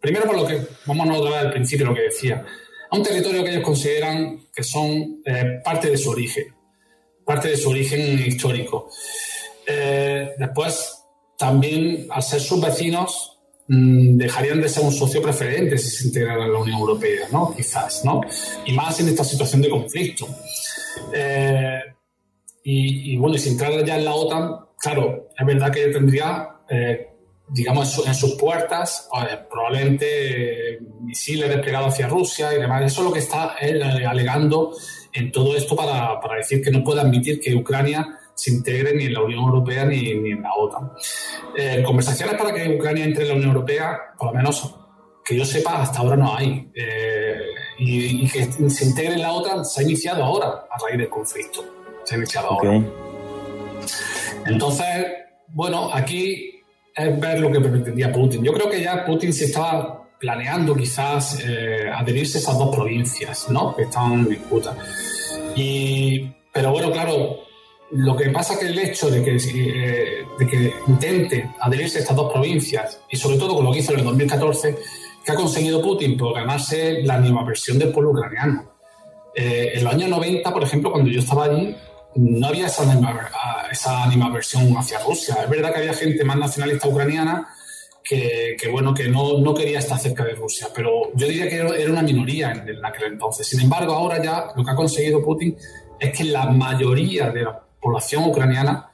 [0.00, 2.44] primero por lo que, vamos a otra al principio lo que decía,
[2.90, 6.54] a un territorio que ellos consideran que son eh, parte de su origen,
[7.26, 8.90] parte de su origen histórico.
[9.66, 10.94] después,
[11.36, 13.37] también, al ser sus vecinos,
[13.68, 17.54] dejarían de ser un socio preferente si se integraran a la Unión Europea, ¿no?
[17.54, 18.22] Quizás, ¿no?
[18.64, 20.26] Y más en esta situación de conflicto.
[21.12, 21.80] Eh,
[22.64, 27.08] y, bueno, y si entrara ya en la OTAN, claro, es verdad que tendría, eh,
[27.48, 32.84] digamos, en, sus puertas pues, probablemente misiles desplegados hacia Rusia y demás.
[32.84, 34.74] Eso es lo que está él alegando
[35.12, 39.06] en todo esto para, para decir que no puede admitir que Ucrania se integre ni
[39.06, 40.92] en la Unión Europea ni, en la OTAN.
[41.56, 44.76] Eh, conversaciones para que Ucrania entre en la Unión Europea, por lo menos
[45.24, 46.70] que yo sepa, hasta ahora no hay.
[46.72, 47.40] Eh,
[47.78, 51.64] y, que se integre en la OTAN se ha iniciado ahora, a raíz del conflicto.
[52.04, 52.80] Se ha iniciado ahora.
[54.46, 55.06] Entonces,
[55.48, 56.62] bueno, aquí
[56.94, 58.44] es ver lo que pretendía Putin.
[58.44, 63.50] Yo creo que ya Putin se estaba planeando quizás eh, adherirse a esas dos provincias,
[63.50, 63.74] ¿no?
[63.74, 64.76] Que están en disputa.
[65.56, 67.47] Y, pero bueno, claro,
[67.92, 72.00] lo que pasa es que el hecho de que, eh, de que intente adherirse a
[72.02, 74.76] estas dos provincias, y sobre todo con lo que hizo en el 2014,
[75.24, 78.72] que ha conseguido Putin por ganarse la animaversión del pueblo ucraniano.
[79.34, 81.74] Eh, en los años 90, por ejemplo, cuando yo estaba allí,
[82.16, 82.84] no había esa,
[83.70, 85.36] esa animaversión hacia Rusia.
[85.44, 87.48] Es verdad que había gente más nacionalista ucraniana
[88.02, 91.92] que, bueno, que no, no, quería estar cerca de Rusia, pero yo diría que era
[91.92, 93.46] una minoría en, en aquel entonces.
[93.46, 95.54] Sin embargo, ahora ya lo que ha conseguido Putin
[96.00, 98.90] es que la mayoría de los población ucraniana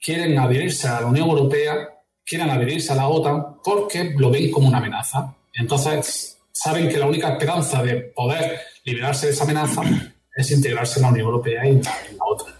[0.00, 1.88] quieren adherirse a la Unión Europea,
[2.24, 5.34] quieren adherirse a la OTAN porque lo ven como una amenaza.
[5.54, 9.82] Entonces, saben que la única esperanza de poder liberarse de esa amenaza
[10.34, 12.54] es integrarse en la Unión Europea y en la, OTAN.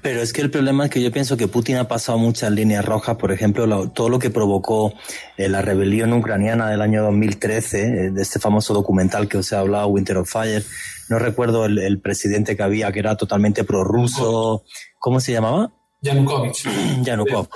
[0.00, 2.84] Pero es que el problema es que yo pienso que Putin ha pasado muchas líneas
[2.84, 4.94] rojas, por ejemplo, todo lo que provocó
[5.36, 9.56] eh, la rebelión ucraniana del año 2013, eh, de este famoso documental que os he
[9.56, 10.64] hablado, Winter of Fire,
[11.08, 14.62] no recuerdo el, presidente que había, que era totalmente prorruso.
[14.98, 15.72] ¿Cómo se llamaba?
[16.00, 16.64] Yanukovych.
[17.02, 17.50] Yanukovych.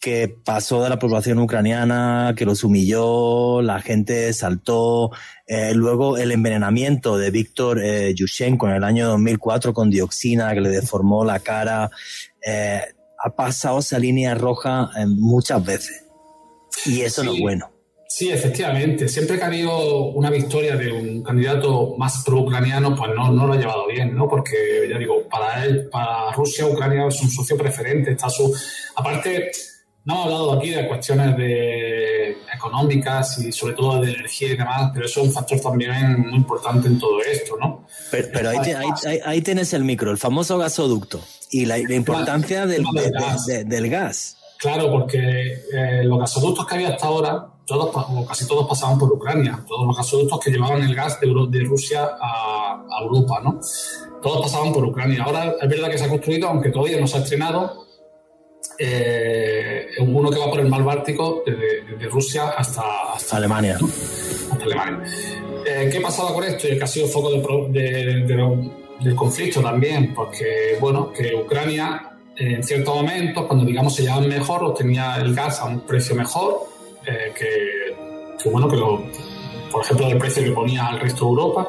[0.00, 5.10] Que pasó de la población ucraniana, que los humilló, la gente saltó.
[5.46, 10.62] Eh, luego el envenenamiento de Víctor eh, Yushchenko en el año 2004 con dioxina que
[10.62, 11.90] le deformó la cara.
[12.46, 12.80] Eh,
[13.22, 16.04] ha pasado esa línea roja eh, muchas veces.
[16.86, 17.70] Y eso no es bueno.
[18.08, 19.08] Sí, efectivamente.
[19.08, 23.52] Siempre que ha habido una victoria de un candidato más pro-ucraniano, pues no, no lo
[23.52, 24.28] ha llevado bien, ¿no?
[24.28, 28.10] Porque, ya digo, para él, para Rusia, Ucrania es un socio preferente.
[28.10, 28.52] Está su...
[28.96, 29.52] Aparte,
[30.04, 34.90] no hemos hablado aquí de cuestiones de económicas y sobre todo de energía y demás,
[34.94, 37.86] pero eso es un factor también muy importante en todo esto, ¿no?
[38.10, 38.50] Pero,
[39.24, 41.20] ahí, tienes el micro, el famoso gasoducto
[41.50, 43.46] y la, importancia del, gas.
[43.46, 44.36] del gas.
[44.58, 45.18] Claro, porque
[45.72, 49.86] eh, los gasoductos que había hasta ahora todos, o casi todos pasaban por Ucrania, todos
[49.86, 53.60] los gasoductos que llevaban el gas de, de Rusia a, Europa, ¿no?
[54.20, 55.22] Todos pasaban por Ucrania.
[55.22, 57.86] Ahora es verdad que se ha construido, aunque todavía no se ha estrenado,
[58.82, 62.82] eh, uno que va por el mar Báltico desde, Rusia hasta,
[63.32, 63.78] Alemania.
[64.50, 65.02] Hasta Alemania.
[65.66, 66.66] Eh, ¿Qué pasaba con esto?
[66.66, 73.44] Y que ha sido foco del conflicto también, porque, bueno, que Ucrania en ciertos momentos,
[73.46, 76.60] cuando digamos se llevaban mejor, obtenía el gas a un precio mejor
[77.06, 79.04] eh, que, bueno, que lo,
[79.70, 81.68] por ejemplo, del precio que ponía al resto de Europa.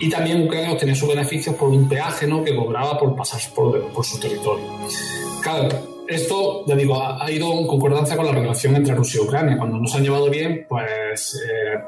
[0.00, 2.42] Y también Ucrania obtenía sus beneficios por un peaje ¿no?
[2.42, 4.64] que cobraba por pasar por, por su territorio.
[5.42, 5.68] Claro,
[6.12, 9.58] esto, ya digo, ha, ido en concordancia con la relación entre Rusia y Ucrania.
[9.58, 11.78] Cuando no se han llevado bien, pues, eh,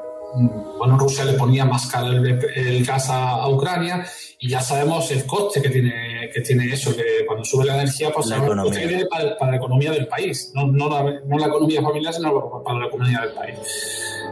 [0.77, 4.05] bueno, Rusia le ponía más caro el, gas a, Ucrania
[4.39, 8.11] y ya sabemos el coste que tiene, que tiene eso, que cuando sube la energía,
[8.11, 11.81] pues La que para, para la economía del país, no, no, la, no la economía
[11.81, 13.57] familiar, sino para la economía del país.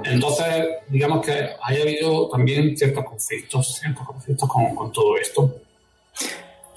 [0.03, 5.55] Entonces, digamos que haya habido también ciertos conflictos, ciertos conflictos con, con todo esto.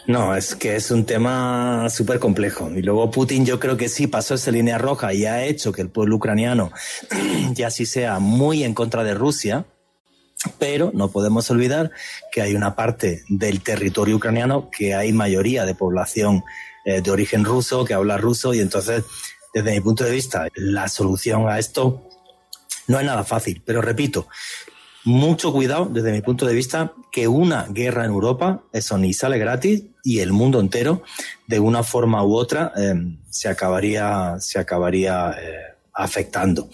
[0.06, 2.70] No, es que es un tema súper complejo.
[2.70, 5.82] Y luego Putin yo creo que sí pasó esa línea roja y ha hecho que
[5.82, 6.70] el pueblo ucraniano
[7.54, 9.64] ya sí sea muy en contra de Rusia.
[10.58, 11.90] Pero no podemos olvidar
[12.30, 16.44] que hay una parte del territorio ucraniano que hay mayoría de población
[16.84, 19.02] eh, de origen ruso, que habla ruso, y entonces,
[19.52, 22.08] desde mi punto de vista, la solución a esto
[22.86, 23.62] no es nada fácil.
[23.64, 24.28] Pero repito,
[25.06, 29.38] mucho cuidado desde mi punto de vista que una guerra en Europa, eso ni sale
[29.38, 31.02] gratis y el mundo entero,
[31.46, 32.94] de una forma u otra, eh,
[33.30, 35.58] se acabaría, se acabaría eh,
[35.94, 36.68] afectando.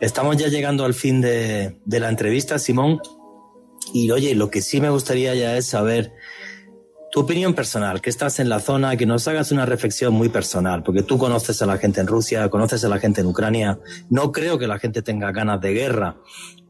[0.00, 3.00] Estamos ya llegando al fin de, de la entrevista, Simón.
[3.92, 6.12] Y oye, lo que sí me gustaría ya es saber
[7.16, 10.82] tu opinión personal, que estás en la zona, que nos hagas una reflexión muy personal,
[10.82, 13.78] porque tú conoces a la gente en Rusia, conoces a la gente en Ucrania.
[14.10, 16.16] No creo que la gente tenga ganas de guerra,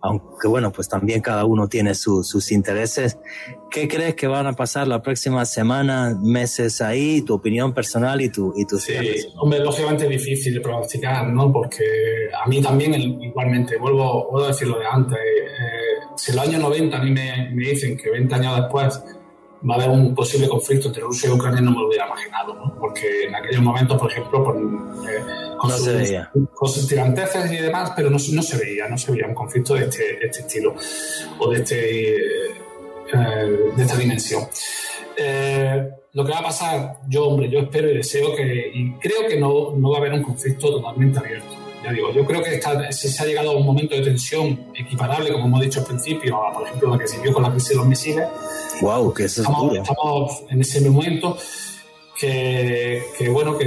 [0.07, 3.19] aunque bueno, pues también cada uno tiene su- sus intereses.
[3.71, 7.23] ¿Qué crees que van a pasar la próxima semana, meses ahí?
[7.23, 9.29] Tu opinión personal y tu y tus Sí, cierres.
[9.39, 11.53] hombre, lógicamente difícil de pronosticar, ¿no?
[11.53, 11.85] Porque
[12.45, 16.47] a mí también, igualmente, vuelvo, vuelvo a decir lo de antes, eh, si en los
[16.49, 19.01] años 90 a mí me, me dicen que 20 años después
[19.69, 22.55] va a haber un posible conflicto entre Rusia y Ucrania, no me lo hubiera imaginado,
[22.55, 22.75] ¿no?
[22.79, 24.57] Porque en aquellos momentos, por ejemplo, pues,
[25.11, 25.23] eh,
[25.59, 26.31] con, No se veía.
[26.55, 29.75] con sus tiranteces y demás, pero no, no se veía, no se veía un conflicto
[29.75, 30.75] de este, este estilo
[31.39, 34.47] o de, este, eh, de esta dimensión.
[35.17, 39.29] Eh, lo que va a pasar, yo, hombre, yo espero y deseo que, y creo
[39.29, 41.66] que no, no va a haber un conflicto totalmente abierto.
[41.85, 44.73] Ya digo, yo creo que está, si se ha llegado a un momento de tensión
[44.75, 47.51] equiparable, como hemos dicho al principio, a, por ejemplo, la que se vio con la
[47.51, 48.27] crisis de los misiles,
[48.81, 51.39] Wow, que eso es estamos, estamos en ese momento
[52.19, 53.65] que, que, bueno, que,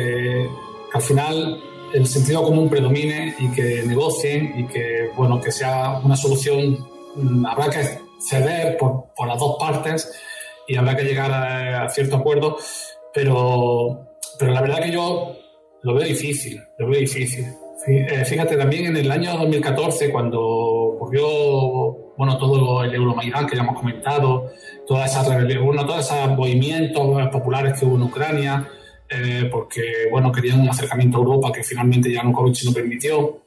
[0.91, 1.63] que al final
[1.93, 7.45] el sentido común predomine y que negocien y que, bueno, que sea una solución, mm,
[7.45, 10.11] habrá que ceder por, por las dos partes
[10.67, 12.57] y habrá que llegar a, a cierto acuerdo,
[13.13, 15.35] pero, pero la verdad que yo
[15.81, 17.45] lo veo difícil, lo veo difícil.
[17.87, 21.27] Eh, Fíjate, también en el año 2014, cuando ocurrió
[22.17, 24.51] bueno, todo el Euromaidán que ya hemos comentado,
[24.85, 28.67] todas esas rebeliones, bueno, todos esos movimientos populares que hubo en Ucrania,
[29.09, 29.81] eh, porque
[30.11, 33.41] bueno, querían un acercamiento a Europa que finalmente Yanukovych no permitió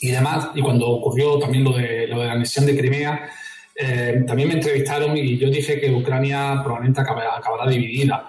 [0.00, 0.48] y demás.
[0.54, 3.28] Y cuando ocurrió también lo de, lo de la anexión de Crimea,
[3.76, 8.26] eh, también me entrevistaron y yo dije que Ucrania probablemente acabará, acabará dividida.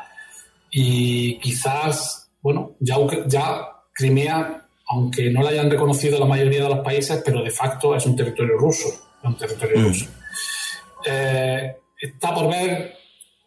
[0.71, 2.97] Y quizás, bueno, ya,
[3.27, 3.61] ya
[3.93, 4.62] Crimea,
[4.93, 8.15] aunque no la hayan reconocido la mayoría de los países, pero de facto es un
[8.15, 8.89] territorio ruso.
[9.23, 9.83] Un territorio Mm.
[9.85, 10.05] ruso.
[11.05, 12.93] Eh, está por ver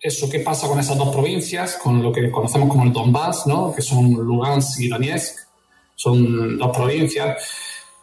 [0.00, 3.74] eso, qué pasa con esas dos provincias, con lo que conocemos como el Donbass, ¿no?
[3.74, 5.38] que son Lugansk y Donetsk.
[5.94, 7.42] Son dos provincias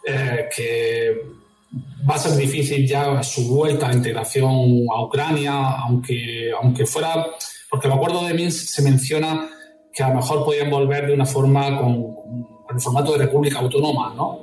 [0.06, 1.22] eh, que
[2.08, 5.52] va a ser difícil ya su vuelta a la integración a Ucrania,
[5.86, 7.26] aunque, aunque fuera,
[7.70, 9.48] porque el acuerdo de Minsk se menciona
[9.92, 14.12] que a lo mejor podían volver de una forma con, el formato de república autónoma,
[14.14, 14.40] ¿no?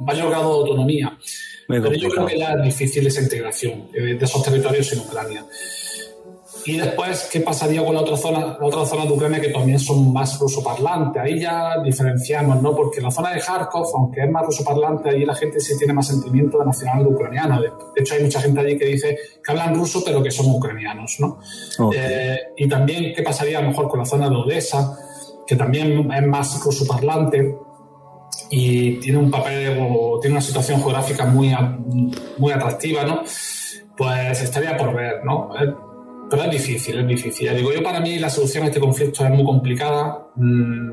[0.00, 1.16] Mayor grado de autonomía.
[1.68, 5.00] Muy Pero yo creo que ya es difícil esa integración eh, de esos territorios en
[5.00, 5.44] Ucrania.
[6.66, 9.78] Y después, ¿qué pasaría con la otra zona, la otra zona de Ucrania que también
[9.78, 11.22] son más rusoparlantes?
[11.22, 12.74] Ahí ya diferenciamos, ¿no?
[12.74, 16.08] Porque la zona de Kharkov, aunque es más rusoparlante, ahí la gente sí tiene más
[16.08, 17.60] sentimiento de nacional ucraniano.
[17.60, 21.16] De hecho, hay mucha gente allí que dice que hablan ruso, pero que son ucranianos,
[21.20, 21.38] ¿no?
[21.78, 21.94] Ok.
[21.96, 24.98] Eh, y también, ¿qué pasaría a lo mejor con la zona de Odessa,
[25.46, 27.56] que también es más rusoparlante
[28.50, 31.76] y tiene un papel o tiene una situación geográfica muy, a-
[32.38, 33.22] muy atractiva, ¿no?
[33.96, 35.50] Pues estaría por ver, ¿no?
[35.60, 35.72] Eh,
[36.30, 37.46] Pero es difícil, es difícil.
[37.46, 40.26] Ya digo, yo para mí la solución a este conflicto es muy complicada.
[40.34, 40.90] Mm,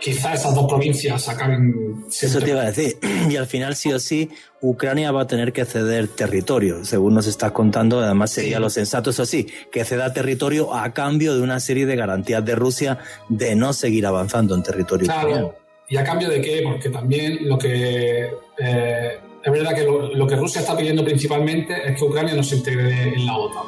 [0.00, 2.96] quizás esas dos provincias acaben Eso siempre- te iba a decir.
[3.30, 4.30] Y al final, sí o sí,
[4.60, 7.98] Ucrania va a tener que ceder territorio, según nos estás contando.
[8.00, 8.62] Además, sería Sí.
[8.62, 12.54] lo sensato, eso sí, que ceda territorio a cambio de una serie de garantías de
[12.54, 12.98] Rusia
[13.28, 15.54] de no seguir avanzando en territorio ucraniano.
[15.88, 16.62] ¿Y a cambio de qué?
[16.62, 18.30] Porque también lo que.
[18.58, 22.42] eh, es verdad que lo, lo que Rusia está pidiendo principalmente es que Ucrania no
[22.42, 23.64] se integre en la OTAN.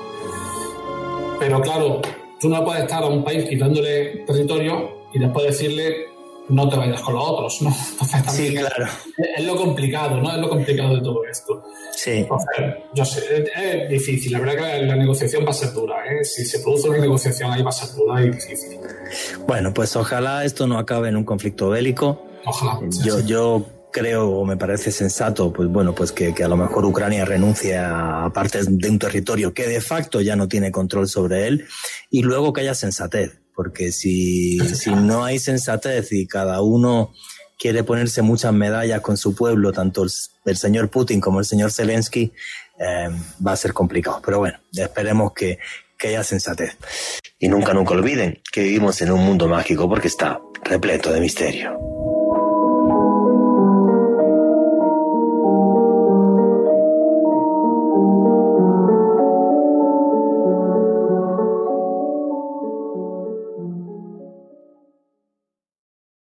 [1.39, 2.03] Pero claro,
[2.41, 6.09] tú no puedes estar a un país quitándole territorio y después decirle
[6.49, 7.71] no te vayas con los otros, ¿no?
[7.93, 8.87] Entonces también Sí, claro.
[9.37, 10.31] es, lo complicado, ¿no?
[10.31, 11.65] Es lo complicado de todo esto.
[11.95, 12.11] Sí.
[12.11, 12.49] Entonces,
[12.95, 14.33] yo sé, es, es difícil.
[14.33, 16.25] La verdad que la, la negociación va a ser dura, ¿eh?
[16.25, 18.79] Si se produce una negociación ahí va a ser dura y difícil.
[19.47, 22.25] Bueno, pues ojalá esto no acabe en un conflicto bélico.
[22.45, 22.81] Ojalá.
[22.91, 23.27] sí, Yo, sí.
[23.27, 27.25] yo creo o me parece sensato, pues bueno, pues que, que, a lo mejor Ucrania
[27.25, 31.67] renuncie a partes de un territorio que de facto ya no tiene control sobre él
[32.11, 37.13] y luego que haya sensatez, porque si, si no hay sensatez y cada uno
[37.59, 40.11] quiere ponerse muchas medallas con su pueblo, tanto el,
[40.45, 42.33] el señor Putin como el señor Zelensky,
[42.79, 43.09] eh,
[43.45, 44.23] va a ser complicado.
[44.25, 45.59] Pero bueno, esperemos que,
[45.99, 46.77] que haya sensatez.
[47.41, 51.98] Y nunca, nunca olviden que vivimos en un mundo mágico porque está repleto de misterio.